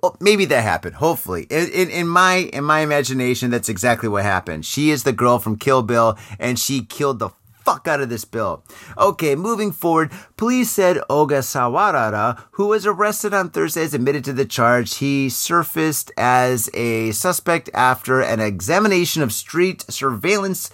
Well, 0.00 0.16
maybe 0.20 0.44
that 0.44 0.62
happened. 0.62 0.96
Hopefully, 0.96 1.46
in, 1.50 1.68
in, 1.70 1.90
in 1.90 2.08
my 2.08 2.48
in 2.52 2.64
my 2.64 2.80
imagination, 2.80 3.50
that's 3.50 3.68
exactly 3.68 4.08
what 4.08 4.22
happened. 4.22 4.64
She 4.64 4.90
is 4.90 5.02
the 5.02 5.12
girl 5.12 5.38
from 5.38 5.58
Kill 5.58 5.82
Bill, 5.82 6.16
and 6.38 6.58
she 6.58 6.84
killed 6.84 7.18
the 7.18 7.30
fuck 7.68 7.86
out 7.86 8.00
of 8.00 8.08
this 8.08 8.24
bill. 8.24 8.64
Okay, 8.96 9.34
moving 9.34 9.72
forward, 9.72 10.10
police 10.38 10.70
said 10.70 10.96
Oga 11.10 11.40
Sawarara, 11.40 12.42
who 12.52 12.68
was 12.68 12.86
arrested 12.86 13.34
on 13.34 13.50
Thursday, 13.50 13.82
has 13.82 13.92
admitted 13.92 14.24
to 14.24 14.32
the 14.32 14.46
charge. 14.46 14.96
He 14.96 15.28
surfaced 15.28 16.10
as 16.16 16.70
a 16.72 17.10
suspect 17.10 17.68
after 17.74 18.22
an 18.22 18.40
examination 18.40 19.20
of 19.22 19.34
street 19.34 19.84
surveillance 19.90 20.70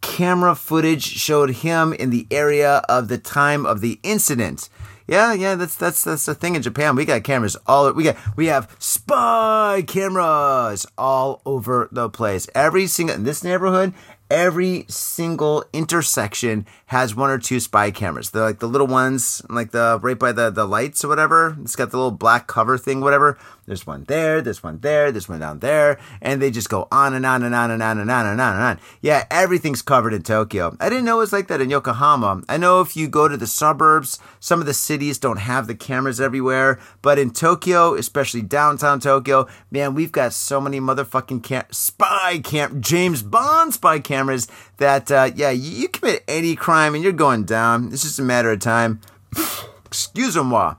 camera 0.00 0.54
footage 0.54 1.04
showed 1.04 1.50
him 1.50 1.92
in 1.92 2.10
the 2.10 2.26
area 2.30 2.82
of 2.88 3.08
the 3.08 3.18
time 3.18 3.66
of 3.66 3.80
the 3.80 4.00
incident. 4.02 4.68
Yeah, 5.06 5.32
yeah, 5.32 5.54
that's 5.54 5.76
that's 5.76 6.04
that's 6.04 6.26
the 6.26 6.34
thing 6.34 6.54
in 6.54 6.62
Japan. 6.62 6.96
We 6.96 7.04
got 7.04 7.24
cameras 7.24 7.56
all 7.66 7.84
over 7.84 7.94
we 7.94 8.04
got 8.04 8.16
we 8.36 8.46
have 8.46 8.74
spy 8.78 9.84
cameras 9.86 10.86
all 10.96 11.42
over 11.44 11.88
the 11.90 12.08
place. 12.08 12.48
Every 12.54 12.86
single 12.86 13.16
in 13.16 13.24
this 13.24 13.42
neighborhood, 13.42 13.94
every 14.30 14.86
single 14.88 15.64
intersection 15.74 16.66
has 16.86 17.14
one 17.14 17.30
or 17.30 17.38
two 17.38 17.60
spy 17.60 17.90
cameras. 17.90 18.30
They're 18.30 18.42
like 18.42 18.60
the 18.60 18.68
little 18.68 18.86
ones, 18.86 19.42
like 19.50 19.72
the 19.72 19.98
right 20.02 20.18
by 20.18 20.32
the 20.32 20.50
the 20.50 20.66
lights 20.66 21.04
or 21.04 21.08
whatever. 21.08 21.56
It's 21.60 21.76
got 21.76 21.90
the 21.90 21.98
little 21.98 22.10
black 22.10 22.46
cover 22.46 22.78
thing, 22.78 23.00
whatever. 23.00 23.38
There's 23.64 23.86
one 23.86 24.04
there, 24.04 24.42
there's 24.42 24.62
one 24.62 24.80
there, 24.80 25.12
there's 25.12 25.28
one 25.28 25.38
down 25.38 25.60
there, 25.60 26.00
and 26.20 26.42
they 26.42 26.50
just 26.50 26.68
go 26.68 26.88
on 26.90 27.14
and 27.14 27.24
on 27.24 27.44
and 27.44 27.54
on 27.54 27.70
and 27.70 27.80
on 27.80 27.98
and 27.98 28.10
on 28.10 28.26
and 28.26 28.40
on 28.40 28.54
and 28.54 28.62
on. 28.62 28.80
Yeah, 29.00 29.24
everything's 29.30 29.82
covered 29.82 30.12
in 30.12 30.22
Tokyo. 30.22 30.76
I 30.80 30.88
didn't 30.88 31.04
know 31.04 31.18
it 31.18 31.20
was 31.20 31.32
like 31.32 31.46
that 31.46 31.60
in 31.60 31.70
Yokohama. 31.70 32.42
I 32.48 32.56
know 32.56 32.80
if 32.80 32.96
you 32.96 33.06
go 33.06 33.28
to 33.28 33.36
the 33.36 33.46
suburbs, 33.46 34.18
some 34.40 34.58
of 34.58 34.66
the 34.66 34.74
cities 34.74 35.18
don't 35.18 35.38
have 35.38 35.68
the 35.68 35.76
cameras 35.76 36.20
everywhere, 36.20 36.80
but 37.02 37.20
in 37.20 37.30
Tokyo, 37.30 37.94
especially 37.94 38.42
downtown 38.42 38.98
Tokyo, 38.98 39.46
man, 39.70 39.94
we've 39.94 40.12
got 40.12 40.32
so 40.32 40.60
many 40.60 40.80
motherfucking 40.80 41.44
cam- 41.44 41.64
spy 41.70 42.40
cam 42.42 42.82
James 42.82 43.22
Bond 43.22 43.74
spy 43.74 44.00
cameras 44.00 44.48
that 44.78 45.12
uh, 45.12 45.30
yeah, 45.36 45.50
you, 45.50 45.88
commit 45.88 46.24
any 46.26 46.56
crime 46.56 46.96
and 46.96 47.04
you're 47.04 47.12
going 47.12 47.44
down. 47.44 47.92
It's 47.92 48.02
just 48.02 48.18
a 48.18 48.22
matter 48.22 48.50
of 48.50 48.58
time. 48.58 49.00
Excuse-moi. 49.86 50.74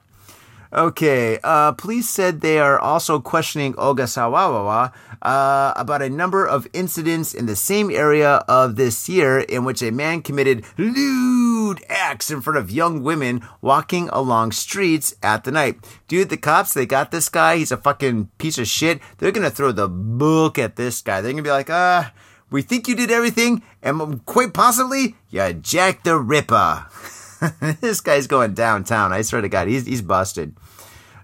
Okay, 0.73 1.37
uh, 1.43 1.73
police 1.73 2.09
said 2.09 2.41
they 2.41 2.57
are 2.57 2.79
also 2.79 3.19
questioning 3.19 3.75
Ogasawa 3.75 4.91
uh, 5.21 5.73
about 5.75 6.01
a 6.01 6.09
number 6.09 6.47
of 6.47 6.67
incidents 6.73 7.35
in 7.35 7.45
the 7.45 7.55
same 7.55 7.91
area 7.91 8.37
of 8.47 8.75
this 8.75 9.07
year 9.07 9.41
in 9.41 9.65
which 9.65 9.83
a 9.83 9.91
man 9.91 10.23
committed 10.23 10.65
lewd 10.75 11.83
acts 11.89 12.31
in 12.31 12.41
front 12.41 12.57
of 12.57 12.71
young 12.71 13.03
women 13.03 13.47
walking 13.61 14.09
along 14.09 14.51
streets 14.51 15.13
at 15.21 15.43
the 15.43 15.51
night. 15.51 15.77
Dude, 16.07 16.29
the 16.29 16.37
cops, 16.37 16.73
they 16.73 16.87
got 16.87 17.11
this 17.11 17.29
guy. 17.29 17.57
He's 17.57 17.71
a 17.71 17.77
fucking 17.77 18.31
piece 18.39 18.57
of 18.57 18.67
shit. 18.67 18.99
They're 19.19 19.31
gonna 19.31 19.51
throw 19.51 19.71
the 19.71 19.87
book 19.87 20.57
at 20.57 20.75
this 20.75 21.01
guy. 21.01 21.21
They're 21.21 21.33
gonna 21.33 21.43
be 21.43 21.51
like, 21.51 21.69
ah, 21.69 22.11
we 22.49 22.63
think 22.63 22.87
you 22.87 22.95
did 22.95 23.11
everything, 23.11 23.61
and 23.83 24.25
quite 24.25 24.55
possibly, 24.55 25.17
you 25.29 25.53
Jack 25.53 26.03
the 26.03 26.17
Ripper. 26.17 26.87
this 27.81 28.01
guy's 28.01 28.27
going 28.27 28.53
downtown. 28.53 29.13
I 29.13 29.21
swear 29.21 29.41
to 29.41 29.49
God, 29.49 29.67
he's 29.67 29.85
he's 29.85 30.01
busted. 30.01 30.55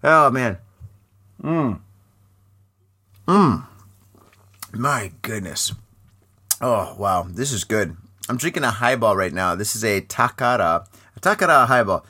Oh 0.04 0.30
man. 0.30 0.58
Mmm. 1.42 1.80
Mmm. 3.28 3.66
My 4.74 5.12
goodness. 5.22 5.74
Oh 6.62 6.96
wow, 6.98 7.28
this 7.30 7.52
is 7.52 7.64
good. 7.64 7.96
I'm 8.28 8.38
drinking 8.38 8.64
a 8.64 8.72
highball 8.72 9.16
right 9.16 9.34
now. 9.34 9.56
This 9.56 9.76
is 9.76 9.84
a 9.84 10.02
Takara, 10.02 10.86
a 11.16 11.20
Takara 11.20 11.66
highball. 11.68 12.06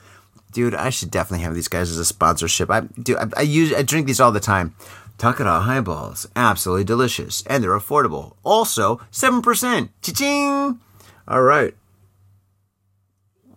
Dude, 0.52 0.74
I 0.74 0.90
should 0.90 1.10
definitely 1.10 1.44
have 1.44 1.54
these 1.54 1.68
guys 1.68 1.90
as 1.90 1.98
a 1.98 2.04
sponsorship. 2.04 2.70
I 2.70 2.80
do. 2.80 3.16
I, 3.16 3.26
I 3.36 3.42
use. 3.42 3.72
I 3.72 3.82
drink 3.82 4.06
these 4.06 4.20
all 4.20 4.32
the 4.32 4.40
time. 4.40 4.74
Takara 5.18 5.62
highballs, 5.62 6.26
absolutely 6.34 6.84
delicious, 6.84 7.44
and 7.46 7.62
they're 7.62 7.78
affordable. 7.78 8.34
Also, 8.42 9.00
seven 9.10 9.42
percent. 9.42 9.90
Cha-ching! 10.02 10.80
All 11.28 11.42
right. 11.42 11.74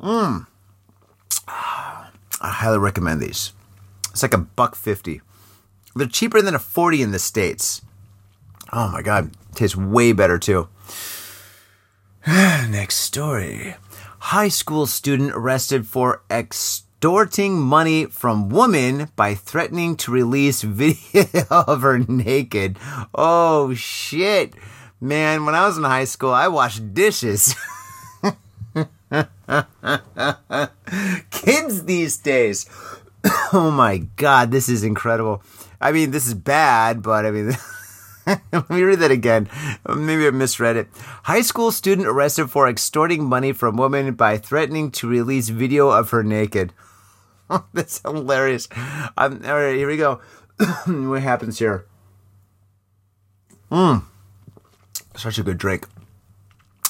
Mmm. 0.03 0.47
I 1.47 2.09
highly 2.41 2.77
recommend 2.77 3.21
these. 3.21 3.53
It's 4.11 4.21
like 4.21 4.33
a 4.33 4.37
buck 4.37 4.75
fifty. 4.75 5.21
They're 5.95 6.07
cheaper 6.07 6.41
than 6.41 6.55
a 6.55 6.59
forty 6.59 7.01
in 7.01 7.11
the 7.11 7.19
states. 7.19 7.81
Oh 8.73 8.89
my 8.89 9.01
god, 9.01 9.31
tastes 9.55 9.77
way 9.77 10.11
better 10.11 10.37
too. 10.37 10.67
Next 12.27 12.97
story. 12.97 13.75
High 14.19 14.49
school 14.49 14.87
student 14.87 15.31
arrested 15.33 15.87
for 15.87 16.21
extorting 16.29 17.61
money 17.61 18.05
from 18.05 18.49
woman 18.49 19.09
by 19.15 19.35
threatening 19.35 19.95
to 19.97 20.11
release 20.11 20.61
video 20.63 21.45
of 21.49 21.81
her 21.81 21.99
naked. 21.99 22.77
Oh 23.15 23.73
shit. 23.73 24.53
Man, 24.99 25.45
when 25.45 25.55
I 25.55 25.65
was 25.65 25.77
in 25.77 25.83
high 25.83 26.05
school, 26.05 26.31
I 26.31 26.49
washed 26.49 26.93
dishes. 26.93 27.55
Kids 31.31 31.85
these 31.85 32.17
days. 32.17 32.69
oh 33.53 33.71
my 33.71 33.99
god, 34.15 34.51
this 34.51 34.69
is 34.69 34.83
incredible. 34.83 35.43
I 35.79 35.91
mean, 35.91 36.11
this 36.11 36.27
is 36.27 36.33
bad, 36.33 37.01
but 37.01 37.25
I 37.25 37.31
mean, 37.31 37.51
let 38.25 38.69
me 38.69 38.83
read 38.83 38.99
that 38.99 39.11
again. 39.11 39.49
Maybe 39.87 40.27
I 40.27 40.31
misread 40.31 40.77
it. 40.77 40.87
High 41.23 41.41
school 41.41 41.71
student 41.71 42.07
arrested 42.07 42.49
for 42.49 42.67
extorting 42.67 43.25
money 43.25 43.51
from 43.51 43.77
woman 43.77 44.13
by 44.13 44.37
threatening 44.37 44.91
to 44.91 45.07
release 45.07 45.49
video 45.49 45.89
of 45.89 46.09
her 46.11 46.23
naked. 46.23 46.73
That's 47.73 48.01
hilarious. 48.01 48.67
Um, 49.17 49.41
all 49.45 49.55
right, 49.55 49.75
here 49.75 49.87
we 49.87 49.97
go. 49.97 50.21
what 50.85 51.21
happens 51.21 51.59
here? 51.59 51.85
Mmm. 53.71 54.03
Such 55.15 55.37
a 55.37 55.43
good 55.43 55.57
drink. 55.57 55.87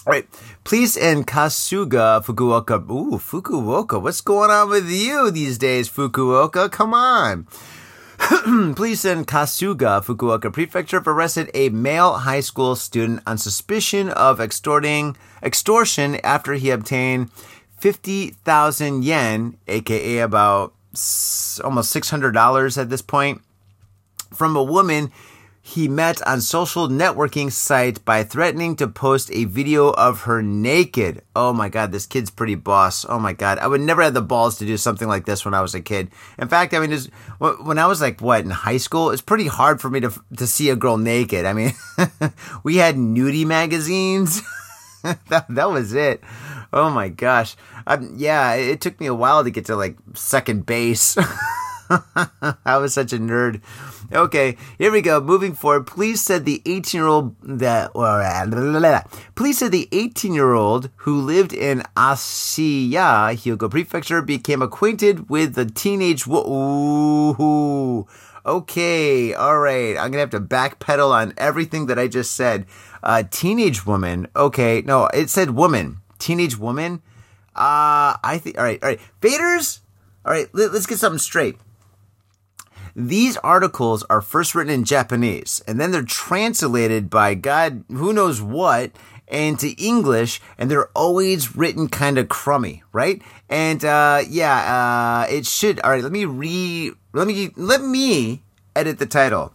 All 0.05 0.11
right. 0.11 0.27
Police 0.65 0.97
in 0.97 1.23
Kasuga, 1.23 2.21
Fukuoka. 2.25 2.89
Ooh, 2.89 3.17
Fukuoka. 3.17 4.01
What's 4.01 4.19
going 4.19 4.51
on 4.51 4.69
with 4.69 4.89
you 4.89 5.31
these 5.31 5.57
days, 5.57 5.89
Fukuoka? 5.89 6.69
Come 6.69 6.93
on. 6.93 7.47
Police 8.75 9.05
in 9.05 9.23
Kasuga, 9.23 10.03
Fukuoka 10.03 10.51
Prefecture 10.51 10.97
have 10.97 11.07
arrested 11.07 11.49
a 11.53 11.69
male 11.69 12.15
high 12.15 12.41
school 12.41 12.75
student 12.75 13.21
on 13.25 13.37
suspicion 13.37 14.09
of 14.09 14.41
extorting 14.41 15.15
extortion 15.41 16.15
after 16.23 16.53
he 16.53 16.69
obtained 16.69 17.31
50,000 17.79 19.03
yen, 19.05 19.57
aka 19.69 20.19
about 20.19 20.73
almost 21.63 21.95
$600 21.95 22.77
at 22.77 22.89
this 22.89 23.01
point, 23.01 23.41
from 24.33 24.55
a 24.55 24.63
woman 24.63 25.11
he 25.65 25.87
met 25.87 26.21
on 26.27 26.41
social 26.41 26.89
networking 26.89 27.49
site 27.49 28.03
by 28.03 28.21
threatening 28.21 28.75
to 28.75 28.85
post 28.85 29.31
a 29.31 29.45
video 29.45 29.91
of 29.91 30.23
her 30.23 30.43
naked. 30.43 31.21
Oh 31.33 31.53
my 31.53 31.69
god, 31.69 31.93
this 31.93 32.05
kid's 32.05 32.29
pretty 32.29 32.55
boss. 32.55 33.05
Oh 33.07 33.17
my 33.17 33.31
god, 33.31 33.59
I 33.59 33.67
would 33.67 33.79
never 33.79 34.03
have 34.03 34.13
the 34.13 34.21
balls 34.21 34.57
to 34.57 34.65
do 34.65 34.75
something 34.75 35.07
like 35.07 35.25
this 35.25 35.45
when 35.45 35.53
I 35.53 35.61
was 35.61 35.73
a 35.73 35.79
kid. 35.79 36.11
In 36.37 36.49
fact, 36.49 36.73
I 36.73 36.79
mean, 36.79 36.89
just, 36.89 37.09
when 37.39 37.79
I 37.79 37.87
was 37.87 38.01
like 38.01 38.19
what 38.19 38.43
in 38.43 38.49
high 38.49 38.75
school, 38.75 39.11
it's 39.11 39.21
pretty 39.21 39.47
hard 39.47 39.79
for 39.79 39.89
me 39.89 40.01
to 40.01 40.11
to 40.35 40.45
see 40.45 40.69
a 40.69 40.75
girl 40.75 40.97
naked. 40.97 41.45
I 41.45 41.53
mean, 41.53 41.71
we 42.63 42.75
had 42.75 42.97
nudie 42.97 43.45
magazines. 43.47 44.41
that 45.29 45.45
that 45.47 45.71
was 45.71 45.93
it. 45.93 46.21
Oh 46.73 46.89
my 46.89 47.07
gosh. 47.07 47.55
Um, 47.87 48.15
yeah, 48.17 48.53
it 48.55 48.81
took 48.81 48.99
me 48.99 49.07
a 49.07 49.13
while 49.13 49.45
to 49.45 49.49
get 49.49 49.67
to 49.67 49.77
like 49.77 49.95
second 50.13 50.65
base. 50.65 51.17
I 52.65 52.77
was 52.77 52.93
such 52.93 53.13
a 53.13 53.17
nerd. 53.17 53.61
Okay, 54.11 54.57
here 54.77 54.91
we 54.91 55.01
go. 55.01 55.19
Moving 55.19 55.53
forward, 55.53 55.87
police 55.87 56.21
said 56.21 56.45
the 56.45 56.61
18 56.65 56.99
year 56.99 57.07
old 57.07 57.35
that 57.41 57.91
or, 57.93 58.21
police 59.35 59.59
said 59.59 59.71
the 59.71 59.87
18 59.91 60.33
year 60.33 60.53
old 60.53 60.89
who 60.97 61.19
lived 61.19 61.53
in 61.53 61.83
Ashiya, 61.95 63.33
Hyogo 63.35 63.69
Prefecture, 63.69 64.21
became 64.21 64.61
acquainted 64.61 65.29
with 65.29 65.55
the 65.55 65.65
teenage. 65.65 66.25
Wo-. 66.27 68.07
Okay, 68.45 69.33
all 69.33 69.59
right. 69.59 69.97
I'm 69.97 70.11
gonna 70.11 70.19
have 70.19 70.29
to 70.31 70.39
backpedal 70.39 71.11
on 71.11 71.33
everything 71.37 71.85
that 71.87 71.97
I 71.97 72.07
just 72.07 72.33
said. 72.33 72.65
Uh, 73.01 73.23
teenage 73.29 73.85
woman. 73.85 74.27
Okay, 74.35 74.81
no, 74.85 75.07
it 75.07 75.29
said 75.29 75.51
woman. 75.51 75.97
Teenage 76.19 76.57
woman. 76.57 77.01
Uh, 77.55 78.19
I 78.23 78.39
think. 78.43 78.57
All 78.57 78.63
right, 78.63 78.81
all 78.83 78.89
right. 78.89 78.99
Faders. 79.21 79.79
All 80.25 80.31
right, 80.31 80.47
let, 80.53 80.73
let's 80.73 80.85
get 80.85 80.99
something 80.99 81.19
straight. 81.19 81.57
These 82.95 83.37
articles 83.37 84.03
are 84.09 84.21
first 84.21 84.53
written 84.53 84.73
in 84.73 84.83
Japanese 84.85 85.63
and 85.67 85.79
then 85.79 85.91
they're 85.91 86.03
translated 86.03 87.09
by 87.09 87.33
God, 87.33 87.83
who 87.89 88.13
knows 88.13 88.41
what, 88.41 88.91
into 89.27 89.73
English, 89.77 90.39
and 90.57 90.69
they're 90.69 90.89
always 90.89 91.55
written 91.55 91.87
kind 91.87 92.17
of 92.17 92.29
crummy, 92.29 92.83
right? 92.91 93.21
And 93.49 93.83
uh, 93.83 94.21
yeah, 94.29 95.25
uh, 95.25 95.31
it 95.31 95.45
should. 95.47 95.79
All 95.79 95.89
right, 95.89 96.03
let 96.03 96.11
me 96.11 96.25
re. 96.25 96.91
Let 97.13 97.25
me 97.27 97.51
let 97.55 97.81
me 97.81 98.43
edit 98.75 98.99
the 98.99 99.05
title. 99.05 99.53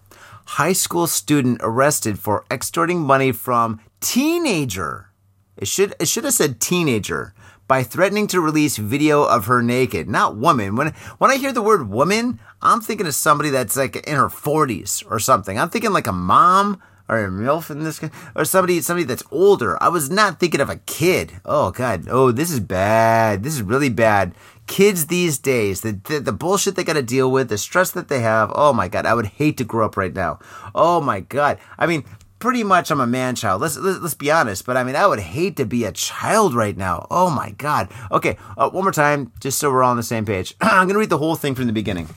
high 0.49 0.73
school 0.73 1.07
student 1.07 1.61
arrested 1.63 2.19
for 2.19 2.45
extorting 2.51 3.01
money 3.01 3.33
from 3.33 3.81
teenager. 4.01 5.11
It 5.57 5.69
should 5.69 5.95
it 6.01 6.09
should 6.09 6.25
have 6.25 6.35
said 6.35 6.61
teenager 6.61 7.35
by 7.69 7.83
threatening 7.83 8.27
to 8.29 8.41
release 8.41 8.79
video 8.79 9.23
of 9.23 9.47
her 9.47 9.63
naked, 9.63 10.09
not 10.09 10.37
woman. 10.37 10.75
When 10.75 10.89
when 11.19 11.31
I 11.31 11.37
hear 11.37 11.53
the 11.53 11.63
word 11.63 11.89
woman, 11.89 12.41
I'm 12.63 12.81
thinking 12.81 13.07
of 13.07 13.15
somebody 13.15 13.51
that's 13.51 13.77
like 13.77 13.97
in 13.97 14.17
her 14.17 14.29
40s 14.29 15.09
or 15.09 15.21
something. 15.21 15.59
I'm 15.59 15.71
thinking 15.71 15.93
like 15.93 16.07
a 16.07 16.13
mom 16.13 16.83
or 17.09 17.25
a 17.25 17.29
milf 17.29 17.71
in 17.71 17.85
this 17.85 18.01
or 18.35 18.45
somebody 18.45 18.81
somebody 18.81 19.05
that's 19.05 19.23
older. 19.31 19.81
I 19.83 19.89
was 19.89 20.11
not 20.11 20.41
thinking 20.41 20.61
of 20.61 20.71
a 20.71 20.77
kid. 20.77 21.41
Oh 21.45 21.71
god. 21.71 22.07
Oh, 22.09 22.33
this 22.33 22.51
is 22.51 22.61
bad. 22.61 23.43
This 23.43 23.55
is 23.55 23.63
really 23.63 23.91
bad. 23.91 24.35
Kids 24.67 25.07
these 25.07 25.39
days, 25.39 25.81
the, 25.81 25.93
the, 25.93 26.21
the 26.21 26.33
bullshit 26.33 26.77
they 26.77 26.85
got 26.85 26.93
to 26.93 27.03
deal 27.03 27.31
with, 27.31 27.49
the 27.49 27.57
stress 27.57 27.91
that 27.93 28.09
they 28.09 28.21
have. 28.21 28.53
Oh 28.55 28.75
my 28.75 28.89
god, 28.89 29.07
I 29.07 29.15
would 29.15 29.27
hate 29.27 29.57
to 29.59 29.65
grow 29.65 29.87
up 29.87 29.97
right 29.97 30.13
now. 30.13 30.41
Oh 30.75 31.01
my 31.01 31.21
god. 31.21 31.59
I 31.79 31.87
mean, 31.87 32.05
pretty 32.39 32.65
much 32.65 32.91
I'm 32.91 33.01
a 33.01 33.07
man 33.07 33.35
child. 33.35 33.63
Let's, 33.63 33.77
let's, 33.77 33.99
let's 33.99 34.15
be 34.15 34.31
honest, 34.31 34.65
but 34.65 34.77
I 34.77 34.85
mean, 34.85 34.97
I 34.97 35.07
would 35.07 35.21
hate 35.21 35.57
to 35.57 35.67
be 35.67 35.85
a 35.85 35.93
child 35.93 36.55
right 36.55 36.77
now. 36.77 37.07
Oh 37.11 37.31
my 37.31 37.51
god. 37.53 37.89
Okay, 38.11 38.37
uh, 38.57 38.71
one 38.71 38.85
more 38.85 38.93
time, 38.93 39.33
just 39.41 39.59
so 39.59 39.71
we're 39.71 39.83
all 39.83 39.91
on 39.91 39.97
the 39.97 40.03
same 40.03 40.25
page. 40.25 40.55
I'm 40.61 40.87
gonna 40.87 40.99
read 40.99 41.11
the 41.11 41.19
whole 41.19 41.37
thing 41.37 41.55
from 41.55 41.67
the 41.67 41.73
beginning. 41.73 42.09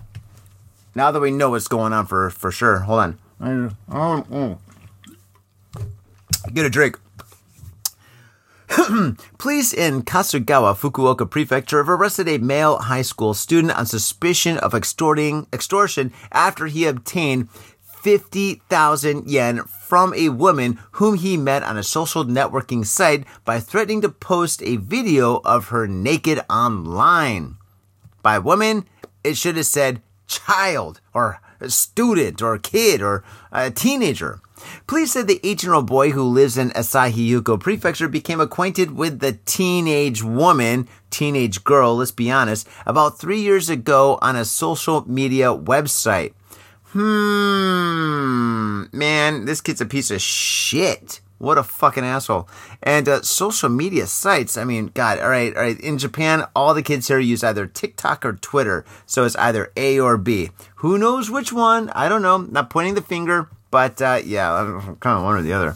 Now 0.93 1.11
that 1.11 1.19
we 1.19 1.31
know 1.31 1.51
what's 1.51 1.67
going 1.67 1.93
on 1.93 2.05
for 2.05 2.29
for 2.29 2.51
sure. 2.51 2.79
Hold 2.79 2.99
on. 2.99 3.19
Get 6.53 6.65
a 6.65 6.69
drink. 6.69 6.99
Police 9.37 9.73
in 9.73 10.01
Kasugawa, 10.03 10.75
Fukuoka 10.75 11.29
Prefecture 11.29 11.79
have 11.79 11.89
arrested 11.89 12.29
a 12.29 12.37
male 12.37 12.77
high 12.77 13.01
school 13.01 13.33
student 13.33 13.77
on 13.77 13.85
suspicion 13.85 14.57
of 14.57 14.73
extorting 14.73 15.45
extortion 15.51 16.13
after 16.31 16.67
he 16.67 16.85
obtained 16.85 17.49
50,000 18.01 19.29
yen 19.29 19.63
from 19.63 20.13
a 20.13 20.29
woman 20.29 20.79
whom 20.93 21.15
he 21.15 21.37
met 21.37 21.63
on 21.63 21.77
a 21.77 21.83
social 21.83 22.25
networking 22.25 22.85
site 22.85 23.25
by 23.45 23.59
threatening 23.59 24.01
to 24.01 24.09
post 24.09 24.61
a 24.63 24.77
video 24.77 25.41
of 25.45 25.67
her 25.67 25.87
naked 25.87 26.41
online. 26.49 27.57
By 28.23 28.39
woman, 28.39 28.85
it 29.23 29.37
should 29.37 29.57
have 29.57 29.65
said 29.65 30.01
child 30.27 30.99
or 31.13 31.39
student 31.67 32.41
or 32.41 32.57
kid 32.57 33.01
or 33.01 33.23
a 33.51 33.69
teenager. 33.69 34.41
Police 34.87 35.13
said 35.13 35.27
the 35.27 35.39
18 35.43 35.67
year 35.67 35.73
old 35.75 35.87
boy 35.87 36.11
who 36.11 36.23
lives 36.23 36.57
in 36.57 36.69
Asahiyuko 36.71 37.59
Prefecture 37.59 38.07
became 38.07 38.39
acquainted 38.39 38.91
with 38.91 39.19
the 39.19 39.33
teenage 39.45 40.23
woman, 40.23 40.87
teenage 41.09 41.63
girl, 41.63 41.97
let's 41.97 42.11
be 42.11 42.31
honest, 42.31 42.67
about 42.85 43.19
three 43.19 43.41
years 43.41 43.69
ago 43.69 44.17
on 44.21 44.35
a 44.35 44.45
social 44.45 45.07
media 45.09 45.47
website. 45.47 46.33
Hmm, 46.93 48.83
man, 48.91 49.45
this 49.45 49.61
kid's 49.61 49.79
a 49.81 49.85
piece 49.85 50.11
of 50.11 50.21
shit. 50.21 51.21
What 51.37 51.57
a 51.57 51.63
fucking 51.63 52.03
asshole. 52.03 52.47
And 52.83 53.09
uh, 53.09 53.21
social 53.23 53.69
media 53.69 54.05
sites, 54.07 54.57
I 54.57 54.63
mean, 54.63 54.91
God, 54.93 55.17
all 55.19 55.29
right, 55.29 55.55
all 55.55 55.63
right. 55.63 55.79
In 55.79 55.97
Japan, 55.97 56.45
all 56.55 56.73
the 56.73 56.83
kids 56.83 57.07
here 57.07 57.17
use 57.17 57.43
either 57.43 57.65
TikTok 57.65 58.25
or 58.25 58.33
Twitter. 58.33 58.85
So 59.05 59.23
it's 59.23 59.35
either 59.37 59.71
A 59.75 59.99
or 59.99 60.17
B. 60.17 60.51
Who 60.75 60.97
knows 60.99 61.31
which 61.31 61.51
one? 61.51 61.89
I 61.91 62.09
don't 62.09 62.21
know. 62.21 62.37
Not 62.37 62.69
pointing 62.69 62.93
the 62.93 63.01
finger, 63.01 63.49
but 63.71 63.99
uh, 64.01 64.19
yeah, 64.23 64.95
kind 64.99 65.17
of 65.17 65.23
one 65.23 65.37
or 65.37 65.41
the 65.41 65.53
other. 65.53 65.75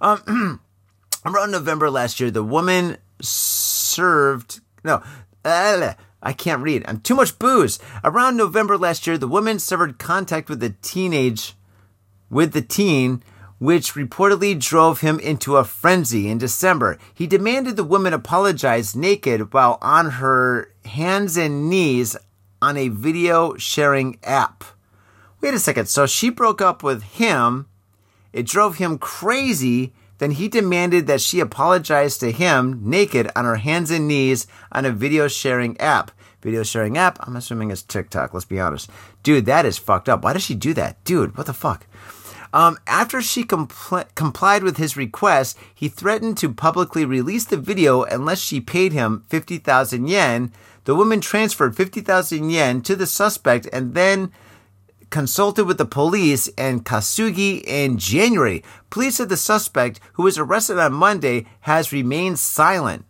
Um, 0.00 0.60
around 1.26 1.52
November 1.52 1.90
last 1.90 2.18
year, 2.18 2.30
the 2.30 2.42
woman 2.42 2.96
served, 3.20 4.60
no, 4.82 5.02
uh, 5.44 5.94
I 6.24 6.32
can't 6.32 6.62
read. 6.62 6.84
I'm 6.88 7.00
too 7.00 7.14
much 7.14 7.38
booze. 7.38 7.78
Around 8.02 8.36
November 8.36 8.76
last 8.76 9.06
year, 9.06 9.18
the 9.18 9.28
woman 9.28 9.58
severed 9.58 9.98
contact 9.98 10.48
with 10.48 10.60
the 10.60 10.74
teenage, 10.82 11.54
with 12.30 12.52
the 12.52 12.62
teen, 12.62 13.22
which 13.58 13.94
reportedly 13.94 14.58
drove 14.58 15.00
him 15.00 15.20
into 15.20 15.56
a 15.56 15.64
frenzy 15.64 16.28
in 16.28 16.38
December. 16.38 16.98
He 17.14 17.26
demanded 17.26 17.76
the 17.76 17.84
woman 17.84 18.12
apologize 18.12 18.96
naked 18.96 19.52
while 19.52 19.78
on 19.80 20.10
her 20.12 20.72
hands 20.84 21.36
and 21.36 21.68
knees 21.68 22.16
on 22.60 22.76
a 22.76 22.88
video 22.88 23.56
sharing 23.56 24.18
app. 24.24 24.64
Wait 25.40 25.54
a 25.54 25.58
second. 25.58 25.88
So 25.88 26.06
she 26.06 26.30
broke 26.30 26.62
up 26.62 26.82
with 26.82 27.02
him. 27.02 27.66
It 28.32 28.46
drove 28.46 28.78
him 28.78 28.98
crazy. 28.98 29.92
Then 30.18 30.32
he 30.32 30.48
demanded 30.48 31.06
that 31.06 31.20
she 31.20 31.40
apologize 31.40 32.18
to 32.18 32.30
him 32.30 32.80
naked 32.82 33.30
on 33.34 33.44
her 33.44 33.56
hands 33.56 33.90
and 33.90 34.06
knees 34.06 34.46
on 34.72 34.84
a 34.84 34.90
video 34.90 35.28
sharing 35.28 35.78
app. 35.80 36.10
Video 36.40 36.62
sharing 36.62 36.98
app, 36.98 37.18
I'm 37.26 37.36
assuming 37.36 37.70
it's 37.70 37.82
TikTok, 37.82 38.34
let's 38.34 38.44
be 38.44 38.60
honest. 38.60 38.90
Dude, 39.22 39.46
that 39.46 39.64
is 39.64 39.78
fucked 39.78 40.08
up. 40.08 40.22
Why 40.22 40.34
does 40.34 40.42
she 40.42 40.54
do 40.54 40.74
that? 40.74 41.02
Dude, 41.04 41.36
what 41.36 41.46
the 41.46 41.54
fuck? 41.54 41.86
Um, 42.52 42.78
after 42.86 43.20
she 43.20 43.42
compl- 43.42 44.06
complied 44.14 44.62
with 44.62 44.76
his 44.76 44.96
request, 44.96 45.58
he 45.74 45.88
threatened 45.88 46.38
to 46.38 46.54
publicly 46.54 47.04
release 47.04 47.44
the 47.44 47.56
video 47.56 48.04
unless 48.04 48.38
she 48.38 48.60
paid 48.60 48.92
him 48.92 49.24
50,000 49.28 50.06
yen. 50.06 50.52
The 50.84 50.94
woman 50.94 51.20
transferred 51.20 51.76
50,000 51.76 52.50
yen 52.50 52.80
to 52.82 52.94
the 52.94 53.06
suspect 53.06 53.66
and 53.72 53.94
then 53.94 54.30
consulted 55.14 55.64
with 55.64 55.78
the 55.78 55.84
police 55.84 56.48
and 56.58 56.84
Kasugi 56.84 57.62
in 57.64 57.98
January. 57.98 58.64
Police 58.90 59.18
said 59.18 59.28
the 59.28 59.36
suspect, 59.36 60.00
who 60.14 60.24
was 60.24 60.38
arrested 60.38 60.76
on 60.76 60.92
Monday, 60.92 61.46
has 61.60 61.92
remained 61.92 62.40
silent. 62.40 63.04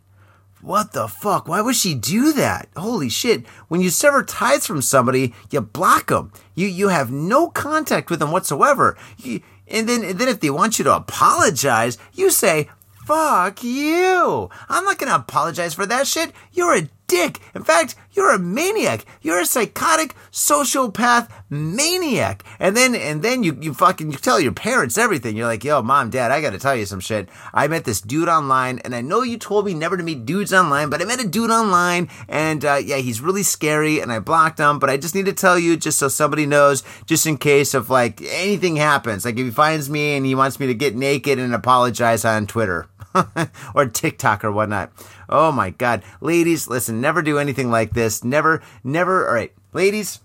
What 0.61 0.93
the 0.93 1.09
fuck? 1.09 1.49
Why 1.49 1.63
would 1.63 1.77
she 1.77 1.95
do 1.95 2.35
that? 2.35 2.69
Holy 2.77 3.09
shit. 3.09 3.47
When 3.69 3.81
you 3.81 3.89
sever 3.89 4.23
ties 4.23 4.67
from 4.67 4.83
somebody, 4.83 5.33
you 5.51 5.63
block 5.63 6.09
them. 6.09 6.31
You, 6.55 6.67
you 6.67 6.89
have 6.89 7.11
no 7.11 7.49
contact 7.49 8.11
with 8.11 8.19
them 8.19 8.33
whatsoever. 8.33 8.99
You, 9.17 9.41
and 9.67 9.89
then, 9.89 10.05
and 10.05 10.19
then 10.19 10.29
if 10.29 10.41
they 10.41 10.51
want 10.51 10.79
you 10.79 10.85
to 10.85 10.95
apologize, 10.95 11.97
you 12.13 12.29
say, 12.29 12.69
fuck 13.07 13.65
you. 13.65 14.51
I'm 14.69 14.85
not 14.85 14.99
going 14.99 15.09
to 15.09 15.17
apologize 15.17 15.73
for 15.73 15.87
that 15.87 16.07
shit. 16.07 16.33
You're 16.53 16.77
a 16.77 16.89
dick. 17.15 17.39
In 17.55 17.63
fact, 17.63 17.95
you're 18.13 18.35
a 18.35 18.39
maniac. 18.39 19.05
You're 19.23 19.41
a 19.41 19.47
psychotic 19.47 20.15
sociopath 20.33 21.29
maniac. 21.49 22.43
And 22.59 22.77
then 22.77 22.95
and 22.95 23.23
then 23.23 23.45
you, 23.45 23.57
you 23.61 23.73
fucking 23.73 24.11
you 24.11 24.19
tell 24.19 24.41
your 24.41 24.53
parents 24.53 24.99
everything. 24.99 25.37
You're 25.37 25.47
like, 25.47 25.63
yo, 25.63 25.81
mom, 25.83 26.11
dad, 26.11 26.33
I 26.33 26.41
gotta 26.41 26.59
tell 26.59 26.75
you 26.75 26.87
some 26.87 27.01
shit. 27.01 27.29
I 27.53 27.69
met 27.69 27.85
this 27.85 28.01
dude 28.01 28.29
online, 28.29 28.81
and 28.81 28.95
I 28.95 29.01
know 29.01 29.23
you 29.23 29.39
told 29.39 29.67
me 29.67 29.75
never 29.75 29.97
to 29.97 30.03
meet 30.03 30.27
dudes 30.27 30.53
online, 30.53 30.91
but 30.91 31.01
I 31.01 31.05
met 31.05 31.25
a 31.25 31.29
dude 31.29 31.51
online, 31.51 32.09
and 32.29 32.65
uh, 32.65 32.81
yeah, 32.83 32.97
he's 32.97 33.21
really 33.21 33.45
scary, 33.45 34.01
and 34.01 34.11
I 34.13 34.19
blocked 34.19 34.59
him. 34.59 34.79
But 34.79 34.91
I 34.91 34.97
just 34.97 35.15
need 35.15 35.27
to 35.27 35.33
tell 35.33 35.59
you, 35.59 35.77
just 35.77 35.99
so 35.99 36.09
somebody 36.09 36.47
knows, 36.47 36.83
just 37.07 37.27
in 37.27 37.37
case 37.37 37.75
of 37.75 37.91
like 37.91 38.21
anything 38.23 38.77
happens. 38.77 39.25
Like 39.25 39.39
if 39.39 39.45
he 39.45 39.53
finds 39.53 39.89
me 39.89 40.17
and 40.17 40.27
he 40.27 40.35
wants 40.35 40.59
me 40.59 40.67
to 40.67 40.75
get 40.75 40.97
naked 40.97 41.39
and 41.39 41.55
apologize 41.55 42.25
on 42.25 42.47
Twitter. 42.47 42.89
or 43.75 43.87
TikTok 43.87 44.45
or 44.45 44.53
whatnot. 44.53 44.93
Oh 45.29 45.53
my 45.53 45.71
God. 45.71 46.03
Ladies, 46.21 46.69
listen, 46.69 47.01
never 47.01 47.23
do 47.23 47.39
anything 47.39 47.71
like 47.71 47.93
this. 47.93 48.25
Never, 48.25 48.63
never. 48.83 49.29
All 49.29 49.35
right, 49.35 49.53
ladies. 49.73 50.21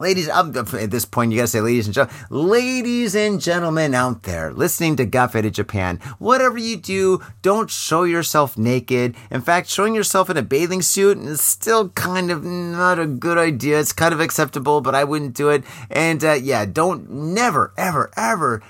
Ladies, 0.00 0.28
I'm, 0.28 0.56
at 0.56 0.92
this 0.92 1.04
point, 1.04 1.32
you 1.32 1.38
gotta 1.38 1.48
say, 1.48 1.60
ladies 1.60 1.86
and 1.86 1.94
gentlemen, 1.94 2.16
ladies 2.30 3.16
and 3.16 3.40
gentlemen 3.40 3.94
out 3.94 4.22
there 4.22 4.52
listening 4.52 4.94
to 4.94 5.28
Faded 5.28 5.54
Japan, 5.54 5.98
whatever 6.20 6.56
you 6.56 6.76
do, 6.76 7.20
don't 7.42 7.68
show 7.68 8.04
yourself 8.04 8.56
naked. 8.56 9.16
In 9.28 9.40
fact, 9.40 9.68
showing 9.68 9.96
yourself 9.96 10.30
in 10.30 10.36
a 10.36 10.42
bathing 10.42 10.82
suit 10.82 11.18
is 11.18 11.40
still 11.40 11.88
kind 11.90 12.30
of 12.30 12.44
not 12.44 13.00
a 13.00 13.06
good 13.06 13.38
idea. 13.38 13.80
It's 13.80 13.92
kind 13.92 14.14
of 14.14 14.20
acceptable, 14.20 14.80
but 14.80 14.94
I 14.94 15.02
wouldn't 15.02 15.34
do 15.34 15.48
it. 15.48 15.64
And 15.90 16.22
uh, 16.22 16.34
yeah, 16.34 16.64
don't 16.64 17.10
never, 17.10 17.72
ever, 17.76 18.12
ever 18.16 18.62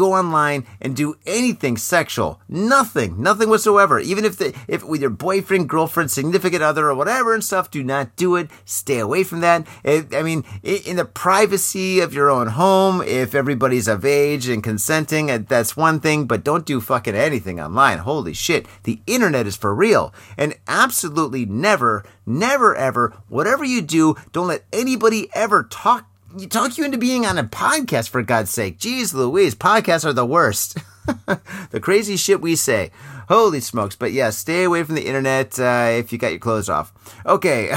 go 0.00 0.14
online 0.14 0.66
and 0.80 0.96
do 0.96 1.14
anything 1.26 1.76
sexual. 1.76 2.40
Nothing, 2.48 3.22
nothing 3.22 3.50
whatsoever. 3.50 4.00
Even 4.00 4.24
if 4.24 4.38
the 4.38 4.56
if 4.66 4.82
with 4.82 5.02
your 5.02 5.10
boyfriend, 5.10 5.68
girlfriend, 5.68 6.10
significant 6.10 6.62
other, 6.62 6.88
or 6.88 6.94
whatever 6.94 7.34
and 7.34 7.44
stuff, 7.44 7.70
do 7.70 7.84
not 7.84 8.16
do 8.16 8.36
it. 8.36 8.48
Stay 8.64 8.98
away 8.98 9.24
from 9.24 9.40
that. 9.40 9.66
It, 9.84 10.14
I 10.14 10.22
mean, 10.22 10.44
in 10.62 10.96
the 10.96 11.04
privacy 11.04 12.00
of 12.00 12.14
your 12.14 12.30
own 12.30 12.46
home, 12.48 13.02
if 13.02 13.34
everybody's 13.34 13.88
of 13.88 14.06
age 14.06 14.48
and 14.48 14.64
consenting, 14.64 15.30
uh, 15.30 15.40
that's 15.46 15.76
one 15.76 16.00
thing. 16.00 16.26
But 16.26 16.44
don't 16.44 16.64
do 16.64 16.80
fucking 16.80 17.14
anything 17.14 17.60
online. 17.60 17.98
Holy 17.98 18.32
shit, 18.32 18.66
the 18.84 19.00
internet 19.06 19.46
is 19.46 19.56
for 19.56 19.74
real, 19.74 20.14
and 20.38 20.54
absolutely 20.66 21.44
never, 21.44 22.04
never, 22.24 22.74
ever, 22.74 23.12
whatever 23.28 23.64
you 23.64 23.82
do, 23.82 24.16
don't 24.32 24.48
let 24.48 24.64
anybody 24.72 25.28
ever 25.34 25.64
talk 25.64 26.09
you 26.36 26.46
talk 26.46 26.78
you 26.78 26.84
into 26.84 26.98
being 26.98 27.26
on 27.26 27.38
a 27.38 27.44
podcast 27.44 28.08
for 28.08 28.22
God's 28.22 28.50
sake. 28.50 28.78
Jeez 28.78 29.12
Louise, 29.14 29.54
podcasts 29.54 30.04
are 30.04 30.12
the 30.12 30.26
worst. 30.26 30.78
the 31.70 31.80
crazy 31.80 32.16
shit 32.16 32.40
we 32.40 32.56
say. 32.56 32.90
Holy 33.28 33.60
smokes. 33.60 33.96
But 33.96 34.12
yeah, 34.12 34.30
stay 34.30 34.64
away 34.64 34.82
from 34.82 34.94
the 34.94 35.06
internet 35.06 35.58
uh, 35.58 35.90
if 35.92 36.12
you 36.12 36.18
got 36.18 36.30
your 36.30 36.40
clothes 36.40 36.68
off. 36.68 36.92
Okay. 37.26 37.72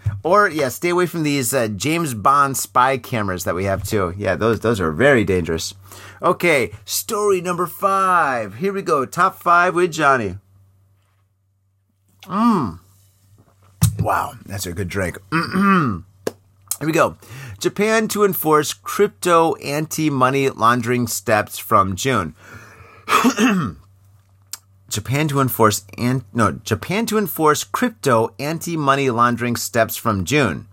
or 0.22 0.48
yeah, 0.48 0.68
stay 0.68 0.90
away 0.90 1.06
from 1.06 1.22
these 1.22 1.52
uh, 1.52 1.68
James 1.68 2.14
Bond 2.14 2.56
spy 2.56 2.98
cameras 2.98 3.44
that 3.44 3.54
we 3.54 3.64
have 3.64 3.84
too. 3.84 4.14
Yeah, 4.16 4.36
those 4.36 4.60
those 4.60 4.80
are 4.80 4.92
very 4.92 5.24
dangerous. 5.24 5.74
Okay, 6.22 6.72
story 6.84 7.40
number 7.40 7.66
five. 7.66 8.56
Here 8.56 8.72
we 8.72 8.82
go. 8.82 9.06
Top 9.06 9.36
five 9.36 9.74
with 9.74 9.92
Johnny. 9.92 10.36
Mmm. 12.24 12.78
Wow, 13.98 14.32
that's 14.46 14.66
a 14.66 14.72
good 14.72 14.88
drink. 14.88 15.18
Here 15.32 16.86
we 16.86 16.92
go. 16.92 17.16
Japan 17.60 18.08
to 18.08 18.24
enforce 18.24 18.72
crypto 18.72 19.54
anti-money 19.56 20.48
laundering 20.48 21.06
steps 21.06 21.58
from 21.58 21.94
June. 21.94 22.34
Japan 24.88 25.28
to 25.28 25.40
enforce 25.40 25.84
and 25.98 26.24
no 26.32 26.52
Japan 26.52 27.04
to 27.06 27.18
enforce 27.18 27.62
crypto 27.62 28.34
anti-money 28.38 29.10
laundering 29.10 29.56
steps 29.56 29.94
from 29.94 30.24
June. 30.24 30.68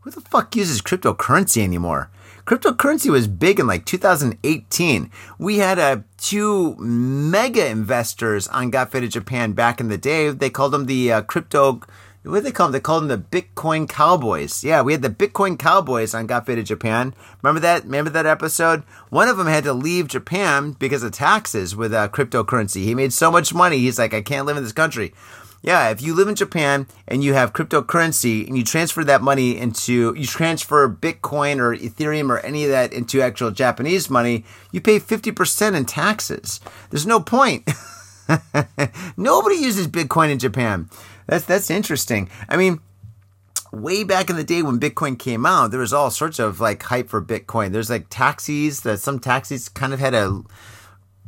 Who 0.00 0.10
the 0.10 0.22
fuck 0.22 0.56
uses 0.56 0.80
cryptocurrency 0.80 1.62
anymore? 1.62 2.10
Cryptocurrency 2.46 3.10
was 3.10 3.28
big 3.28 3.60
in 3.60 3.66
like 3.66 3.84
2018. 3.84 5.10
We 5.38 5.58
had 5.58 5.78
uh, 5.78 5.98
two 6.16 6.76
mega 6.76 7.68
investors 7.68 8.48
on 8.48 8.70
Got 8.70 8.90
Faded 8.90 9.10
Japan 9.10 9.52
back 9.52 9.80
in 9.80 9.88
the 9.88 9.98
day. 9.98 10.30
They 10.30 10.48
called 10.48 10.72
them 10.72 10.86
the 10.86 11.12
uh, 11.12 11.22
crypto. 11.22 11.82
What 12.22 12.36
did 12.36 12.44
they 12.44 12.52
call 12.52 12.66
them? 12.66 12.72
They 12.72 12.80
called 12.80 13.08
them 13.08 13.26
the 13.30 13.42
Bitcoin 13.42 13.88
Cowboys. 13.88 14.62
Yeah, 14.62 14.82
we 14.82 14.92
had 14.92 15.00
the 15.00 15.08
Bitcoin 15.08 15.58
Cowboys 15.58 16.12
on 16.12 16.26
Got 16.26 16.44
Faded 16.44 16.66
Japan. 16.66 17.14
Remember 17.42 17.60
that? 17.60 17.84
Remember 17.84 18.10
that 18.10 18.26
episode? 18.26 18.82
One 19.08 19.28
of 19.28 19.38
them 19.38 19.46
had 19.46 19.64
to 19.64 19.72
leave 19.72 20.08
Japan 20.08 20.72
because 20.72 21.02
of 21.02 21.12
taxes 21.12 21.74
with 21.74 21.94
uh, 21.94 22.08
cryptocurrency. 22.08 22.84
He 22.84 22.94
made 22.94 23.14
so 23.14 23.30
much 23.30 23.54
money. 23.54 23.78
He's 23.78 23.98
like, 23.98 24.12
I 24.12 24.20
can't 24.20 24.46
live 24.46 24.58
in 24.58 24.64
this 24.64 24.72
country. 24.72 25.14
Yeah, 25.62 25.90
if 25.90 26.00
you 26.02 26.14
live 26.14 26.28
in 26.28 26.34
Japan 26.34 26.86
and 27.08 27.24
you 27.24 27.34
have 27.34 27.52
cryptocurrency 27.52 28.46
and 28.46 28.56
you 28.56 28.64
transfer 28.64 29.04
that 29.04 29.22
money 29.22 29.56
into, 29.56 30.14
you 30.14 30.26
transfer 30.26 30.88
Bitcoin 30.88 31.58
or 31.58 31.76
Ethereum 31.76 32.30
or 32.30 32.38
any 32.40 32.64
of 32.64 32.70
that 32.70 32.92
into 32.92 33.20
actual 33.20 33.50
Japanese 33.50 34.08
money, 34.08 34.44
you 34.72 34.80
pay 34.80 34.98
50% 34.98 35.74
in 35.74 35.84
taxes. 35.84 36.60
There's 36.90 37.06
no 37.06 37.20
point. 37.20 37.70
Nobody 39.16 39.56
uses 39.56 39.88
Bitcoin 39.88 40.30
in 40.30 40.38
Japan. 40.38 40.88
That's, 41.30 41.44
that's 41.44 41.70
interesting. 41.70 42.28
I 42.48 42.56
mean, 42.56 42.80
way 43.72 44.02
back 44.02 44.30
in 44.30 44.36
the 44.36 44.42
day 44.42 44.62
when 44.62 44.80
Bitcoin 44.80 45.16
came 45.16 45.46
out, 45.46 45.70
there 45.70 45.78
was 45.78 45.92
all 45.92 46.10
sorts 46.10 46.40
of 46.40 46.58
like 46.58 46.82
hype 46.82 47.08
for 47.08 47.22
Bitcoin. 47.22 47.70
There's 47.70 47.88
like 47.88 48.06
taxis 48.10 48.80
that 48.80 48.98
some 48.98 49.20
taxis 49.20 49.68
kind 49.68 49.94
of 49.94 50.00
had 50.00 50.12
a 50.12 50.42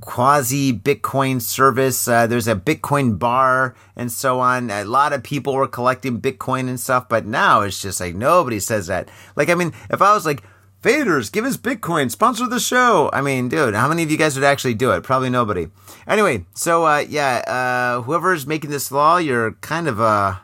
quasi 0.00 0.72
Bitcoin 0.76 1.40
service. 1.40 2.08
Uh, 2.08 2.26
there's 2.26 2.48
a 2.48 2.56
Bitcoin 2.56 3.16
bar 3.16 3.76
and 3.94 4.10
so 4.10 4.40
on. 4.40 4.72
A 4.72 4.82
lot 4.82 5.12
of 5.12 5.22
people 5.22 5.54
were 5.54 5.68
collecting 5.68 6.20
Bitcoin 6.20 6.68
and 6.68 6.80
stuff, 6.80 7.08
but 7.08 7.24
now 7.24 7.60
it's 7.60 7.80
just 7.80 8.00
like 8.00 8.16
nobody 8.16 8.58
says 8.58 8.88
that. 8.88 9.08
Like, 9.36 9.50
I 9.50 9.54
mean, 9.54 9.72
if 9.88 10.02
I 10.02 10.12
was 10.14 10.26
like, 10.26 10.42
Faders, 10.82 11.30
give 11.30 11.44
us 11.44 11.56
Bitcoin, 11.56 12.10
sponsor 12.10 12.48
the 12.48 12.58
show. 12.58 13.08
I 13.12 13.20
mean, 13.20 13.48
dude, 13.48 13.74
how 13.74 13.86
many 13.86 14.02
of 14.02 14.10
you 14.10 14.16
guys 14.16 14.34
would 14.34 14.44
actually 14.44 14.74
do 14.74 14.90
it? 14.90 15.04
Probably 15.04 15.30
nobody. 15.30 15.68
Anyway, 16.08 16.44
so 16.54 16.84
uh, 16.84 17.04
yeah, 17.08 17.36
uh, 17.46 18.02
whoever's 18.02 18.48
making 18.48 18.70
this 18.70 18.90
law, 18.90 19.18
you're 19.18 19.52
kind 19.60 19.86
of 19.86 20.00
uh, 20.00 20.38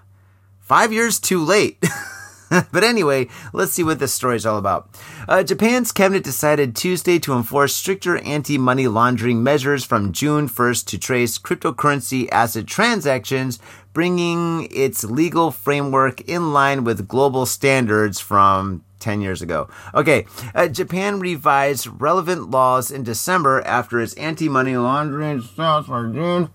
five 0.60 0.92
years 0.92 1.18
too 1.18 1.44
late. 1.44 1.82
but 2.72 2.84
anyway, 2.84 3.28
let's 3.52 3.72
see 3.72 3.82
what 3.82 3.98
this 3.98 4.14
story 4.14 4.36
is 4.36 4.46
all 4.46 4.58
about. 4.58 4.88
Uh, 5.28 5.42
Japan's 5.42 5.92
cabinet 5.92 6.24
decided 6.24 6.74
Tuesday 6.74 7.18
to 7.18 7.34
enforce 7.34 7.74
stricter 7.74 8.18
anti 8.18 8.58
money 8.58 8.86
laundering 8.86 9.42
measures 9.42 9.84
from 9.84 10.12
June 10.12 10.48
1st 10.48 10.86
to 10.86 10.98
trace 10.98 11.38
cryptocurrency 11.38 12.28
asset 12.32 12.66
transactions, 12.66 13.58
bringing 13.92 14.68
its 14.70 15.04
legal 15.04 15.50
framework 15.50 16.20
in 16.22 16.52
line 16.52 16.84
with 16.84 17.08
global 17.08 17.46
standards 17.46 18.20
from 18.20 18.84
10 19.00 19.20
years 19.20 19.42
ago. 19.42 19.68
Okay, 19.94 20.26
uh, 20.54 20.68
Japan 20.68 21.20
revised 21.20 21.86
relevant 22.00 22.50
laws 22.50 22.90
in 22.90 23.02
December 23.02 23.60
after 23.62 24.00
its 24.00 24.14
anti 24.14 24.48
money 24.48 24.76
laundering 24.76 25.42
steps 25.42 25.88
were 25.88 26.06
deemed 26.06 26.48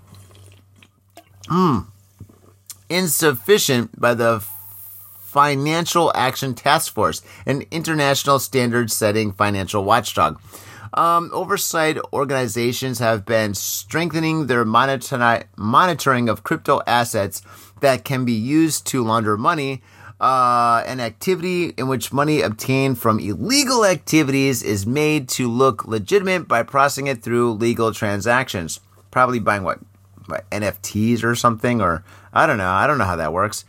hmm, 1.48 1.80
insufficient 2.90 4.00
by 4.00 4.14
the 4.14 4.44
Financial 5.34 6.12
Action 6.14 6.54
Task 6.54 6.94
Force, 6.94 7.24
an 7.48 7.64
international 7.72 8.38
standard 8.38 8.92
setting 8.92 9.32
financial 9.32 9.84
watchdog. 9.84 10.40
Um, 10.94 11.32
oversight 11.34 11.98
organizations 12.14 13.00
have 13.00 13.26
been 13.26 13.56
strengthening 13.56 14.46
their 14.46 14.64
monitor- 14.64 15.46
monitoring 15.58 16.30
of 16.30 16.44
crypto 16.44 16.82
assets 16.86 17.42
that 17.82 18.06
can 18.06 18.26
be 18.26 18.34
used 18.34 18.86
to 18.88 19.04
launder 19.04 19.36
money. 19.36 19.82
Uh, 20.22 20.84
an 20.86 21.00
activity 21.00 21.74
in 21.78 21.88
which 21.88 22.14
money 22.14 22.42
obtained 22.42 23.00
from 23.00 23.20
illegal 23.20 23.84
activities 23.84 24.62
is 24.62 24.86
made 24.86 25.28
to 25.30 25.50
look 25.50 25.84
legitimate 25.88 26.48
by 26.48 26.62
processing 26.62 27.08
it 27.08 27.24
through 27.24 27.54
legal 27.54 27.92
transactions. 27.92 28.80
Probably 29.10 29.40
buying 29.40 29.64
what 29.64 29.80
NFTs 30.52 31.24
or 31.24 31.34
something, 31.34 31.82
or 31.82 32.04
I 32.32 32.46
don't 32.46 32.60
know. 32.60 32.70
I 32.70 32.86
don't 32.86 33.00
know 33.00 33.06
how 33.06 33.16
that 33.16 33.34
works. 33.34 33.66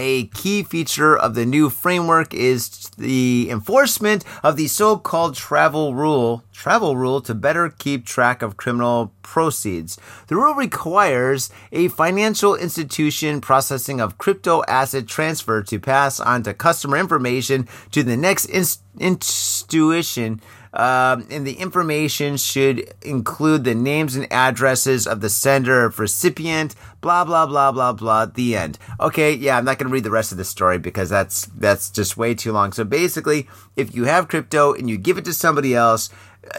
A 0.00 0.26
key 0.28 0.62
feature 0.62 1.18
of 1.18 1.34
the 1.34 1.44
new 1.44 1.68
framework 1.68 2.32
is 2.32 2.88
the 2.96 3.48
enforcement 3.50 4.24
of 4.44 4.56
the 4.56 4.68
so-called 4.68 5.34
travel 5.34 5.92
rule, 5.92 6.44
travel 6.52 6.96
rule 6.96 7.20
to 7.22 7.34
better 7.34 7.68
keep 7.68 8.06
track 8.06 8.40
of 8.40 8.56
criminal 8.56 9.12
proceeds. 9.22 9.98
The 10.28 10.36
rule 10.36 10.54
requires 10.54 11.50
a 11.72 11.88
financial 11.88 12.54
institution 12.54 13.40
processing 13.40 14.00
of 14.00 14.18
crypto 14.18 14.62
asset 14.68 15.08
transfer 15.08 15.64
to 15.64 15.80
pass 15.80 16.20
on 16.20 16.44
to 16.44 16.54
customer 16.54 16.96
information 16.96 17.66
to 17.90 18.04
the 18.04 18.16
next 18.16 18.44
inst- 18.44 18.82
institution 19.00 20.40
um, 20.72 21.26
and 21.30 21.46
the 21.46 21.54
information 21.54 22.36
should 22.36 22.92
include 23.02 23.64
the 23.64 23.74
names 23.74 24.16
and 24.16 24.30
addresses 24.32 25.06
of 25.06 25.20
the 25.20 25.28
sender 25.28 25.84
of 25.84 25.98
recipient, 25.98 26.74
blah 27.00 27.24
blah 27.24 27.46
blah 27.46 27.72
blah 27.72 27.92
blah. 27.92 28.26
The 28.26 28.56
end. 28.56 28.78
Okay, 29.00 29.34
yeah, 29.34 29.56
I'm 29.56 29.64
not 29.64 29.78
going 29.78 29.88
to 29.88 29.92
read 29.92 30.04
the 30.04 30.10
rest 30.10 30.32
of 30.32 30.38
the 30.38 30.44
story 30.44 30.78
because 30.78 31.08
that's 31.08 31.46
that's 31.46 31.90
just 31.90 32.16
way 32.16 32.34
too 32.34 32.52
long. 32.52 32.72
So 32.72 32.84
basically, 32.84 33.48
if 33.76 33.94
you 33.94 34.04
have 34.04 34.28
crypto 34.28 34.72
and 34.74 34.88
you 34.88 34.98
give 34.98 35.18
it 35.18 35.24
to 35.24 35.32
somebody 35.32 35.74
else, 35.74 36.10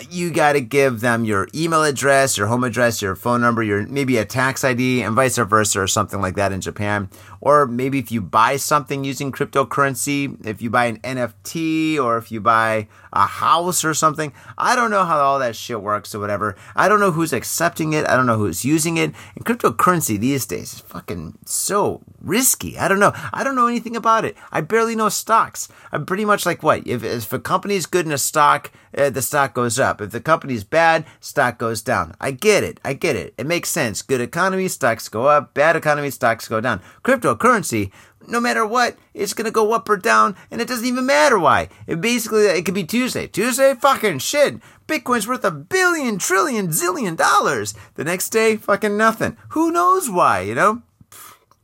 you 0.09 0.31
got 0.31 0.53
to 0.53 0.61
give 0.61 1.01
them 1.01 1.23
your 1.23 1.47
email 1.55 1.83
address, 1.83 2.37
your 2.37 2.47
home 2.47 2.63
address, 2.63 3.01
your 3.01 3.15
phone 3.15 3.41
number, 3.41 3.63
your 3.63 3.87
maybe 3.87 4.17
a 4.17 4.25
tax 4.25 4.63
ID, 4.63 5.01
and 5.01 5.15
vice 5.15 5.37
versa, 5.37 5.81
or 5.81 5.87
something 5.87 6.21
like 6.21 6.35
that 6.35 6.51
in 6.51 6.61
Japan. 6.61 7.09
Or 7.41 7.65
maybe 7.65 7.99
if 7.99 8.11
you 8.11 8.21
buy 8.21 8.57
something 8.57 9.03
using 9.03 9.31
cryptocurrency, 9.31 10.45
if 10.45 10.61
you 10.61 10.69
buy 10.69 10.85
an 10.85 10.99
NFT 10.99 11.97
or 11.97 12.17
if 12.17 12.31
you 12.31 12.41
buy 12.41 12.87
a 13.13 13.25
house 13.25 13.83
or 13.83 13.93
something, 13.93 14.33
I 14.57 14.75
don't 14.75 14.91
know 14.91 15.05
how 15.05 15.19
all 15.19 15.39
that 15.39 15.55
shit 15.55 15.81
works 15.81 16.13
or 16.13 16.19
whatever. 16.19 16.55
I 16.75 16.87
don't 16.87 16.99
know 16.99 17.11
who's 17.11 17.33
accepting 17.33 17.93
it. 17.93 18.07
I 18.07 18.15
don't 18.15 18.25
know 18.25 18.37
who's 18.37 18.65
using 18.65 18.97
it. 18.97 19.13
And 19.35 19.45
cryptocurrency 19.45 20.19
these 20.19 20.45
days 20.45 20.73
is 20.73 20.79
fucking 20.79 21.37
so 21.45 22.01
risky. 22.21 22.77
I 22.77 22.87
don't 22.87 22.99
know. 22.99 23.13
I 23.33 23.43
don't 23.43 23.55
know 23.55 23.67
anything 23.67 23.95
about 23.95 24.25
it. 24.25 24.35
I 24.51 24.61
barely 24.61 24.95
know 24.95 25.09
stocks. 25.09 25.67
I'm 25.91 26.05
pretty 26.05 26.25
much 26.25 26.45
like 26.45 26.63
what 26.63 26.85
if 26.85 27.03
if 27.03 27.31
a 27.33 27.39
company's 27.39 27.85
good 27.85 28.05
in 28.05 28.11
a 28.11 28.17
stock, 28.17 28.71
uh, 28.97 29.09
the 29.09 29.21
stock 29.21 29.53
goes 29.53 29.79
up. 29.79 30.01
If 30.01 30.11
the 30.11 30.21
company's 30.21 30.63
bad, 30.63 31.05
stock 31.19 31.57
goes 31.57 31.81
down. 31.81 32.15
I 32.19 32.31
get 32.31 32.63
it. 32.63 32.79
I 32.83 32.93
get 32.93 33.15
it. 33.15 33.33
It 33.37 33.45
makes 33.45 33.69
sense. 33.69 34.01
Good 34.01 34.21
economy, 34.21 34.67
stocks 34.67 35.09
go 35.09 35.27
up. 35.27 35.53
Bad 35.53 35.75
economy, 35.75 36.09
stocks 36.09 36.47
go 36.47 36.61
down. 36.61 36.81
Cryptocurrency, 37.03 37.91
no 38.27 38.39
matter 38.39 38.65
what, 38.65 38.97
it's 39.13 39.33
gonna 39.33 39.51
go 39.51 39.73
up 39.73 39.89
or 39.89 39.97
down, 39.97 40.35
and 40.51 40.61
it 40.61 40.67
doesn't 40.67 40.85
even 40.85 41.05
matter 41.05 41.39
why. 41.39 41.69
It 41.87 42.01
basically 42.01 42.45
it 42.45 42.65
could 42.65 42.73
be 42.73 42.83
Tuesday. 42.83 43.27
Tuesday, 43.27 43.73
fucking 43.73 44.19
shit. 44.19 44.59
Bitcoin's 44.87 45.27
worth 45.27 45.45
a 45.45 45.51
billion, 45.51 46.17
trillion, 46.17 46.69
zillion 46.69 47.15
dollars. 47.15 47.73
The 47.95 48.03
next 48.03 48.29
day, 48.29 48.55
fucking 48.55 48.97
nothing. 48.97 49.37
Who 49.49 49.71
knows 49.71 50.09
why? 50.09 50.41
You 50.41 50.55
know. 50.55 50.81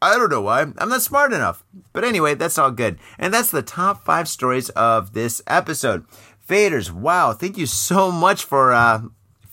I 0.01 0.17
don't 0.17 0.29
know 0.29 0.41
why. 0.41 0.61
I'm 0.61 0.89
not 0.89 1.01
smart 1.01 1.33
enough. 1.33 1.63
But 1.93 2.03
anyway, 2.03 2.35
that's 2.35 2.57
all 2.57 2.69
good. 2.69 2.99
And 3.17 3.33
that's 3.33 3.49
the 3.49 3.63
top 3.63 4.05
five 4.05 4.27
stories 4.27 4.69
of 4.71 5.13
this 5.13 5.41
episode. 5.47 6.05
Faders, 6.47 6.91
wow, 6.91 7.33
thank 7.33 7.57
you 7.57 7.65
so 7.65 8.11
much 8.11 8.43
for 8.43 8.71
uh, 8.71 9.01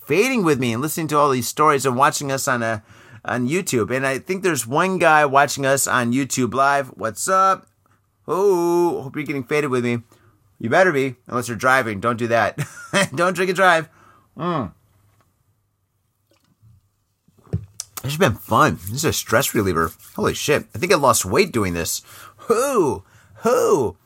fading 0.05 0.44
with 0.44 0.61
me 0.61 0.74
and 0.74 0.82
listening 0.82 1.09
to 1.09 1.16
all 1.16 1.30
these 1.30 1.48
stories 1.48 1.86
and 1.86 1.96
watching 1.96 2.30
us 2.30 2.46
on 2.46 2.62
a 2.62 2.82
on 3.24 3.48
YouTube. 3.48 3.94
And 3.94 4.06
I 4.06 4.18
think 4.18 4.42
there's 4.42 4.66
one 4.66 4.98
guy 4.98 5.24
watching 5.24 5.66
us 5.66 5.86
on 5.86 6.12
YouTube 6.12 6.54
Live. 6.54 6.88
What's 6.88 7.28
up? 7.28 7.66
Oh, 8.26 9.02
hope 9.02 9.16
you're 9.16 9.24
getting 9.24 9.44
faded 9.44 9.70
with 9.70 9.84
me. 9.84 10.02
You 10.58 10.70
better 10.70 10.92
be, 10.92 11.16
unless 11.26 11.48
you're 11.48 11.56
driving. 11.56 12.00
Don't 12.00 12.18
do 12.18 12.28
that. 12.28 12.58
Don't 13.14 13.34
drink 13.34 13.48
and 13.48 13.56
drive. 13.56 13.88
Mm. 14.36 14.72
This 18.02 18.12
has 18.12 18.16
been 18.16 18.34
fun. 18.34 18.78
This 18.82 18.96
is 18.96 19.04
a 19.04 19.12
stress 19.12 19.54
reliever. 19.54 19.92
Holy 20.14 20.34
shit. 20.34 20.66
I 20.74 20.78
think 20.78 20.92
I 20.92 20.96
lost 20.96 21.24
weight 21.24 21.52
doing 21.52 21.74
this. 21.74 22.02
Who? 22.48 23.04
Who? 23.36 23.96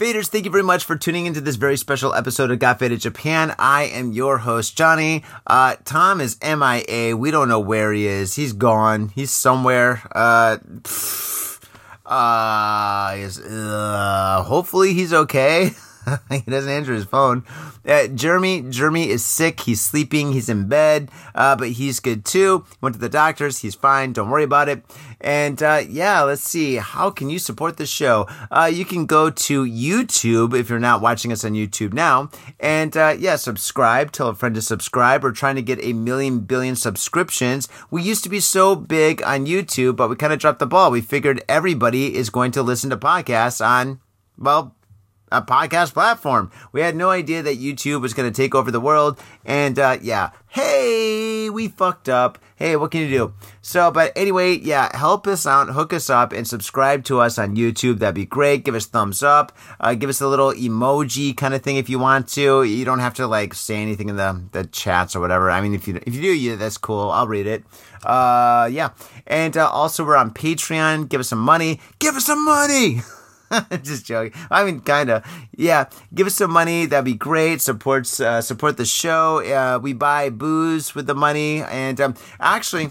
Faders, 0.00 0.28
thank 0.28 0.46
you 0.46 0.50
very 0.50 0.64
much 0.64 0.86
for 0.86 0.96
tuning 0.96 1.26
into 1.26 1.42
this 1.42 1.56
very 1.56 1.76
special 1.76 2.14
episode 2.14 2.50
of 2.50 2.58
Got 2.58 2.78
Faded 2.78 3.02
Japan. 3.02 3.54
I 3.58 3.82
am 3.82 4.12
your 4.12 4.38
host, 4.38 4.74
Johnny. 4.74 5.24
Uh, 5.46 5.76
Tom 5.84 6.22
is 6.22 6.38
MIA. 6.40 7.14
We 7.14 7.30
don't 7.30 7.50
know 7.50 7.60
where 7.60 7.92
he 7.92 8.06
is. 8.06 8.34
He's 8.34 8.54
gone. 8.54 9.10
He's 9.10 9.30
somewhere. 9.30 10.00
Uh, 10.10 10.56
uh, 12.06 13.28
uh 13.28 14.42
hopefully 14.44 14.94
he's 14.94 15.12
okay. 15.12 15.72
he 16.30 16.40
doesn't 16.40 16.70
answer 16.70 16.92
his 16.92 17.04
phone. 17.04 17.44
Uh, 17.86 18.06
Jeremy, 18.08 18.62
Jeremy 18.68 19.10
is 19.10 19.24
sick. 19.24 19.60
He's 19.60 19.80
sleeping. 19.80 20.32
He's 20.32 20.48
in 20.48 20.68
bed, 20.68 21.10
uh, 21.34 21.56
but 21.56 21.70
he's 21.70 22.00
good 22.00 22.24
too. 22.24 22.64
Went 22.80 22.94
to 22.94 23.00
the 23.00 23.08
doctors. 23.08 23.58
He's 23.58 23.74
fine. 23.74 24.12
Don't 24.12 24.30
worry 24.30 24.44
about 24.44 24.68
it. 24.68 24.82
And 25.20 25.62
uh, 25.62 25.82
yeah, 25.88 26.22
let's 26.22 26.42
see. 26.42 26.76
How 26.76 27.10
can 27.10 27.28
you 27.28 27.38
support 27.38 27.76
the 27.76 27.86
show? 27.86 28.26
Uh, 28.50 28.70
you 28.72 28.84
can 28.84 29.06
go 29.06 29.30
to 29.30 29.64
YouTube 29.64 30.58
if 30.58 30.70
you're 30.70 30.78
not 30.78 31.02
watching 31.02 31.32
us 31.32 31.44
on 31.44 31.52
YouTube 31.52 31.92
now, 31.92 32.30
and 32.58 32.96
uh, 32.96 33.14
yeah, 33.18 33.36
subscribe. 33.36 34.12
Tell 34.12 34.28
a 34.28 34.34
friend 34.34 34.54
to 34.54 34.62
subscribe. 34.62 35.22
We're 35.22 35.32
trying 35.32 35.56
to 35.56 35.62
get 35.62 35.82
a 35.82 35.92
million 35.92 36.40
billion 36.40 36.76
subscriptions. 36.76 37.68
We 37.90 38.02
used 38.02 38.24
to 38.24 38.30
be 38.30 38.40
so 38.40 38.74
big 38.74 39.22
on 39.22 39.46
YouTube, 39.46 39.96
but 39.96 40.08
we 40.08 40.16
kind 40.16 40.32
of 40.32 40.38
dropped 40.38 40.58
the 40.58 40.66
ball. 40.66 40.90
We 40.90 41.00
figured 41.00 41.42
everybody 41.48 42.14
is 42.16 42.30
going 42.30 42.52
to 42.52 42.62
listen 42.62 42.90
to 42.90 42.96
podcasts 42.96 43.64
on 43.64 44.00
well 44.38 44.74
a 45.30 45.42
podcast 45.42 45.92
platform. 45.92 46.50
We 46.72 46.80
had 46.80 46.96
no 46.96 47.10
idea 47.10 47.42
that 47.42 47.58
YouTube 47.58 48.00
was 48.02 48.14
going 48.14 48.30
to 48.30 48.36
take 48.36 48.54
over 48.54 48.70
the 48.70 48.80
world. 48.80 49.20
And 49.44 49.78
uh, 49.78 49.98
yeah, 50.02 50.30
hey, 50.48 51.48
we 51.50 51.68
fucked 51.68 52.08
up. 52.08 52.38
Hey, 52.56 52.76
what 52.76 52.90
can 52.90 53.00
you 53.00 53.08
do? 53.08 53.34
So, 53.62 53.90
but 53.90 54.12
anyway, 54.16 54.58
yeah, 54.58 54.94
help 54.94 55.26
us 55.26 55.46
out, 55.46 55.70
hook 55.70 55.92
us 55.94 56.10
up, 56.10 56.32
and 56.32 56.46
subscribe 56.46 57.04
to 57.04 57.20
us 57.20 57.38
on 57.38 57.56
YouTube. 57.56 57.98
That'd 58.00 58.14
be 58.14 58.26
great. 58.26 58.64
Give 58.64 58.74
us 58.74 58.84
thumbs 58.86 59.22
up. 59.22 59.56
Uh, 59.78 59.94
give 59.94 60.10
us 60.10 60.20
a 60.20 60.28
little 60.28 60.52
emoji 60.52 61.34
kind 61.34 61.54
of 61.54 61.62
thing 61.62 61.76
if 61.76 61.88
you 61.88 61.98
want 61.98 62.28
to. 62.28 62.64
You 62.64 62.84
don't 62.84 62.98
have 62.98 63.14
to 63.14 63.26
like 63.26 63.54
say 63.54 63.76
anything 63.76 64.10
in 64.10 64.16
the, 64.16 64.42
the 64.52 64.64
chats 64.64 65.16
or 65.16 65.20
whatever. 65.20 65.50
I 65.50 65.60
mean, 65.60 65.74
if 65.74 65.88
you 65.88 66.00
if 66.06 66.14
you 66.14 66.20
do, 66.20 66.34
yeah, 66.34 66.56
that's 66.56 66.76
cool. 66.76 67.10
I'll 67.10 67.28
read 67.28 67.46
it. 67.46 67.64
Uh, 68.04 68.68
yeah, 68.70 68.90
and 69.26 69.56
uh, 69.56 69.70
also 69.70 70.04
we're 70.04 70.16
on 70.16 70.32
Patreon. 70.32 71.08
Give 71.08 71.20
us 71.20 71.28
some 71.28 71.38
money. 71.38 71.80
Give 71.98 72.14
us 72.14 72.26
some 72.26 72.44
money. 72.44 73.00
just 73.82 74.06
joking. 74.06 74.38
I 74.50 74.64
mean, 74.64 74.80
kind 74.80 75.10
of. 75.10 75.24
Yeah, 75.56 75.86
give 76.14 76.26
us 76.26 76.34
some 76.34 76.50
money. 76.50 76.86
That'd 76.86 77.04
be 77.04 77.14
great. 77.14 77.60
Supports 77.60 78.20
uh, 78.20 78.40
support 78.40 78.76
the 78.76 78.84
show. 78.84 79.42
Uh, 79.44 79.78
we 79.78 79.92
buy 79.92 80.30
booze 80.30 80.94
with 80.94 81.06
the 81.06 81.14
money, 81.14 81.62
and 81.62 82.00
um, 82.00 82.14
actually, 82.38 82.90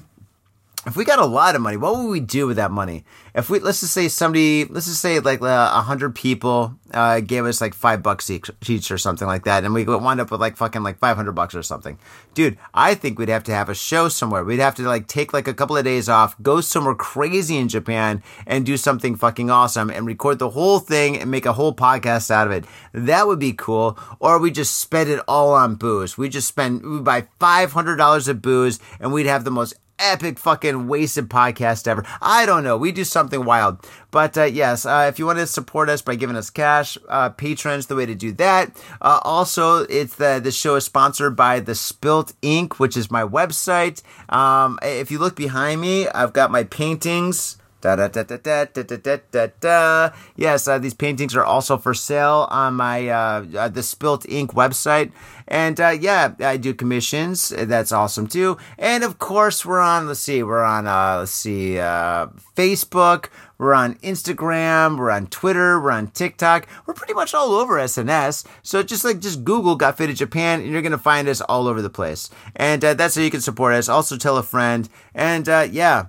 if 0.85 0.95
we 0.95 1.03
got 1.03 1.19
a 1.19 1.25
lot 1.25 1.55
of 1.55 1.61
money, 1.61 1.75
what 1.75 1.97
would 1.97 2.09
we 2.09 2.21
do 2.21 2.47
with 2.47 2.55
that 2.55 2.71
money? 2.71 3.03
If 3.35 3.49
we 3.49 3.59
let's 3.59 3.81
just 3.81 3.93
say 3.93 4.07
somebody, 4.07 4.63
let's 4.63 4.85
just 4.85 5.01
say 5.01 5.19
like 5.19 5.41
uh, 5.41 5.45
a 5.45 5.49
uh, 5.49 5.81
hundred 5.81 6.15
people 6.15 6.73
uh, 6.93 7.19
gave 7.19 7.45
us 7.45 7.59
like 7.59 7.73
five 7.73 8.01
bucks 8.01 8.29
each, 8.29 8.49
each 8.67 8.89
or 8.89 8.97
something 8.97 9.27
like 9.27 9.43
that, 9.43 9.65
and 9.65 9.73
we 9.73 9.83
wind 9.83 10.21
up 10.21 10.31
with 10.31 10.39
like 10.39 10.55
fucking 10.55 10.81
like 10.81 10.97
five 10.97 11.17
hundred 11.17 11.33
bucks 11.33 11.53
or 11.53 11.63
something, 11.63 11.99
dude. 12.33 12.57
I 12.73 12.95
think 12.95 13.19
we'd 13.19 13.27
have 13.27 13.43
to 13.45 13.53
have 13.53 13.67
a 13.67 13.75
show 13.75 14.07
somewhere. 14.07 14.45
We'd 14.45 14.59
have 14.59 14.75
to 14.75 14.83
like 14.83 15.07
take 15.07 15.33
like 15.33 15.49
a 15.49 15.53
couple 15.53 15.75
of 15.75 15.83
days 15.83 16.07
off, 16.07 16.41
go 16.41 16.61
somewhere 16.61 16.95
crazy 16.95 17.57
in 17.57 17.67
Japan, 17.67 18.23
and 18.47 18.65
do 18.65 18.77
something 18.77 19.17
fucking 19.17 19.51
awesome, 19.51 19.89
and 19.89 20.07
record 20.07 20.39
the 20.39 20.51
whole 20.51 20.79
thing 20.79 21.17
and 21.17 21.29
make 21.29 21.45
a 21.45 21.53
whole 21.53 21.73
podcast 21.75 22.31
out 22.31 22.47
of 22.47 22.53
it. 22.53 22.63
That 22.93 23.27
would 23.27 23.39
be 23.39 23.51
cool. 23.51 23.99
Or 24.19 24.39
we 24.39 24.49
just 24.49 24.77
spend 24.77 25.09
it 25.09 25.19
all 25.27 25.53
on 25.53 25.75
booze. 25.75 26.17
We 26.17 26.29
just 26.29 26.47
spend 26.47 26.83
we 26.83 27.01
buy 27.01 27.27
five 27.37 27.73
hundred 27.73 27.97
dollars 27.97 28.29
of 28.29 28.41
booze, 28.41 28.79
and 29.01 29.11
we'd 29.11 29.25
have 29.25 29.43
the 29.43 29.51
most 29.51 29.75
epic 29.99 30.39
fucking 30.39 30.87
wasted 30.87 31.29
podcast 31.29 31.87
ever. 31.87 32.03
I 32.21 32.45
don't 32.45 32.63
know. 32.63 32.77
We 32.77 32.91
do 32.91 33.03
something 33.03 33.45
wild. 33.45 33.85
But 34.11 34.37
uh, 34.37 34.45
yes, 34.45 34.85
uh, 34.85 35.05
if 35.07 35.19
you 35.19 35.25
want 35.25 35.39
to 35.39 35.45
support 35.45 35.89
us 35.89 36.01
by 36.01 36.15
giving 36.15 36.35
us 36.35 36.49
cash, 36.49 36.97
uh, 37.07 37.29
Patreon's 37.29 37.85
the 37.85 37.95
way 37.95 38.05
to 38.07 38.15
do 38.15 38.31
that. 38.33 38.75
Uh, 39.01 39.19
also, 39.23 39.83
it's 39.83 40.15
the 40.15 40.39
the 40.43 40.51
show 40.51 40.75
is 40.75 40.85
sponsored 40.85 41.35
by 41.35 41.59
the 41.59 41.75
Spilt 41.75 42.33
Ink, 42.41 42.79
which 42.79 42.97
is 42.97 43.11
my 43.11 43.23
website. 43.23 44.01
Um, 44.33 44.79
if 44.81 45.11
you 45.11 45.19
look 45.19 45.35
behind 45.35 45.81
me, 45.81 46.07
I've 46.07 46.33
got 46.33 46.49
my 46.49 46.63
paintings. 46.63 47.58
Da, 47.81 47.95
da, 47.95 48.09
da, 48.09 48.23
da, 48.23 48.37
da, 48.37 48.65
da, 48.65 48.97
da, 48.97 49.17
da, 49.31 49.47
da. 49.61 50.09
Yes, 50.35 50.67
uh, 50.67 50.77
these 50.79 50.93
paintings 50.93 51.33
are 51.35 51.45
also 51.45 51.77
for 51.77 51.93
sale 51.93 52.45
on 52.49 52.73
my 52.73 53.07
uh, 53.07 53.45
uh, 53.57 53.69
the 53.69 53.83
Spilt 53.83 54.25
Ink 54.27 54.53
website, 54.53 55.13
and 55.47 55.79
uh, 55.79 55.89
yeah, 55.89 56.33
I 56.41 56.57
do 56.57 56.73
commissions. 56.73 57.49
That's 57.49 57.93
awesome 57.93 58.27
too. 58.27 58.57
And 58.77 59.05
of 59.05 59.17
course, 59.17 59.65
we're 59.65 59.79
on. 59.79 60.07
Let's 60.07 60.19
see, 60.19 60.43
we're 60.43 60.63
on. 60.63 60.87
Uh, 60.87 61.19
let's 61.19 61.31
see, 61.31 61.79
uh, 61.79 62.27
Facebook. 62.55 63.29
We're 63.57 63.73
on 63.73 63.95
Instagram. 63.95 64.97
We're 64.97 65.11
on 65.11 65.27
Twitter. 65.27 65.81
We're 65.81 65.91
on 65.91 66.07
TikTok. 66.07 66.67
We're 66.85 66.93
pretty 66.93 67.13
much 67.13 67.33
all 67.33 67.51
over 67.51 67.75
SNS. 67.75 68.45
So 68.63 68.83
just 68.83 69.03
like 69.03 69.19
just 69.19 69.43
Google 69.43 69.75
Got 69.75 69.97
Faded 69.97 70.17
Japan, 70.17 70.61
and 70.61 70.69
you're 70.69 70.81
gonna 70.81 70.97
find 70.97 71.29
us 71.29 71.39
all 71.41 71.67
over 71.67 71.81
the 71.81 71.89
place. 71.89 72.29
And 72.55 72.83
uh, 72.83 72.93
that's 72.93 73.15
how 73.15 73.21
you 73.21 73.31
can 73.31 73.41
support 73.41 73.73
us. 73.73 73.87
Also, 73.87 74.17
tell 74.17 74.37
a 74.37 74.43
friend. 74.43 74.89
And 75.13 75.47
uh, 75.47 75.67
yeah. 75.71 76.07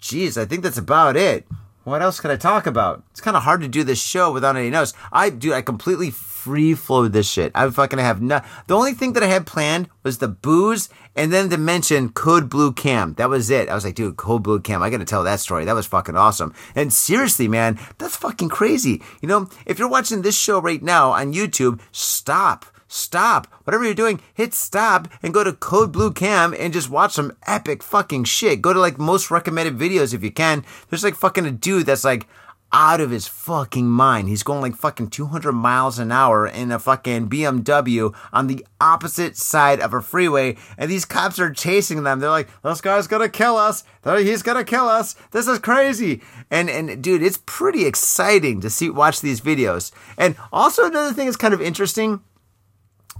Jeez, 0.00 0.40
I 0.40 0.44
think 0.44 0.62
that's 0.62 0.78
about 0.78 1.16
it. 1.16 1.46
What 1.84 2.02
else 2.02 2.20
could 2.20 2.30
I 2.30 2.36
talk 2.36 2.66
about? 2.66 3.02
It's 3.10 3.20
kind 3.22 3.36
of 3.36 3.44
hard 3.44 3.62
to 3.62 3.68
do 3.68 3.82
this 3.82 4.02
show 4.02 4.30
without 4.30 4.56
any 4.56 4.68
notes. 4.68 4.92
I 5.10 5.30
do. 5.30 5.54
I 5.54 5.62
completely 5.62 6.10
free 6.10 6.74
flowed 6.74 7.14
this 7.14 7.28
shit. 7.28 7.50
I'm 7.54 7.72
fucking 7.72 7.98
have 7.98 8.20
no. 8.20 8.42
The 8.66 8.76
only 8.76 8.92
thing 8.92 9.14
that 9.14 9.22
I 9.22 9.26
had 9.26 9.46
planned 9.46 9.88
was 10.02 10.18
the 10.18 10.28
booze, 10.28 10.90
and 11.16 11.32
then 11.32 11.48
to 11.48 11.56
mention 11.56 12.10
Code 12.10 12.50
Blue 12.50 12.72
Cam. 12.72 13.14
That 13.14 13.30
was 13.30 13.48
it. 13.48 13.70
I 13.70 13.74
was 13.74 13.86
like, 13.86 13.94
dude, 13.94 14.18
Code 14.18 14.42
Blue 14.42 14.60
Cam. 14.60 14.82
I 14.82 14.90
got 14.90 14.98
to 14.98 15.06
tell 15.06 15.24
that 15.24 15.40
story. 15.40 15.64
That 15.64 15.74
was 15.74 15.86
fucking 15.86 16.16
awesome. 16.16 16.52
And 16.74 16.92
seriously, 16.92 17.48
man, 17.48 17.78
that's 17.96 18.16
fucking 18.16 18.50
crazy. 18.50 19.02
You 19.22 19.28
know, 19.28 19.48
if 19.64 19.78
you're 19.78 19.88
watching 19.88 20.20
this 20.20 20.36
show 20.36 20.60
right 20.60 20.82
now 20.82 21.12
on 21.12 21.32
YouTube, 21.32 21.80
stop 21.90 22.66
stop. 22.88 23.46
Whatever 23.64 23.84
you're 23.84 23.94
doing, 23.94 24.20
hit 24.34 24.52
stop 24.54 25.08
and 25.22 25.32
go 25.32 25.44
to 25.44 25.52
Code 25.52 25.92
Blue 25.92 26.12
Cam 26.12 26.54
and 26.58 26.72
just 26.72 26.90
watch 26.90 27.12
some 27.12 27.36
epic 27.46 27.82
fucking 27.82 28.24
shit. 28.24 28.62
Go 28.62 28.72
to 28.72 28.80
like 28.80 28.98
most 28.98 29.30
recommended 29.30 29.78
videos 29.78 30.12
if 30.12 30.24
you 30.24 30.32
can. 30.32 30.64
There's 30.88 31.04
like 31.04 31.14
fucking 31.14 31.46
a 31.46 31.52
dude 31.52 31.86
that's 31.86 32.04
like 32.04 32.26
out 32.72 33.00
of 33.00 33.10
his 33.10 33.26
fucking 33.26 33.88
mind. 33.88 34.28
He's 34.28 34.42
going 34.42 34.60
like 34.60 34.76
fucking 34.76 35.10
200 35.10 35.52
miles 35.52 35.98
an 35.98 36.12
hour 36.12 36.46
in 36.46 36.70
a 36.70 36.78
fucking 36.78 37.28
BMW 37.28 38.14
on 38.32 38.46
the 38.46 38.66
opposite 38.80 39.36
side 39.36 39.80
of 39.80 39.94
a 39.94 40.02
freeway, 40.02 40.56
and 40.76 40.90
these 40.90 41.04
cops 41.04 41.38
are 41.38 41.50
chasing 41.50 42.02
them. 42.02 42.20
They're 42.20 42.30
like, 42.30 42.50
"This 42.62 42.80
guy's 42.80 43.06
gonna 43.06 43.28
kill 43.28 43.56
us. 43.56 43.84
He's 44.04 44.42
gonna 44.42 44.64
kill 44.64 44.88
us. 44.88 45.14
This 45.30 45.48
is 45.48 45.58
crazy." 45.58 46.22
And 46.50 46.68
and 46.68 47.02
dude, 47.02 47.22
it's 47.22 47.40
pretty 47.46 47.86
exciting 47.86 48.60
to 48.60 48.70
see 48.70 48.90
watch 48.90 49.20
these 49.20 49.40
videos. 49.40 49.90
And 50.16 50.36
also 50.52 50.84
another 50.84 51.14
thing 51.14 51.26
that's 51.26 51.36
kind 51.36 51.54
of 51.54 51.62
interesting 51.62 52.20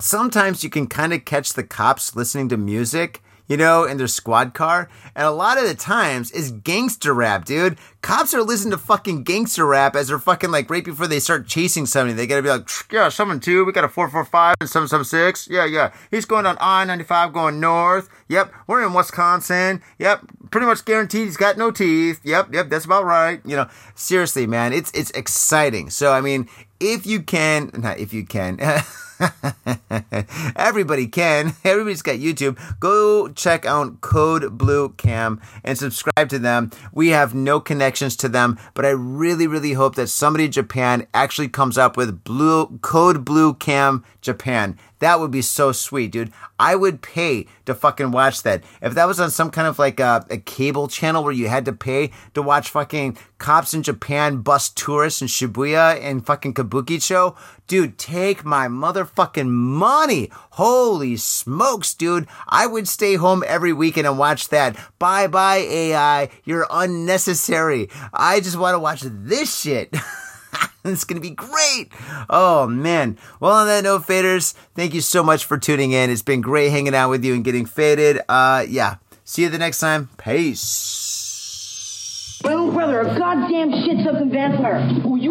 sometimes 0.01 0.62
you 0.64 0.70
can 0.70 0.86
kind 0.86 1.12
of 1.12 1.24
catch 1.24 1.53
the 1.53 1.64
cops 1.64 2.14
listening 2.14 2.49
to 2.51 2.57
music, 2.57 3.22
you 3.49 3.57
know, 3.57 3.84
in 3.84 3.96
their 3.96 4.07
squad 4.07 4.55
car. 4.55 4.88
And 5.16 5.26
a 5.26 5.30
lot 5.30 5.59
of 5.59 5.66
the 5.66 5.74
times 5.74 6.30
is 6.30 6.53
gangster 6.53 7.14
rap, 7.14 7.44
dude. 7.44 7.78
Cops 8.03 8.34
are 8.34 8.42
listening 8.42 8.72
to 8.72 8.78
fucking 8.78 9.24
gangster 9.24 9.66
rap 9.66 9.96
as 9.96 10.09
they're 10.09 10.18
fucking 10.18 10.51
like 10.51 10.70
right 10.70 10.84
before 10.84 11.07
they 11.07 11.18
start 11.18 11.46
chasing 11.46 11.86
somebody. 11.86 12.14
They 12.14 12.26
gotta 12.26 12.42
be 12.42 12.51
like, 12.51 12.68
yeah, 12.92 13.09
someone 13.09 13.40
two, 13.40 13.64
we 13.64 13.72
got 13.72 13.84
a 13.84 13.88
445 13.88 14.57
and 14.61 14.68
776. 14.68 15.49
Yeah, 15.51 15.64
yeah. 15.64 15.92
He's 16.11 16.26
going 16.26 16.46
on 16.46 16.59
I 16.61 16.84
95 16.84 17.32
going 17.32 17.59
north. 17.59 18.09
Yep. 18.28 18.53
We're 18.66 18.86
in 18.86 18.92
Wisconsin. 18.92 19.82
Yep. 19.99 20.20
Pretty 20.51 20.66
much 20.66 20.84
guaranteed 20.84 21.24
he's 21.24 21.36
got 21.36 21.57
no 21.57 21.70
teeth. 21.70 22.20
Yep. 22.22 22.53
Yep. 22.53 22.68
That's 22.68 22.84
about 22.84 23.05
right. 23.05 23.40
You 23.44 23.57
know, 23.57 23.68
seriously, 23.94 24.46
man, 24.46 24.72
it's, 24.72 24.92
it's 24.92 25.11
exciting. 25.12 25.90
So, 25.90 26.12
I 26.12 26.20
mean, 26.20 26.49
if 26.80 27.07
you 27.07 27.22
can, 27.22 27.70
not 27.74 27.99
if 27.99 28.12
you 28.12 28.24
can. 28.24 28.61
Everybody 30.57 31.07
can. 31.07 31.55
Everybody's 31.64 32.03
got 32.03 32.16
YouTube. 32.16 32.59
Go 32.81 33.29
check 33.29 33.66
out 33.66 34.01
Code 34.01 34.57
Blue 34.57 34.91
Cam 34.91 35.41
and 35.64 35.77
subscribe 35.77 36.29
to 36.31 36.39
them. 36.39 36.71
We 36.93 37.09
have 37.09 37.35
no 37.35 37.61
connections 37.61 38.16
to 38.16 38.29
them, 38.29 38.59
but 38.75 38.85
I 38.85 38.91
really, 38.91 39.47
really 39.47 39.73
hope 39.73 39.97
that 39.97 40.09
somebody 40.09 40.47
in 40.47 40.53
Japan 40.53 41.07
actually 41.14 41.49
comes 41.49 41.79
up 41.79 41.97
with 41.97 42.25
Blue 42.25 42.79
Code 42.79 43.25
Blue 43.25 43.55
Cam 43.55 44.05
Japan. 44.21 44.79
That 45.01 45.21
would 45.21 45.31
be 45.31 45.43
so 45.43 45.73
sweet, 45.73 46.11
dude. 46.11 46.33
I 46.59 46.75
would 46.75 47.03
pay 47.03 47.47
to 47.66 47.75
fucking 47.75 48.11
watch 48.11 48.43
that. 48.43 48.64
If 48.83 48.95
that 48.95 49.07
was 49.07 49.21
on 49.21 49.31
some 49.31 49.51
kind 49.51 49.69
of 49.69 49.79
like 49.79 50.01
a, 50.01 50.27
a, 50.29 50.39
cable 50.39 50.89
channel 50.89 51.23
where 51.23 51.33
you 51.33 51.49
had 51.49 51.64
to 51.66 51.73
pay 51.73 52.11
to 52.35 52.43
watch 52.43 52.71
fucking 52.71 53.16
cops 53.39 53.75
in 53.75 53.83
Japan 53.85 54.39
bust 54.39 54.77
tourists 54.77 55.23
in 55.23 55.29
Shibuya 55.29 56.01
and 56.03 56.27
fucking 56.27 56.55
Kabukicho, 56.55 57.37
dude, 57.69 57.99
take 57.99 58.45
my 58.45 58.66
motherfucking 58.66 59.49
money. 59.49 60.31
Holy 60.33 61.16
smokes, 61.16 61.95
dude. 61.95 62.27
I 62.49 62.66
would 62.66 62.89
stay 62.89 63.14
home 63.14 63.45
every 63.47 63.73
weekend 63.73 64.09
and 64.09 64.19
watch 64.19 64.49
that. 64.49 64.77
Bye 64.99 65.29
bye, 65.29 65.59
AI. 65.59 66.31
You're 66.45 66.66
unnecessary. 66.71 67.89
I 68.12 68.41
just 68.41 68.59
want 68.59 68.75
to 68.75 68.81
watch 68.81 69.03
this 69.03 69.61
shit. 69.61 69.95
it's 70.85 71.05
going 71.05 71.21
to 71.21 71.29
be 71.29 71.35
great. 71.35 71.93
Oh, 72.29 72.66
man. 72.66 73.19
Well, 73.39 73.53
on 73.53 73.66
that 73.69 73.85
note, 73.85 74.03
faders, 74.03 74.55
thank 74.75 74.95
you 74.95 75.01
so 75.01 75.23
much 75.23 75.45
for 75.45 75.59
tuning 75.59 75.93
in. 75.93 76.11
It's 76.11 76.23
been 76.23 76.41
great 76.41 76.71
hanging 76.71 76.95
out 76.95 77.11
with 77.11 77.25
you 77.25 77.35
and 77.35 77.45
getting 77.45 77.66
faded. 77.66 78.21
Uh, 78.29 78.64
yeah. 78.69 78.97
See 79.25 79.43
you 79.43 79.51
the 79.51 79.59
next 79.59 79.79
time. 79.79 80.09
Peace. 80.16 82.41
My 82.45 82.55
little 82.55 82.73
brother, 82.73 83.01
a 83.01 83.19
goddamn 83.19 83.73
shit-sucking 83.73 84.31
vampire. 84.31 84.79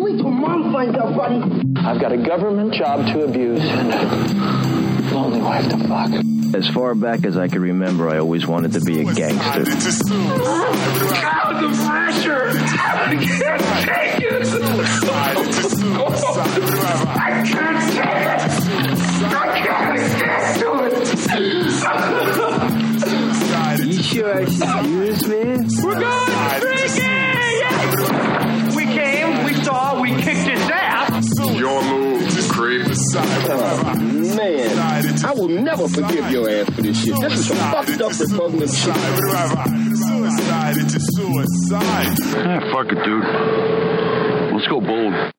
Wait 0.08 0.16
till 0.20 0.32
mom 0.32 0.72
finds 0.72 0.98
out, 0.98 1.18
buddy. 1.18 1.36
I've 1.76 2.00
got 2.00 2.14
a 2.14 2.18
government 2.18 2.74
job 2.74 3.06
to 3.08 3.26
abuse 3.26 3.60
and 3.60 3.94
a 3.94 5.14
lonely 5.14 5.42
wife 5.42 5.68
to 5.68 5.78
fuck. 5.80 6.12
As 6.56 6.70
far 6.70 6.96
back 6.96 7.26
as 7.26 7.36
I 7.36 7.50
can 7.50 7.62
remember, 7.62 8.08
I 8.08 8.20
always 8.20 8.48
wanted 8.48 8.72
to 8.74 8.80
be 8.80 9.02
a 9.02 9.04
gangster. 9.04 9.66
God, 9.66 9.74
the 11.62 11.68
pressure! 11.84 12.48
I 12.48 13.18
can't 13.20 13.62
take 13.84 14.22
it! 14.24 14.32
I 14.32 14.72
can't 14.78 15.12
take 18.30 18.46
it! 18.46 19.28
I 19.28 19.52
can't 19.58 20.00
stand 20.16 20.56
to 20.62 20.70
it! 23.82 23.88
You 23.88 24.02
sure 24.04 24.34
I 24.34 24.46
should 24.46 24.86
use 24.90 25.28
me? 25.28 25.44
We're 25.84 26.00
going 26.00 26.32
freaking! 26.62 27.37
We 30.16 30.22
kicked 30.22 30.48
his 30.48 30.70
ass. 30.72 31.26
Your 31.58 31.84
move, 31.84 32.50
creep. 32.50 32.86
Oh, 32.86 33.96
man, 33.96 35.26
I 35.26 35.34
will 35.34 35.48
never 35.48 35.88
forgive 35.88 36.32
your 36.32 36.50
ass 36.50 36.70
for 36.70 36.82
this 36.82 37.04
shit. 37.04 37.20
This 37.20 37.34
is 37.34 37.48
some 37.48 37.58
fucked 37.58 38.02
up 38.02 38.20
repugnant 38.20 38.72
shit. 38.72 38.96
Suicide, 39.98 40.78
it's 40.78 40.96
a 40.96 41.00
suicide. 41.00 42.18
Ah, 42.36 42.60
fuck 42.72 42.92
it, 42.92 43.04
dude. 43.04 44.54
Let's 44.54 44.68
go 44.68 44.82
bold. 44.82 45.34